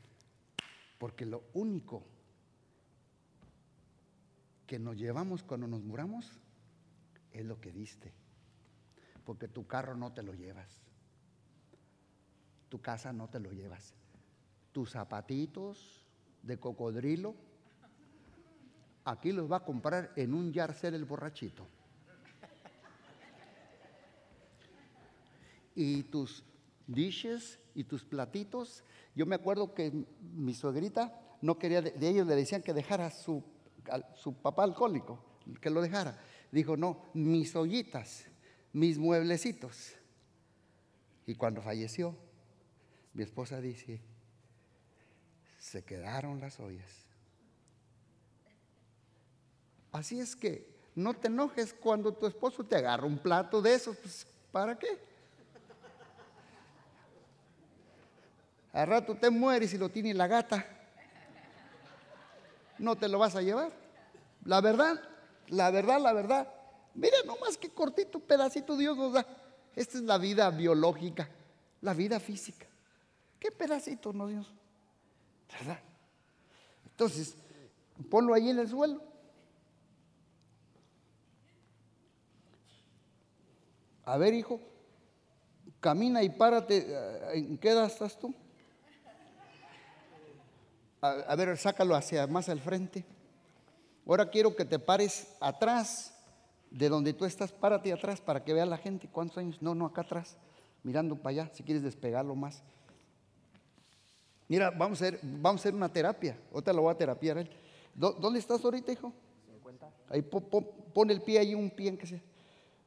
porque 0.99 1.25
lo 1.25 1.43
único 1.55 2.05
que 4.67 4.79
nos 4.79 4.99
llevamos 4.99 5.43
cuando 5.43 5.67
nos 5.67 5.83
muramos 5.83 6.31
es 7.33 7.47
lo 7.47 7.59
que 7.63 7.73
diste, 7.73 8.13
porque 9.25 9.49
tu 9.49 9.67
carro 9.67 9.97
no 9.97 10.13
te 10.13 10.23
lo 10.23 10.35
llevas, 10.35 10.69
tu 12.69 12.83
casa 12.83 13.15
no 13.15 13.31
te 13.31 13.41
lo 13.41 13.53
llevas, 13.53 13.95
tus 14.73 14.91
zapatitos 14.93 16.05
de 16.43 16.59
cocodrilo 16.59 17.35
aquí 19.11 19.33
los 19.33 19.51
va 19.51 19.59
a 19.59 19.65
comprar 19.65 20.13
en 20.17 20.35
un 20.35 20.53
yarcel 20.53 20.95
el 20.95 21.05
borrachito. 21.05 21.67
Y 25.75 26.03
tus 26.05 26.45
dishes 26.87 27.59
y 27.75 27.85
tus 27.85 28.05
platitos, 28.05 28.83
yo 29.15 29.27
me 29.27 29.37
acuerdo 29.37 29.75
que 29.75 29.93
mi 30.35 30.53
suegrita 30.53 31.19
no 31.41 31.59
quería, 31.59 31.81
de, 31.81 32.09
ellos 32.09 32.27
le 32.27 32.35
decían 32.35 32.63
que 32.63 32.75
dejara 32.75 33.11
su, 33.11 33.45
su 34.17 34.35
papá 34.35 34.65
alcohólico, 34.65 35.23
que 35.61 35.71
lo 35.71 35.81
dejara. 35.81 36.21
Dijo, 36.51 36.77
no, 36.77 37.05
mis 37.15 37.55
ollitas, 37.55 38.27
mis 38.73 38.99
mueblecitos. 38.99 39.95
Y 41.27 41.35
cuando 41.37 41.63
falleció, 41.63 42.17
mi 43.15 43.23
esposa 43.23 43.61
dice, 43.61 44.01
se 45.69 45.85
quedaron 45.85 46.41
las 46.41 46.59
ollas. 46.59 46.91
Así 49.93 50.19
es 50.19 50.35
que 50.35 50.67
no 50.95 51.15
te 51.15 51.29
enojes 51.29 51.75
cuando 51.75 52.13
tu 52.13 52.27
esposo 52.27 52.65
te 52.65 52.77
agarra 52.77 53.07
un 53.07 53.19
plato 53.19 53.61
de 53.61 53.75
esos, 53.75 53.97
pues 53.97 54.27
¿para 54.51 54.79
qué? 54.79 54.99
Al 58.73 58.87
rato 58.87 59.15
te 59.15 59.31
mueres 59.31 59.73
y 59.75 59.79
lo 59.79 59.89
tiene 59.89 60.15
la 60.15 60.27
gata. 60.27 60.67
No 62.79 62.97
te 62.97 63.09
lo 63.09 63.19
vas 63.19 63.35
a 63.37 63.43
llevar. 63.43 63.73
La 64.45 64.61
verdad, 64.61 65.01
la 65.49 65.71
verdad, 65.71 66.01
la 66.01 66.13
verdad. 66.13 66.49
Mira 66.95 67.17
nomás 67.27 67.59
qué 67.59 67.71
cortito 67.71 68.21
pedacito 68.21 68.77
Dios 68.77 68.97
nos 68.97 69.13
da. 69.13 69.27
Esta 69.75 69.99
es 69.99 70.05
la 70.05 70.19
vida 70.19 70.51
biológica, 70.51 71.29
la 71.81 71.93
vida 71.93 72.21
física. 72.21 72.67
¿Qué 73.39 73.51
pedacito 73.51 74.13
no 74.13 74.27
Dios? 74.27 74.53
¿Verdad? 75.53 75.79
Entonces, 76.85 77.37
ponlo 78.11 78.35
ahí 78.35 78.51
en 78.51 78.59
el 78.59 78.69
suelo. 78.69 79.03
A 84.05 84.17
ver, 84.17 84.33
hijo, 84.35 84.61
camina 85.81 86.23
y 86.23 86.31
párate. 86.31 86.87
¿En 87.35 87.59
qué 87.59 87.71
edad 87.71 87.87
estás 87.87 88.19
tú? 88.19 88.35
A, 91.01 91.37
ver, 91.37 91.57
sácalo 91.57 91.95
hacia 91.95 92.27
más 92.27 92.49
al 92.49 92.59
frente. 92.59 93.05
Ahora 94.07 94.31
quiero 94.31 94.57
que 94.57 94.65
te 94.65 94.79
pares 94.79 95.37
atrás 95.41 96.15
de 96.71 96.89
donde 96.89 97.13
tú 97.13 97.25
estás. 97.25 97.53
Párate 97.53 97.93
atrás 97.93 98.21
para 98.21 98.43
que 98.43 98.53
vea 98.53 98.67
la 98.67 98.79
gente 98.79 99.09
cuántos 99.09 99.39
años. 99.39 99.61
No, 99.61 99.75
no, 99.75 99.87
acá 99.87 100.01
atrás, 100.01 100.39
mirando 100.83 101.15
para 101.17 101.43
allá, 101.43 101.55
si 101.55 101.63
quieres 101.63 101.83
despegarlo 101.83 102.35
más. 102.35 102.63
Mira, 104.49 104.71
vamos 104.71 105.01
a 105.03 105.07
hacer, 105.07 105.21
vamos 105.23 105.61
a 105.61 105.63
hacer 105.63 105.75
una 105.75 105.93
terapia. 105.93 106.39
Otra 106.53 106.73
lo 106.73 106.83
voy 106.83 106.93
a 106.93 106.97
terapiar 106.97 107.39
él. 107.39 107.51
¿Dónde 107.95 108.39
estás 108.39 108.65
ahorita, 108.65 108.91
hijo? 108.91 109.13
50. 109.51 109.91
Ahí 110.09 110.23
pon, 110.23 111.11
el 111.11 111.21
pie 111.21 111.39
ahí, 111.39 111.55
un 111.55 111.71
pie 111.71 111.89
en 111.89 111.99
que 111.99 112.07
sea. 112.07 112.23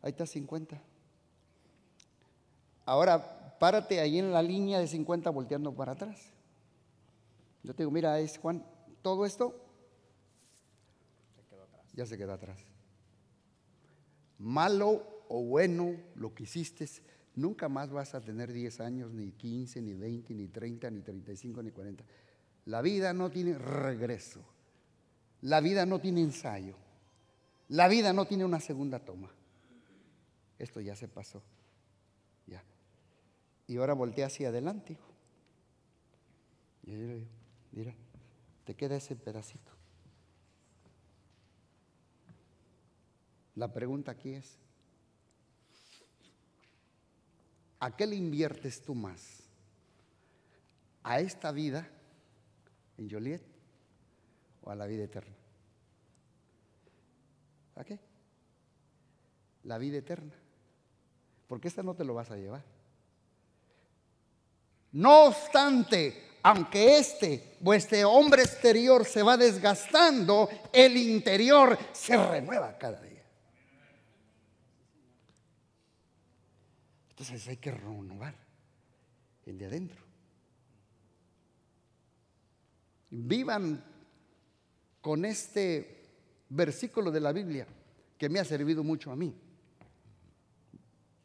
Ahí 0.01 0.11
está 0.11 0.25
50. 0.25 0.81
Ahora, 2.85 3.57
párate 3.59 3.99
ahí 3.99 4.17
en 4.17 4.31
la 4.33 4.41
línea 4.41 4.79
de 4.79 4.87
50 4.87 5.29
volteando 5.29 5.73
para 5.73 5.91
atrás. 5.91 6.19
Yo 7.63 7.75
te 7.75 7.83
digo, 7.83 7.91
mira, 7.91 8.19
es 8.19 8.39
Juan, 8.39 8.65
todo 9.03 9.25
esto 9.25 9.55
ya 11.93 12.05
se 12.05 12.17
quedó 12.17 12.33
atrás. 12.33 12.57
Malo 14.39 15.05
o 15.27 15.43
bueno 15.43 15.95
lo 16.15 16.33
que 16.33 16.43
hiciste, 16.43 16.87
nunca 17.35 17.69
más 17.69 17.91
vas 17.91 18.13
a 18.15 18.21
tener 18.21 18.51
10 18.51 18.79
años, 18.81 19.11
ni 19.11 19.31
15, 19.31 19.81
ni 19.81 19.93
20, 19.93 20.33
ni 20.33 20.47
30, 20.47 20.89
ni 20.91 21.01
35, 21.01 21.63
ni 21.63 21.71
40. 21.71 22.03
La 22.65 22.81
vida 22.81 23.13
no 23.13 23.29
tiene 23.29 23.57
regreso. 23.57 24.41
La 25.41 25.59
vida 25.59 25.85
no 25.85 25.99
tiene 25.99 26.21
ensayo. 26.21 26.75
La 27.69 27.87
vida 27.87 28.13
no 28.13 28.25
tiene 28.25 28.45
una 28.45 28.59
segunda 28.59 28.99
toma. 28.99 29.31
Esto 30.59 30.81
ya 30.81 30.95
se 30.95 31.07
pasó. 31.07 31.41
Ya. 32.45 32.63
Y 33.67 33.77
ahora 33.77 33.93
voltea 33.93 34.27
hacia 34.27 34.49
adelante. 34.49 34.97
Y 36.83 36.91
yo 36.91 36.97
le 36.97 37.15
digo, 37.15 37.27
mira, 37.71 37.95
te 38.65 38.75
queda 38.75 38.97
ese 38.97 39.15
pedacito. 39.15 39.71
La 43.55 43.73
pregunta 43.73 44.11
aquí 44.11 44.33
es, 44.33 44.59
¿a 47.81 47.95
qué 47.95 48.07
le 48.07 48.15
inviertes 48.15 48.81
tú 48.83 48.95
más? 48.95 49.39
¿A 51.03 51.19
esta 51.19 51.51
vida 51.51 51.89
en 52.97 53.09
Joliet 53.09 53.41
o 54.61 54.69
a 54.69 54.75
la 54.75 54.85
vida 54.85 55.03
eterna? 55.03 55.35
¿A 57.75 57.83
qué? 57.83 57.99
La 59.63 59.79
vida 59.79 59.97
eterna. 59.97 60.33
Porque 61.47 61.67
esta 61.67 61.81
no 61.81 61.95
te 61.95 62.05
lo 62.05 62.13
vas 62.13 62.29
a 62.29 62.37
llevar. 62.37 62.63
No 64.91 65.25
obstante, 65.25 66.37
aunque 66.43 66.99
este, 66.99 67.57
vuestro 67.61 68.11
hombre 68.11 68.43
exterior 68.43 69.05
se 69.05 69.23
va 69.23 69.37
desgastando, 69.37 70.47
el 70.71 70.97
interior 70.97 71.77
se 71.93 72.15
renueva 72.15 72.77
cada 72.77 73.01
día. 73.01 73.10
Hay 77.29 77.57
que 77.57 77.69
renovar 77.69 78.33
el 79.45 79.57
de 79.59 79.65
adentro. 79.65 80.01
Vivan 83.11 83.83
con 85.01 85.25
este 85.25 86.01
versículo 86.49 87.11
de 87.11 87.19
la 87.19 87.31
Biblia 87.31 87.67
que 88.17 88.27
me 88.27 88.39
ha 88.39 88.45
servido 88.45 88.83
mucho 88.83 89.11
a 89.11 89.15
mí. 89.15 89.35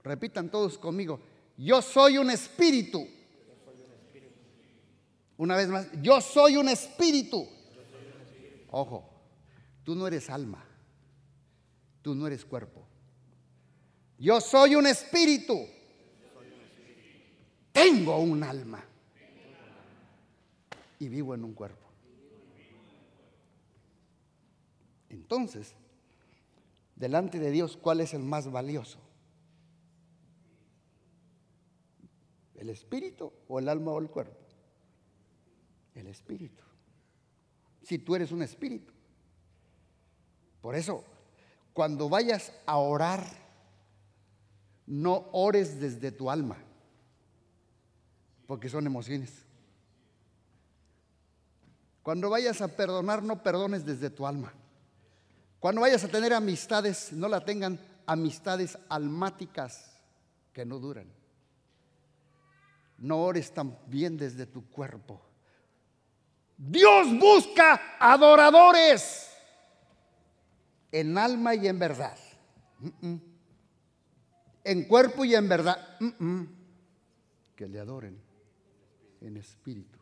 Repitan 0.02 0.50
todos 0.50 0.76
conmigo, 0.76 1.18
yo 1.56 1.80
soy 1.80 2.18
un 2.18 2.30
espíritu. 2.30 3.06
Una 5.38 5.56
vez 5.56 5.68
más, 5.68 5.88
yo 6.02 6.20
soy 6.20 6.56
un 6.56 6.68
espíritu. 6.68 7.48
Ojo, 8.70 9.08
tú 9.82 9.94
no 9.94 10.06
eres 10.06 10.28
alma, 10.28 10.62
tú 12.02 12.14
no 12.14 12.26
eres 12.26 12.44
cuerpo. 12.44 12.86
Yo 14.18 14.40
soy 14.40 14.74
un 14.74 14.86
espíritu. 14.86 15.75
Tengo 17.76 18.16
un 18.16 18.42
alma 18.42 18.82
y 20.98 21.08
vivo 21.10 21.34
en 21.34 21.44
un 21.44 21.52
cuerpo. 21.52 21.86
Entonces, 25.10 25.74
delante 26.94 27.38
de 27.38 27.50
Dios, 27.50 27.76
¿cuál 27.76 28.00
es 28.00 28.14
el 28.14 28.22
más 28.22 28.50
valioso? 28.50 28.98
¿El 32.54 32.70
espíritu 32.70 33.30
o 33.46 33.58
el 33.58 33.68
alma 33.68 33.90
o 33.90 33.98
el 33.98 34.08
cuerpo? 34.08 34.40
El 35.94 36.06
espíritu. 36.06 36.62
Si 37.82 37.98
tú 37.98 38.16
eres 38.16 38.32
un 38.32 38.40
espíritu. 38.40 38.94
Por 40.62 40.76
eso, 40.76 41.04
cuando 41.74 42.08
vayas 42.08 42.54
a 42.64 42.78
orar, 42.78 43.22
no 44.86 45.26
ores 45.32 45.78
desde 45.78 46.10
tu 46.10 46.30
alma, 46.30 46.56
porque 48.46 48.68
son 48.68 48.86
emociones. 48.86 49.44
Cuando 52.02 52.30
vayas 52.30 52.60
a 52.60 52.68
perdonar, 52.68 53.22
no 53.22 53.42
perdones 53.42 53.84
desde 53.84 54.10
tu 54.10 54.26
alma. 54.26 54.52
Cuando 55.58 55.80
vayas 55.80 56.04
a 56.04 56.08
tener 56.08 56.32
amistades, 56.32 57.12
no 57.12 57.28
la 57.28 57.44
tengan 57.44 57.80
amistades 58.06 58.78
almáticas 58.88 60.00
que 60.52 60.64
no 60.64 60.78
duran. 60.78 61.12
No 62.98 63.18
ores 63.22 63.52
también 63.52 64.16
desde 64.16 64.46
tu 64.46 64.70
cuerpo. 64.70 65.20
Dios 66.56 67.08
busca 67.18 67.96
adoradores 67.98 69.28
en 70.92 71.18
alma 71.18 71.54
y 71.56 71.66
en 71.66 71.78
verdad. 71.78 72.16
En 74.62 74.84
cuerpo 74.84 75.24
y 75.24 75.34
en 75.34 75.48
verdad. 75.48 75.98
Que 77.56 77.66
le 77.66 77.80
adoren 77.80 78.25
en 79.26 79.36
espíritu 79.36 79.98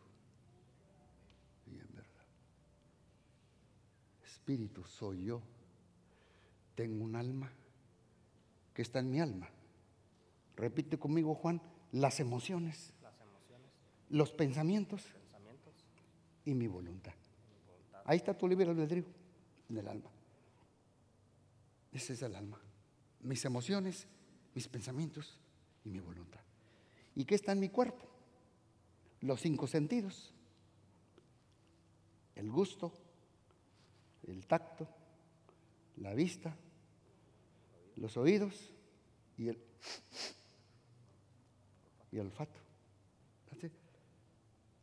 y 1.65 1.79
en 1.79 1.87
verdad. 1.95 2.25
Espíritu 4.23 4.83
soy 4.83 5.25
yo. 5.25 5.41
Tengo 6.75 7.03
un 7.03 7.15
alma 7.15 7.51
que 8.73 8.81
está 8.81 8.99
en 8.99 9.09
mi 9.09 9.19
alma. 9.19 9.49
Repite 10.55 10.99
conmigo, 10.99 11.33
Juan, 11.33 11.61
las 11.91 12.19
emociones, 12.19 12.93
los 14.09 14.31
pensamientos, 14.31 15.03
y 16.45 16.53
mi 16.53 16.67
voluntad. 16.67 17.13
Ahí 18.05 18.17
está 18.17 18.37
tu 18.37 18.47
libre 18.47 18.69
albedrío 18.69 19.05
en 19.67 19.77
el 19.77 19.87
alma. 19.87 20.11
Ese 21.91 22.13
es 22.13 22.21
el 22.21 22.35
alma. 22.35 22.61
Mis 23.21 23.43
emociones, 23.45 24.07
mis 24.53 24.67
pensamientos 24.67 25.39
y 25.83 25.89
mi 25.89 25.99
voluntad. 25.99 26.41
¿Y 27.15 27.25
qué 27.25 27.33
está 27.33 27.53
en 27.53 27.61
mi 27.61 27.69
cuerpo? 27.69 28.14
Los 29.25 29.41
cinco 29.41 29.65
sentidos. 29.65 30.31
El 32.35 32.51
gusto, 32.51 32.93
el 34.27 34.45
tacto, 34.45 34.87
la 35.97 36.13
vista, 36.13 36.55
los 37.95 38.17
oídos 38.17 38.71
y 39.35 39.47
el, 39.47 39.57
y 42.11 42.19
el 42.19 42.27
olfato. 42.27 42.59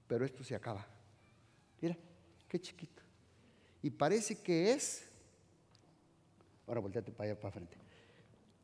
Pero 0.09 0.25
esto 0.25 0.43
se 0.43 0.57
acaba. 0.57 0.85
Mira, 1.81 1.97
qué 2.49 2.61
chiquito. 2.61 3.01
Y 3.81 3.91
parece 3.91 4.43
que 4.43 4.73
es. 4.73 5.09
Ahora 6.67 6.81
volteate 6.81 7.13
para 7.13 7.31
allá, 7.31 7.41
para 7.41 7.53
frente. 7.53 7.77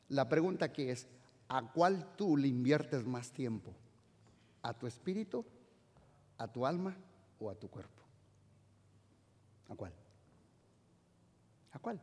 La 0.08 0.28
pregunta 0.28 0.64
aquí 0.64 0.82
es: 0.82 1.06
¿a 1.48 1.72
cuál 1.72 2.16
tú 2.16 2.36
le 2.36 2.48
inviertes 2.48 3.06
más 3.06 3.30
tiempo? 3.30 3.72
¿A 4.60 4.74
tu 4.74 4.86
espíritu, 4.88 5.46
a 6.38 6.48
tu 6.48 6.64
alma 6.64 6.96
o 7.38 7.50
a 7.50 7.54
tu 7.54 7.68
cuerpo? 7.68 8.02
¿A 9.68 9.74
cuál? 9.74 9.92
¿A 11.72 11.78
cuál? 11.78 12.00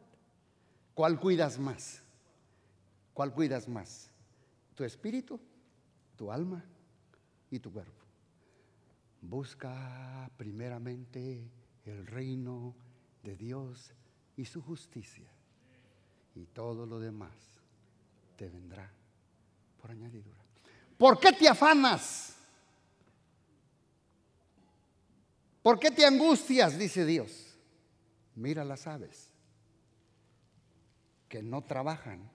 ¿Cuál 0.94 1.20
cuidas 1.20 1.58
más? 1.58 2.02
¿Cuál 3.14 3.34
cuidas 3.34 3.68
más? 3.68 4.10
¿Tu 4.76 4.84
espíritu, 4.84 5.40
tu 6.18 6.32
alma 6.32 6.64
y 7.50 7.60
tu 7.60 7.72
cuerpo? 7.72 8.04
Busca 9.22 10.30
primeramente 10.38 11.50
el 11.86 12.06
reino 12.06 12.76
de 13.24 13.36
Dios 13.36 13.94
y 14.38 14.46
su 14.46 14.62
justicia. 14.62 15.28
Y 16.36 16.46
todo 16.48 16.86
lo 16.86 17.00
demás 17.00 17.34
te 18.36 18.50
vendrá 18.50 18.92
por 19.82 19.92
añadidura. 19.92 20.44
¿Por 20.98 21.20
qué 21.20 21.32
te 21.32 21.48
afanas? 21.48 22.35
¿Por 25.66 25.80
qué 25.80 25.89
te 25.89 26.05
angustias? 26.05 26.78
Dice 26.78 27.07
Dios. 27.07 27.57
Mira 28.36 28.63
las 28.63 28.86
aves 28.86 29.32
que 31.28 31.41
no 31.41 31.63
trabajan 31.63 32.30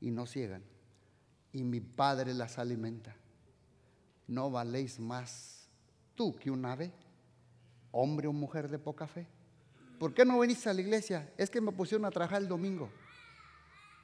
y 0.00 0.10
no 0.10 0.24
ciegan, 0.24 0.64
y 1.52 1.64
mi 1.64 1.80
Padre 1.80 2.32
las 2.32 2.58
alimenta. 2.58 3.14
¿No 4.26 4.50
valéis 4.50 4.98
más 4.98 5.68
tú 6.14 6.34
que 6.34 6.50
un 6.50 6.64
ave, 6.64 6.90
hombre 7.90 8.26
o 8.26 8.32
mujer 8.32 8.70
de 8.70 8.78
poca 8.78 9.06
fe. 9.06 9.26
¿Por 9.98 10.14
qué 10.14 10.24
no 10.24 10.38
veniste 10.38 10.70
a 10.70 10.72
la 10.72 10.80
iglesia? 10.80 11.30
Es 11.36 11.50
que 11.50 11.60
me 11.60 11.72
pusieron 11.72 12.06
a 12.06 12.10
trabajar 12.10 12.40
el 12.40 12.48
domingo 12.48 12.88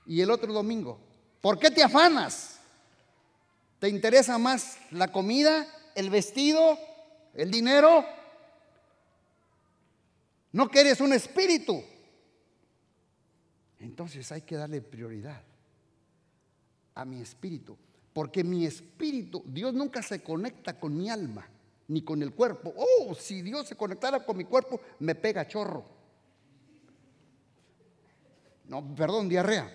y 0.04 0.20
el 0.20 0.30
otro 0.30 0.52
domingo. 0.52 1.00
¿Por 1.40 1.58
qué 1.58 1.70
te 1.70 1.82
afanas? 1.82 2.60
¿Te 3.78 3.88
interesa 3.88 4.36
más 4.36 4.76
la 4.90 5.10
comida, 5.10 5.66
el 5.94 6.10
vestido, 6.10 6.78
el 7.32 7.50
dinero? 7.50 8.17
No 10.52 10.68
que 10.68 10.80
eres 10.80 11.00
un 11.00 11.12
espíritu. 11.12 11.82
Entonces 13.78 14.30
hay 14.32 14.42
que 14.42 14.56
darle 14.56 14.80
prioridad 14.80 15.42
a 16.94 17.04
mi 17.04 17.20
espíritu. 17.20 17.76
Porque 18.12 18.42
mi 18.42 18.66
espíritu, 18.66 19.42
Dios 19.46 19.72
nunca 19.74 20.02
se 20.02 20.22
conecta 20.22 20.78
con 20.78 20.96
mi 20.96 21.08
alma 21.08 21.48
ni 21.88 22.02
con 22.02 22.22
el 22.22 22.34
cuerpo. 22.34 22.74
Oh, 22.76 23.14
si 23.14 23.42
Dios 23.42 23.68
se 23.68 23.76
conectara 23.76 24.24
con 24.24 24.36
mi 24.36 24.44
cuerpo, 24.44 24.80
me 24.98 25.14
pega 25.14 25.46
chorro. 25.46 25.84
No, 28.66 28.94
perdón, 28.94 29.28
diarrea. 29.28 29.72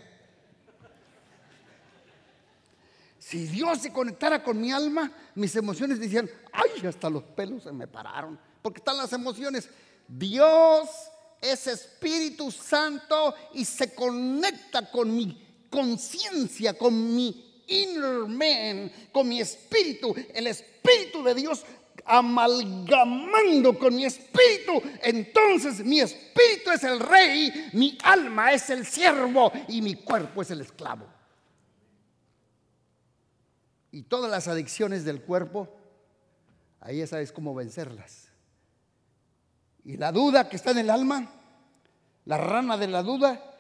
Si 3.17 3.47
Dios 3.47 3.82
se 3.82 3.91
conectara 3.91 4.43
con 4.43 4.59
mi 4.59 4.71
alma, 4.71 5.11
mis 5.36 5.55
emociones 5.55 5.99
decían, 5.99 6.30
ay, 6.51 6.86
hasta 6.86 7.09
los 7.09 7.24
pelos 7.24 7.63
se 7.63 7.71
me 7.71 7.88
pararon. 7.88 8.38
porque 8.61 8.80
están 8.80 8.97
las 8.97 9.11
emociones. 9.13 9.69
Dios 10.08 10.89
es 11.41 11.68
Espíritu 11.68 12.51
Santo 12.51 13.34
y 13.54 13.66
se 13.66 13.93
conecta 13.93 14.89
con 14.89 15.16
mi 15.16 15.66
conciencia, 15.70 16.78
con 16.78 17.16
mi 17.16 17.64
inner 17.68 18.28
man, 18.28 18.91
con 19.12 19.28
mi 19.28 19.41
espíritu. 19.41 20.16
El 20.34 20.47
Espíritu 20.47 21.24
de 21.24 21.36
Dios 21.36 21.66
amalgamando 22.06 23.78
con 23.78 23.95
mi 23.95 24.06
espíritu, 24.06 24.82
entonces 25.01 25.84
mi 25.86 26.01
espíritu 26.01 26.72
es 26.72 26.84
el 26.84 26.99
rey, 26.99 27.70
mi 27.74 27.97
alma 28.04 28.51
es 28.51 28.70
el 28.70 28.86
siervo 28.86 29.51
y 29.68 29.82
mi 29.82 29.95
cuerpo 29.95 30.41
es 30.41 30.51
el 30.51 30.62
esclavo. 30.62 31.08
Y 33.91 34.04
todas 34.04 34.30
las 34.30 34.47
adicciones 34.47 35.06
del 35.06 35.22
cuerpo, 35.22 35.70
ahí 36.82 36.97
ya 36.97 37.08
sabes 37.08 37.32
cómo 37.32 37.54
vencerlas. 37.54 38.32
Y 39.86 39.97
la 39.97 40.11
duda 40.11 40.47
que 40.47 40.55
está 40.55 40.71
en 40.71 40.79
el 40.79 40.89
alma, 40.89 41.29
la 42.25 42.38
rana 42.38 42.77
de 42.77 42.88
la 42.88 43.03
duda, 43.03 43.53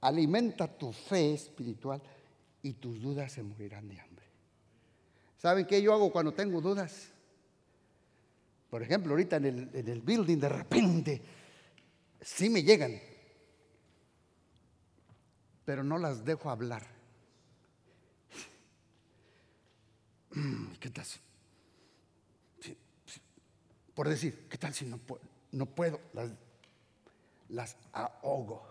alimenta 0.00 0.68
tu 0.68 0.92
fe 0.92 1.34
espiritual 1.34 2.00
y 2.62 2.74
tus 2.74 3.00
dudas 3.00 3.32
se 3.32 3.42
morirán 3.42 3.88
de 3.88 4.00
hambre. 4.00 4.26
¿Saben 5.36 5.66
qué 5.66 5.82
yo 5.82 5.92
hago 5.92 6.12
cuando 6.12 6.32
tengo 6.32 6.60
dudas? 6.60 7.08
Por 8.70 8.82
ejemplo, 8.82 9.12
ahorita 9.12 9.36
en 9.36 9.44
el, 9.46 9.70
en 9.72 9.88
el 9.88 10.00
building 10.00 10.38
de 10.38 10.48
repente, 10.48 11.22
sí 12.20 12.50
me 12.50 12.62
llegan, 12.62 13.00
pero 15.64 15.82
no 15.82 15.98
las 15.98 16.24
dejo 16.24 16.50
hablar. 16.50 16.86
¿Qué 20.80 20.90
tal? 20.90 21.06
Por 23.94 24.08
decir, 24.08 24.46
¿qué 24.48 24.58
tal 24.58 24.72
si 24.72 24.86
no 24.86 24.98
puedo? 24.98 25.27
No 25.52 25.66
puedo, 25.66 26.00
las, 26.12 26.30
las 27.48 27.76
ahogo. 27.92 28.66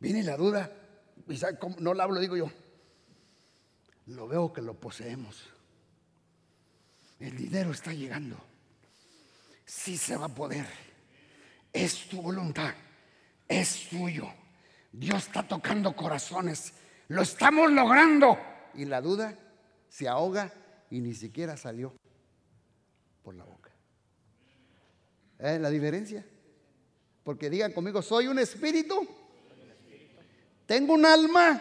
Viene 0.00 0.22
la 0.22 0.36
duda, 0.36 0.70
y 1.28 1.38
no 1.78 1.94
la 1.94 2.04
hablo, 2.04 2.20
digo 2.20 2.36
yo. 2.36 2.50
Lo 4.06 4.26
veo 4.26 4.52
que 4.52 4.62
lo 4.62 4.74
poseemos. 4.74 5.48
El 7.20 7.36
dinero 7.36 7.70
está 7.70 7.92
llegando 7.92 8.36
sí 9.72 9.96
se 9.96 10.16
va 10.16 10.26
a 10.26 10.34
poder. 10.34 10.66
Es 11.72 12.08
tu 12.08 12.20
voluntad, 12.20 12.74
es 13.48 13.88
tuyo. 13.88 14.28
Dios 14.92 15.26
está 15.26 15.42
tocando 15.42 15.96
corazones, 15.96 16.74
lo 17.08 17.22
estamos 17.22 17.72
logrando. 17.72 18.38
Y 18.74 18.84
la 18.84 19.00
duda 19.00 19.38
se 19.88 20.08
ahoga 20.08 20.52
y 20.90 21.00
ni 21.00 21.14
siquiera 21.14 21.56
salió 21.56 21.94
por 23.22 23.34
la 23.34 23.44
boca. 23.44 23.51
¿Es 25.42 25.60
la 25.60 25.70
diferencia? 25.70 26.24
Porque 27.24 27.50
digan 27.50 27.72
conmigo, 27.72 28.00
soy 28.00 28.28
un 28.28 28.38
espíritu, 28.38 29.06
tengo 30.66 30.94
un 30.94 31.04
alma 31.04 31.60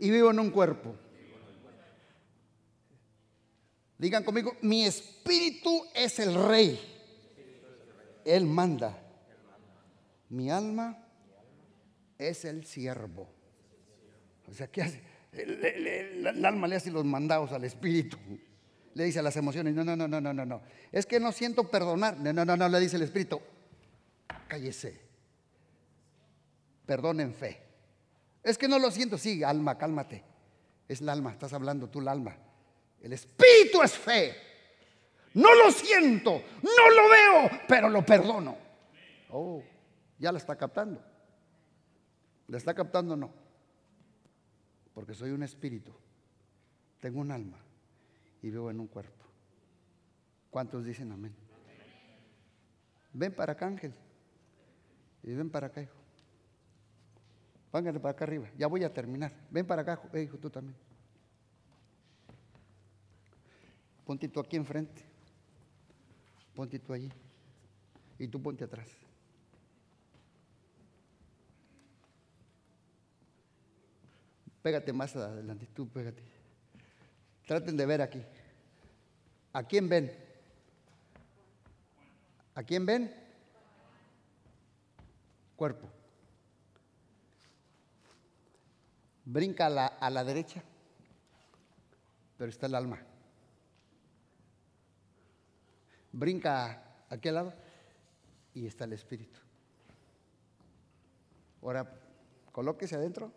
y 0.00 0.10
vivo 0.10 0.30
en 0.30 0.40
un 0.40 0.50
cuerpo. 0.50 0.94
Digan 3.96 4.24
conmigo, 4.24 4.56
mi 4.62 4.84
espíritu 4.84 5.84
es 5.94 6.18
el 6.18 6.34
rey. 6.34 6.80
Él 8.24 8.44
manda. 8.46 8.96
Mi 10.28 10.50
alma 10.50 10.98
es 12.18 12.44
el 12.44 12.64
siervo. 12.66 13.28
O 14.46 14.52
sea, 14.52 14.66
¿qué 14.68 14.82
hace? 14.82 15.00
El, 15.32 16.44
alma 16.44 16.66
le 16.66 16.76
hace 16.76 16.90
los 16.90 17.04
mandados 17.04 17.52
al 17.52 17.64
espíritu. 17.64 18.18
Le 18.98 19.04
dice 19.04 19.20
a 19.20 19.22
las 19.22 19.36
emociones, 19.36 19.76
no, 19.76 19.84
no, 19.84 19.94
no, 19.94 20.08
no, 20.08 20.20
no, 20.20 20.34
no, 20.34 20.44
no. 20.44 20.60
Es 20.90 21.06
que 21.06 21.20
no 21.20 21.30
siento 21.30 21.70
perdonar. 21.70 22.16
No, 22.18 22.32
no, 22.32 22.44
no, 22.44 22.56
no, 22.56 22.68
le 22.68 22.80
dice 22.80 22.96
el 22.96 23.02
espíritu, 23.02 23.40
cállese. 24.48 25.00
Perdón 26.84 27.20
en 27.20 27.32
fe. 27.32 27.62
Es 28.42 28.58
que 28.58 28.66
no 28.66 28.76
lo 28.80 28.90
siento. 28.90 29.16
Sí, 29.16 29.44
alma, 29.44 29.78
cálmate. 29.78 30.24
Es 30.88 31.00
el 31.00 31.08
alma, 31.10 31.30
estás 31.30 31.52
hablando 31.52 31.88
tú, 31.88 32.00
el 32.00 32.08
alma. 32.08 32.38
El 33.00 33.12
espíritu 33.12 33.80
es 33.84 33.92
fe. 33.92 34.34
No 35.34 35.54
lo 35.54 35.70
siento, 35.70 36.42
no 36.60 36.90
lo 36.90 37.08
veo, 37.08 37.60
pero 37.68 37.88
lo 37.88 38.04
perdono. 38.04 38.58
Oh, 39.30 39.62
ya 40.18 40.32
la 40.32 40.38
está 40.38 40.56
captando. 40.56 41.00
¿La 42.48 42.58
está 42.58 42.74
captando 42.74 43.14
o 43.14 43.16
no? 43.16 43.32
Porque 44.92 45.14
soy 45.14 45.30
un 45.30 45.44
espíritu, 45.44 45.94
tengo 46.98 47.20
un 47.20 47.30
alma 47.30 47.60
y 48.42 48.50
vivo 48.50 48.70
en 48.70 48.80
un 48.80 48.86
cuerpo. 48.86 49.24
¿Cuántos 50.50 50.84
dicen 50.84 51.12
amén? 51.12 51.34
Ven 53.12 53.34
para 53.34 53.52
acá, 53.52 53.66
Ángel. 53.66 53.92
Y 55.22 55.34
ven 55.34 55.50
para 55.50 55.66
acá, 55.68 55.82
hijo. 55.82 55.96
Pángale 57.70 58.00
para 58.00 58.12
acá 58.12 58.24
arriba. 58.24 58.48
Ya 58.56 58.66
voy 58.66 58.84
a 58.84 58.92
terminar. 58.92 59.32
Ven 59.50 59.66
para 59.66 59.82
acá, 59.82 60.00
hijo, 60.18 60.38
tú 60.38 60.48
también. 60.50 60.76
Ponte 64.04 64.28
tú 64.28 64.40
aquí 64.40 64.56
enfrente. 64.56 65.04
Ponte 66.54 66.78
tú 66.78 66.92
allí. 66.92 67.12
Y 68.18 68.28
tú 68.28 68.40
ponte 68.42 68.64
atrás. 68.64 68.88
Pégate 74.62 74.92
más 74.92 75.14
adelante, 75.14 75.66
tú 75.74 75.88
pégate. 75.88 76.22
Traten 77.48 77.76
de 77.76 77.86
ver 77.86 78.00
aquí. 78.00 78.22
¿A 79.52 79.64
quién 79.64 79.88
ven? 79.88 80.12
¿A 82.54 82.62
quién 82.62 82.86
ven? 82.86 83.12
Cuerpo. 85.56 85.88
Brinca 89.24 89.66
a 89.66 89.70
la, 89.70 89.86
a 89.86 90.08
la 90.10 90.22
derecha, 90.22 90.62
pero 92.36 92.48
está 92.48 92.66
el 92.66 92.76
alma 92.76 93.02
brinca 96.18 96.66
a 97.08 97.14
aquel 97.14 97.34
lado 97.34 97.54
y 98.54 98.66
está 98.66 98.84
el 98.84 98.92
espíritu. 98.92 99.40
Ahora, 101.62 101.88
colóquese 102.52 102.96
adentro. 102.96 103.32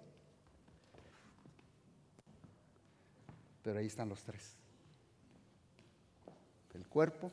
Pero 3.64 3.80
ahí 3.80 3.88
están 3.88 4.10
los 4.10 4.24
tres. 4.24 4.56
El 6.74 6.88
cuerpo, 6.88 7.32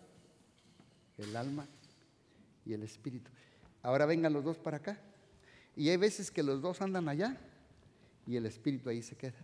el 1.16 1.36
alma 1.36 1.66
y 2.64 2.72
el 2.72 2.82
espíritu. 2.82 3.30
Ahora 3.82 4.06
vengan 4.06 4.32
los 4.32 4.44
dos 4.44 4.58
para 4.58 4.78
acá. 4.78 4.98
Y 5.76 5.88
hay 5.88 5.96
veces 5.96 6.30
que 6.30 6.42
los 6.42 6.60
dos 6.60 6.82
andan 6.82 7.08
allá 7.08 7.38
y 8.26 8.36
el 8.36 8.46
espíritu 8.46 8.90
ahí 8.90 9.00
se 9.00 9.16
queda. 9.16 9.38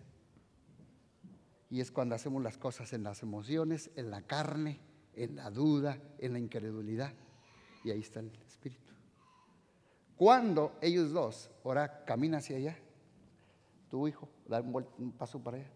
Y 1.70 1.80
es 1.80 1.90
cuando 1.90 2.14
hacemos 2.14 2.42
las 2.42 2.58
cosas 2.58 2.92
en 2.92 3.02
las 3.02 3.22
emociones, 3.22 3.90
en 3.96 4.10
la 4.10 4.22
carne, 4.22 4.80
en 5.16 5.36
la 5.36 5.50
duda, 5.50 5.98
en 6.18 6.32
la 6.32 6.38
incredulidad. 6.38 7.12
Y 7.82 7.90
ahí 7.90 8.00
está 8.00 8.20
el 8.20 8.30
Espíritu. 8.46 8.92
Cuando 10.16 10.78
ellos 10.80 11.12
dos, 11.12 11.50
ahora 11.64 12.04
camina 12.04 12.38
hacia 12.38 12.56
allá, 12.56 12.78
tu 13.90 14.06
hijo, 14.06 14.28
da 14.46 14.60
un, 14.60 15.12
paso 15.12 15.42
para 15.42 15.58
allá, 15.58 15.66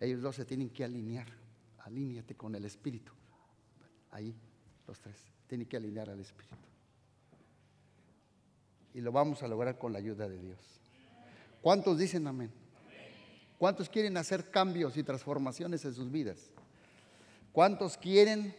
ellos 0.00 0.22
dos 0.22 0.36
se 0.36 0.44
tienen 0.44 0.70
que 0.70 0.84
alinear. 0.84 1.26
Alíñate 1.78 2.34
con 2.34 2.54
el 2.54 2.64
Espíritu. 2.64 3.12
Ahí, 4.10 4.34
los 4.86 5.00
tres, 5.00 5.16
tienen 5.46 5.66
que 5.66 5.76
alinear 5.76 6.10
al 6.10 6.20
Espíritu. 6.20 6.56
Y 8.94 9.00
lo 9.00 9.12
vamos 9.12 9.42
a 9.42 9.48
lograr 9.48 9.78
con 9.78 9.92
la 9.92 9.98
ayuda 9.98 10.28
de 10.28 10.38
Dios. 10.38 10.58
¿Cuántos 11.60 11.98
dicen 11.98 12.26
amén? 12.26 12.50
¿Cuántos 13.58 13.88
quieren 13.88 14.16
hacer 14.16 14.50
cambios 14.50 14.96
y 14.96 15.02
transformaciones 15.02 15.84
en 15.84 15.94
sus 15.94 16.10
vidas? 16.10 16.50
¿Cuántos 17.52 17.96
quieren 17.96 18.54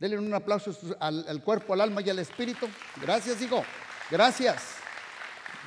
Denle 0.00 0.16
un 0.16 0.32
aplauso 0.32 0.74
al, 0.98 1.42
cuerpo, 1.44 1.74
al 1.74 1.82
alma 1.82 2.00
y 2.00 2.08
al 2.08 2.18
espíritu. 2.18 2.66
Gracias, 3.02 3.42
hijo. 3.42 3.62
Gracias. 4.10 4.76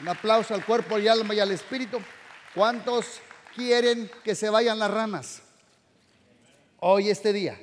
Un 0.02 0.10
aplauso 0.10 0.56
al 0.56 0.66
cuerpo 0.66 0.98
y 0.98 1.08
alma 1.08 1.36
y 1.36 1.40
al 1.40 1.52
espíritu. 1.52 2.00
¿Cuántos 2.56 3.22
quieren 3.56 4.10
que 4.24 4.36
se 4.36 4.50
vayan 4.50 4.80
las 4.80 4.92
ranas? 4.92 5.42
Hoy, 6.80 7.10
este 7.10 7.34
día. 7.34 7.60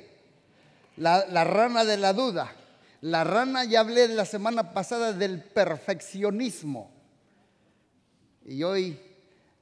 La, 0.97 1.25
la 1.27 1.43
rana 1.43 1.83
de 1.83 1.97
la 1.97 2.13
duda. 2.13 2.53
La 3.01 3.23
rana, 3.23 3.63
ya 3.65 3.81
hablé 3.81 4.07
la 4.07 4.25
semana 4.25 4.73
pasada 4.73 5.13
del 5.13 5.43
perfeccionismo. 5.43 6.91
Y 8.45 8.63
hoy 8.63 8.99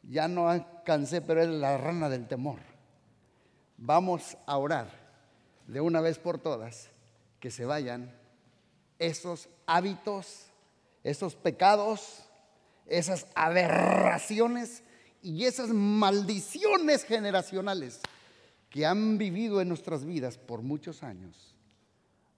ya 0.04 0.28
no 0.28 0.50
alcancé, 0.50 1.22
pero 1.22 1.42
es 1.42 1.50
la 1.50 1.78
rana 1.78 2.10
del 2.10 2.28
temor. 2.28 2.60
Vamos 3.78 4.38
a 4.46 4.58
orar 4.58 4.88
de 5.68 5.82
una 5.82 6.02
vez 6.02 6.18
por 6.20 6.40
todas 6.40 6.90
que 7.40 7.52
se 7.52 7.66
vayan 7.66 8.14
esos 8.98 9.48
hábitos, 9.66 10.48
esos 11.04 11.36
pecados, 11.36 12.26
esas 12.88 13.28
aberraciones 13.36 14.84
y 15.22 15.46
esas 15.46 15.70
maldiciones 15.70 17.04
generacionales 17.04 18.00
que 18.70 18.86
han 18.86 19.18
vivido 19.18 19.62
en 19.62 19.68
nuestras 19.68 20.06
vidas 20.06 20.38
por 20.38 20.62
muchos 20.62 21.04
años. 21.04 21.56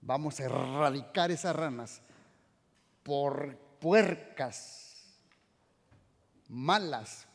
Vamos 0.00 0.40
a 0.40 0.44
erradicar 0.44 1.30
esas 1.30 1.54
ranas 1.54 2.00
por 3.02 3.56
puercas, 3.80 4.94
malas, 6.48 7.26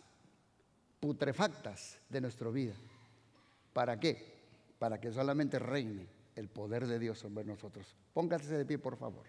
putrefactas 0.99 1.97
de 2.09 2.21
nuestra 2.21 2.49
vida. 2.49 2.73
¿Para 3.73 3.99
qué? 3.99 4.35
Para 4.79 4.99
que 4.99 5.11
solamente 5.11 5.59
reine 5.59 6.07
el 6.35 6.49
poder 6.49 6.87
de 6.87 6.99
Dios 6.99 7.19
sobre 7.19 7.45
nosotros. 7.45 7.95
Póngase 8.13 8.57
de 8.57 8.65
pie, 8.65 8.77
por 8.77 8.97
favor. 8.97 9.25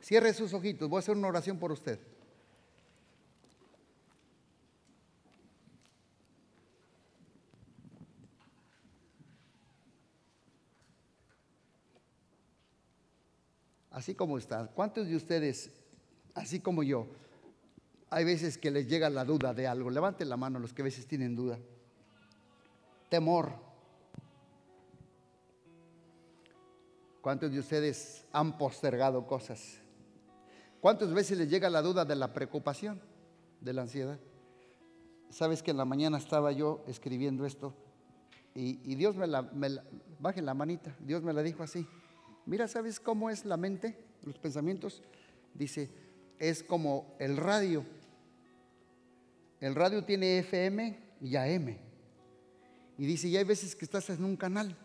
Cierre 0.00 0.32
sus 0.32 0.52
ojitos. 0.54 0.88
Voy 0.88 0.98
a 0.98 1.00
hacer 1.00 1.16
una 1.16 1.28
oración 1.28 1.58
por 1.58 1.72
usted. 1.72 1.98
Así 14.06 14.14
como 14.14 14.38
está. 14.38 14.68
¿Cuántos 14.68 15.08
de 15.08 15.16
ustedes, 15.16 15.68
así 16.32 16.60
como 16.60 16.84
yo, 16.84 17.08
hay 18.08 18.24
veces 18.24 18.56
que 18.56 18.70
les 18.70 18.86
llega 18.86 19.10
la 19.10 19.24
duda 19.24 19.52
de 19.52 19.66
algo? 19.66 19.90
Levanten 19.90 20.28
la 20.28 20.36
mano 20.36 20.60
los 20.60 20.72
que 20.72 20.82
a 20.82 20.84
veces 20.84 21.08
tienen 21.08 21.34
duda. 21.34 21.58
Temor. 23.08 23.50
¿Cuántos 27.20 27.50
de 27.50 27.58
ustedes 27.58 28.24
han 28.30 28.56
postergado 28.56 29.26
cosas? 29.26 29.80
¿Cuántas 30.80 31.12
veces 31.12 31.36
les 31.38 31.50
llega 31.50 31.68
la 31.68 31.82
duda 31.82 32.04
de 32.04 32.14
la 32.14 32.32
preocupación, 32.32 33.00
de 33.60 33.72
la 33.72 33.82
ansiedad? 33.82 34.20
Sabes 35.30 35.64
que 35.64 35.72
en 35.72 35.78
la 35.78 35.84
mañana 35.84 36.16
estaba 36.18 36.52
yo 36.52 36.84
escribiendo 36.86 37.44
esto 37.44 37.74
y, 38.54 38.94
Dios 38.94 39.16
me 39.16 39.26
la, 39.26 39.42
me 39.42 39.68
la, 39.68 39.82
baje 40.20 40.42
la 40.42 40.54
manita, 40.54 40.94
Dios 41.00 41.24
me 41.24 41.32
la 41.32 41.42
dijo 41.42 41.64
así. 41.64 41.88
Mira, 42.46 42.68
¿sabes 42.68 43.00
cómo 43.00 43.28
es 43.28 43.44
la 43.44 43.56
mente, 43.56 43.98
los 44.22 44.38
pensamientos? 44.38 45.02
Dice, 45.52 45.90
es 46.38 46.62
como 46.62 47.16
el 47.18 47.36
radio. 47.36 47.84
El 49.60 49.74
radio 49.74 50.04
tiene 50.04 50.38
FM 50.38 50.98
y 51.20 51.36
AM. 51.36 51.76
Y 52.98 53.06
dice, 53.06 53.28
y 53.28 53.36
hay 53.36 53.44
veces 53.44 53.74
que 53.74 53.84
estás 53.84 54.08
en 54.10 54.24
un 54.24 54.36
canal 54.36 54.76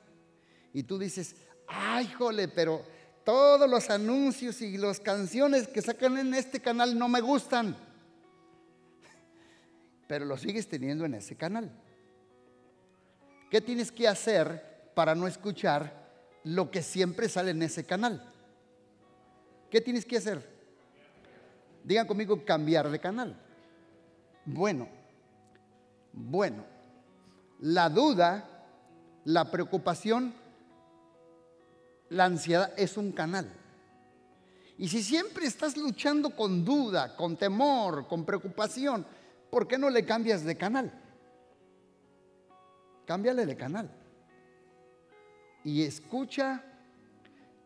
y 0.74 0.84
tú 0.84 0.98
dices, 0.98 1.36
ay, 1.68 2.08
jole, 2.18 2.48
pero 2.48 2.84
todos 3.24 3.70
los 3.70 3.90
anuncios 3.90 4.62
y 4.62 4.78
las 4.78 5.00
canciones 5.00 5.68
que 5.68 5.82
sacan 5.82 6.18
en 6.18 6.34
este 6.34 6.60
canal 6.60 6.98
no 6.98 7.08
me 7.08 7.22
gustan. 7.22 7.76
Pero 10.08 10.26
lo 10.26 10.38
sigues 10.38 10.68
teniendo 10.68 11.06
en 11.06 11.14
ese 11.14 11.36
canal. 11.36 11.72
¿Qué 13.50 13.62
tienes 13.62 13.92
que 13.92 14.08
hacer 14.08 14.92
para 14.96 15.14
no 15.14 15.28
escuchar 15.28 16.01
lo 16.44 16.72
que 16.72 16.82
siempre 16.82 17.30
sale 17.30 17.52
en 17.52 17.62
ese 17.62 17.86
canal? 17.86 18.24
¿Qué 19.70 19.82
tienes 19.82 20.06
que 20.06 20.18
hacer? 20.18 20.48
Digan 21.84 22.08
conmigo 22.08 22.44
cambiar 22.46 22.90
de 22.90 23.00
canal. 23.00 23.36
Bueno, 24.46 24.88
bueno, 26.14 26.66
la 27.60 27.90
duda, 27.90 28.48
la 29.26 29.50
preocupación 29.50 30.34
la 32.12 32.26
ansiedad 32.26 32.74
es 32.78 32.98
un 32.98 33.12
canal. 33.14 33.50
Y 34.78 34.90
si 34.90 35.02
siempre 35.02 35.46
estás 35.46 35.78
luchando 35.78 36.36
con 36.36 36.66
duda, 36.66 37.16
con 37.16 37.38
temor, 37.38 38.08
con 38.08 38.26
preocupación, 38.26 39.06
¿por 39.50 39.68
qué 39.68 39.78
no 39.78 39.90
le 39.90 40.06
cambias 40.06 40.44
de 40.44 40.58
canal? 40.58 40.92
Cámbiale 43.06 43.46
de 43.46 43.56
canal. 43.56 43.90
Y 45.64 45.84
escucha, 45.84 46.64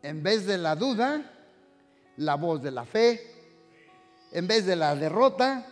en 0.02 0.22
vez 0.22 0.46
de 0.46 0.58
la 0.58 0.76
duda, 0.76 1.30
la 2.16 2.34
voz 2.34 2.62
de 2.62 2.70
la 2.70 2.84
fe, 2.84 3.20
en 4.32 4.46
vez 4.46 4.66
de 4.66 4.76
la 4.76 4.94
derrota, 4.94 5.66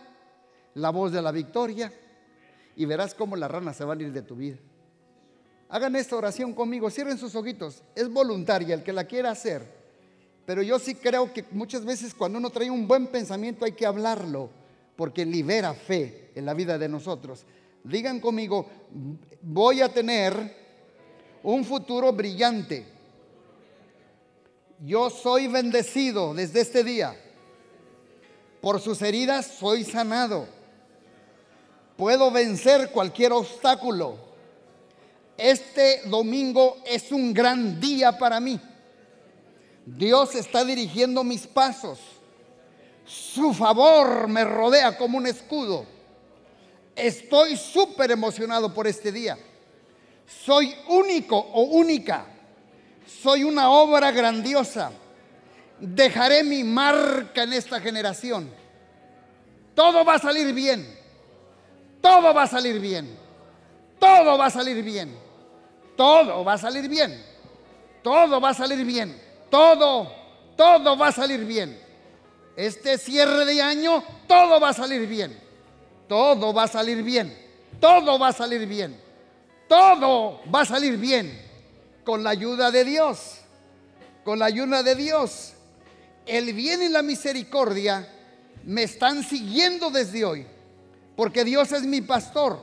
la 0.75 0.89
voz 0.89 1.11
de 1.11 1.21
la 1.21 1.31
victoria, 1.31 1.91
y 2.75 2.85
verás 2.85 3.13
cómo 3.13 3.35
las 3.35 3.49
ranas 3.49 3.77
se 3.77 3.85
van 3.85 3.99
a 3.99 4.03
ir 4.03 4.11
de 4.11 4.21
tu 4.21 4.35
vida. 4.35 4.57
Hagan 5.69 5.95
esta 5.95 6.15
oración 6.15 6.53
conmigo, 6.53 6.89
cierren 6.89 7.17
sus 7.17 7.35
ojitos. 7.35 7.83
Es 7.95 8.09
voluntaria 8.09 8.75
el 8.75 8.83
que 8.83 8.93
la 8.93 9.05
quiera 9.05 9.31
hacer. 9.31 9.63
Pero 10.45 10.61
yo 10.61 10.77
sí 10.77 10.95
creo 10.95 11.33
que 11.33 11.43
muchas 11.51 11.83
veces 11.85 12.13
cuando 12.13 12.37
uno 12.37 12.49
trae 12.49 12.69
un 12.69 12.87
buen 12.87 13.07
pensamiento 13.07 13.65
hay 13.65 13.71
que 13.71 13.85
hablarlo, 13.85 14.49
porque 14.95 15.25
libera 15.25 15.73
fe 15.73 16.31
en 16.35 16.45
la 16.45 16.53
vida 16.53 16.77
de 16.77 16.87
nosotros. 16.87 17.45
Digan 17.83 18.19
conmigo, 18.19 18.67
voy 19.41 19.81
a 19.81 19.89
tener 19.89 20.64
un 21.45 21.63
futuro 21.63 22.11
brillante. 22.11 22.85
Yo 24.85 25.09
soy 25.09 25.47
bendecido 25.47 26.33
desde 26.33 26.61
este 26.61 26.83
día. 26.83 27.15
Por 28.61 28.81
sus 28.81 29.01
heridas 29.01 29.45
soy 29.59 29.83
sanado. 29.83 30.47
Puedo 31.97 32.29
vencer 32.29 32.91
cualquier 32.91 33.31
obstáculo 33.31 34.25
este 35.37 36.01
domingo 36.05 36.77
es 36.85 37.11
un 37.11 37.33
gran 37.33 37.79
día 37.79 38.17
para 38.17 38.39
mí. 38.39 38.59
Dios 39.85 40.33
está 40.35 40.63
dirigiendo 40.63 41.23
mis 41.23 41.45
pasos. 41.45 41.99
Su 43.05 43.53
favor 43.53 44.27
me 44.27 44.43
rodea 44.45 44.97
como 44.97 45.17
un 45.17 45.27
escudo. 45.27 45.85
Estoy 46.95 47.57
súper 47.57 48.11
emocionado 48.11 48.73
por 48.73 48.87
este 48.87 49.11
día. 49.11 49.37
Soy 50.27 50.75
único 50.87 51.37
o 51.37 51.63
única. 51.63 52.25
Soy 53.05 53.43
una 53.43 53.69
obra 53.69 54.11
grandiosa. 54.11 54.91
Dejaré 55.79 56.43
mi 56.43 56.63
marca 56.63 57.43
en 57.43 57.53
esta 57.53 57.79
generación. 57.79 58.49
Todo 59.75 60.05
va 60.05 60.15
a 60.15 60.19
salir 60.19 60.53
bien. 60.53 60.87
Todo 62.01 62.33
va 62.33 62.43
a 62.43 62.47
salir 62.47 62.79
bien. 62.79 63.17
Todo 63.99 64.37
va 64.37 64.45
a 64.45 64.49
salir 64.49 64.83
bien. 64.83 65.15
Todo 65.95 66.43
va 66.43 66.53
a 66.53 66.57
salir 66.57 66.87
bien. 66.87 67.23
Todo 68.01 68.39
va 68.39 68.49
a 68.49 68.53
salir 68.53 68.85
bien. 68.85 69.21
Todo, 69.49 70.11
todo 70.55 70.97
va 70.97 71.07
a 71.07 71.11
salir 71.11 71.45
bien. 71.45 71.79
Este 72.55 72.97
cierre 72.97 73.45
de 73.45 73.61
año, 73.61 74.03
todo 74.27 74.59
va 74.59 74.69
a 74.69 74.73
salir 74.73 75.07
bien. 75.07 75.37
Todo 76.07 76.53
va 76.53 76.63
a 76.63 76.67
salir 76.67 77.03
bien. 77.03 77.35
Todo 77.79 78.17
va 78.17 78.29
a 78.29 78.33
salir 78.33 78.65
bien. 78.67 79.04
Todo 79.67 80.41
va 80.53 80.61
a 80.61 80.65
salir 80.65 80.97
bien. 80.97 81.43
Con 82.03 82.23
la 82.23 82.31
ayuda 82.31 82.71
de 82.71 82.83
Dios. 82.83 83.37
Con 84.23 84.39
la 84.39 84.45
ayuda 84.45 84.83
de 84.83 84.95
Dios. 84.95 85.53
El 86.25 86.53
bien 86.53 86.81
y 86.81 86.89
la 86.89 87.01
misericordia 87.01 88.07
me 88.63 88.83
están 88.83 89.23
siguiendo 89.23 89.89
desde 89.89 90.25
hoy. 90.25 90.47
Porque 91.15 91.43
Dios 91.43 91.71
es 91.71 91.83
mi 91.83 92.01
pastor. 92.01 92.59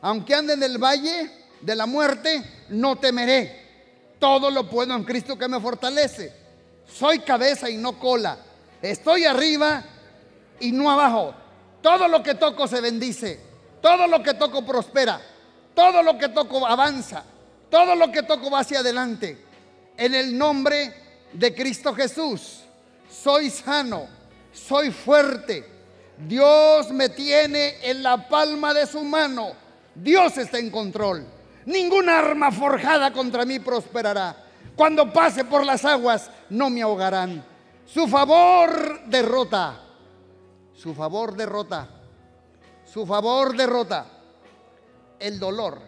Aunque 0.00 0.34
ande 0.34 0.54
en 0.54 0.62
el 0.62 0.78
valle 0.78 1.30
de 1.60 1.76
la 1.76 1.86
muerte, 1.86 2.42
no 2.68 2.96
temeré. 2.96 3.64
Todo 4.18 4.50
lo 4.50 4.68
puedo 4.68 4.94
en 4.94 5.04
Cristo 5.04 5.36
que 5.36 5.48
me 5.48 5.60
fortalece. 5.60 6.32
Soy 6.86 7.20
cabeza 7.20 7.68
y 7.70 7.76
no 7.76 7.98
cola. 7.98 8.38
Estoy 8.82 9.24
arriba 9.24 9.84
y 10.60 10.72
no 10.72 10.90
abajo. 10.90 11.34
Todo 11.82 12.08
lo 12.08 12.22
que 12.22 12.34
toco 12.34 12.66
se 12.66 12.80
bendice. 12.80 13.40
Todo 13.80 14.06
lo 14.06 14.22
que 14.22 14.34
toco 14.34 14.64
prospera. 14.64 15.20
Todo 15.74 16.02
lo 16.02 16.16
que 16.16 16.28
toco 16.28 16.66
avanza. 16.66 17.24
Todo 17.68 17.94
lo 17.96 18.10
que 18.12 18.22
toco 18.22 18.50
va 18.50 18.60
hacia 18.60 18.78
adelante. 18.78 19.44
En 19.96 20.14
el 20.14 20.38
nombre 20.38 20.94
de 21.32 21.54
Cristo 21.54 21.94
Jesús. 21.94 22.60
Soy 23.10 23.50
sano. 23.50 24.06
Soy 24.52 24.92
fuerte. 24.92 25.72
Dios 26.16 26.90
me 26.90 27.08
tiene 27.08 27.76
en 27.82 28.02
la 28.02 28.28
palma 28.28 28.72
de 28.72 28.86
su 28.86 29.02
mano. 29.02 29.52
Dios 29.94 30.38
está 30.38 30.58
en 30.58 30.70
control. 30.70 31.26
Ninguna 31.66 32.20
arma 32.20 32.52
forjada 32.52 33.12
contra 33.12 33.44
mí 33.44 33.58
prosperará. 33.58 34.36
Cuando 34.76 35.12
pase 35.12 35.44
por 35.44 35.64
las 35.64 35.84
aguas, 35.84 36.30
no 36.50 36.70
me 36.70 36.82
ahogarán. 36.82 37.44
Su 37.86 38.06
favor 38.06 39.04
derrota. 39.06 39.80
Su 40.72 40.94
favor 40.94 41.34
derrota. 41.34 41.88
Su 42.84 43.04
favor 43.06 43.56
derrota 43.56 44.13
el 45.24 45.38
dolor 45.38 45.80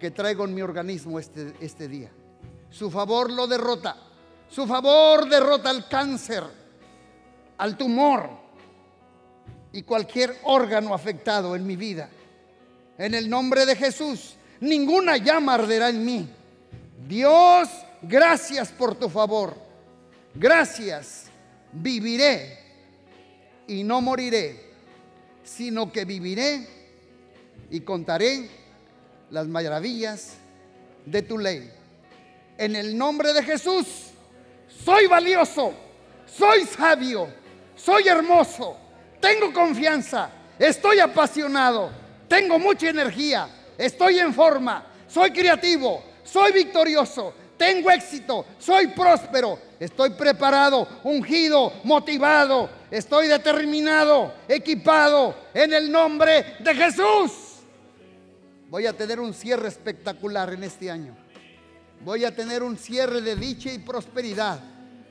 que 0.00 0.10
traigo 0.10 0.44
en 0.44 0.54
mi 0.54 0.62
organismo 0.62 1.18
este, 1.20 1.54
este 1.60 1.86
día. 1.86 2.10
Su 2.70 2.90
favor 2.90 3.30
lo 3.30 3.46
derrota. 3.46 3.96
Su 4.50 4.66
favor 4.66 5.28
derrota 5.28 5.70
el 5.70 5.86
cáncer, 5.86 6.44
al 7.56 7.76
tumor 7.76 8.28
y 9.72 9.82
cualquier 9.82 10.38
órgano 10.42 10.92
afectado 10.92 11.54
en 11.54 11.64
mi 11.64 11.76
vida. 11.76 12.10
En 12.98 13.14
el 13.14 13.30
nombre 13.30 13.64
de 13.64 13.76
Jesús 13.76 14.34
ninguna 14.60 15.18
llama 15.18 15.54
arderá 15.54 15.88
en 15.88 16.04
mí. 16.04 16.28
Dios, 17.06 17.68
gracias 18.02 18.72
por 18.72 18.96
tu 18.96 19.08
favor. 19.08 19.54
Gracias. 20.34 21.26
Viviré 21.72 22.58
y 23.68 23.84
no 23.84 24.00
moriré, 24.00 24.72
sino 25.44 25.90
que 25.92 26.04
viviré 26.04 26.66
y 27.70 27.80
contaré 27.80 28.63
las 29.34 29.48
maravillas 29.48 30.34
de 31.04 31.20
tu 31.20 31.36
ley. 31.36 31.68
En 32.56 32.76
el 32.76 32.96
nombre 32.96 33.32
de 33.32 33.42
Jesús, 33.42 33.84
soy 34.84 35.08
valioso, 35.08 35.74
soy 36.24 36.64
sabio, 36.64 37.26
soy 37.74 38.06
hermoso, 38.06 38.76
tengo 39.18 39.52
confianza, 39.52 40.30
estoy 40.56 41.00
apasionado, 41.00 41.90
tengo 42.28 42.60
mucha 42.60 42.88
energía, 42.88 43.48
estoy 43.76 44.20
en 44.20 44.32
forma, 44.32 44.86
soy 45.08 45.32
creativo, 45.32 46.04
soy 46.22 46.52
victorioso, 46.52 47.34
tengo 47.56 47.90
éxito, 47.90 48.46
soy 48.60 48.86
próspero, 48.86 49.58
estoy 49.80 50.10
preparado, 50.10 50.86
ungido, 51.02 51.72
motivado, 51.82 52.70
estoy 52.88 53.26
determinado, 53.26 54.32
equipado 54.46 55.34
en 55.52 55.72
el 55.72 55.90
nombre 55.90 56.54
de 56.60 56.72
Jesús. 56.72 57.43
Voy 58.74 58.86
a 58.88 58.92
tener 58.92 59.20
un 59.20 59.32
cierre 59.32 59.68
espectacular 59.68 60.52
en 60.52 60.64
este 60.64 60.90
año. 60.90 61.14
Voy 62.04 62.24
a 62.24 62.34
tener 62.34 62.60
un 62.64 62.76
cierre 62.76 63.20
de 63.20 63.36
dicha 63.36 63.72
y 63.72 63.78
prosperidad 63.78 64.58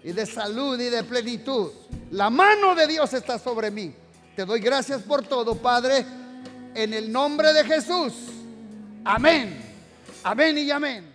y 0.03 0.11
de 0.11 0.26
salud 0.26 0.78
y 0.78 0.89
de 0.89 1.01
plenitud. 1.05 1.72
La 2.11 2.30
mano 2.30 2.76
de 2.76 2.88
Dios 2.88 3.14
está 3.14 3.39
sobre 3.39 3.72
mí. 3.72 3.95
Te 4.36 4.43
doy 4.43 4.59
gracias 4.59 5.01
por 5.03 5.26
todo, 5.26 5.55
Padre, 5.55 6.05
en 6.76 6.93
el 6.93 7.09
nombre 7.09 7.53
de 7.53 7.64
Jesús. 7.64 8.11
Amén. 9.05 9.64
Amén 10.26 10.57
y 10.57 10.70
amén. 10.70 11.12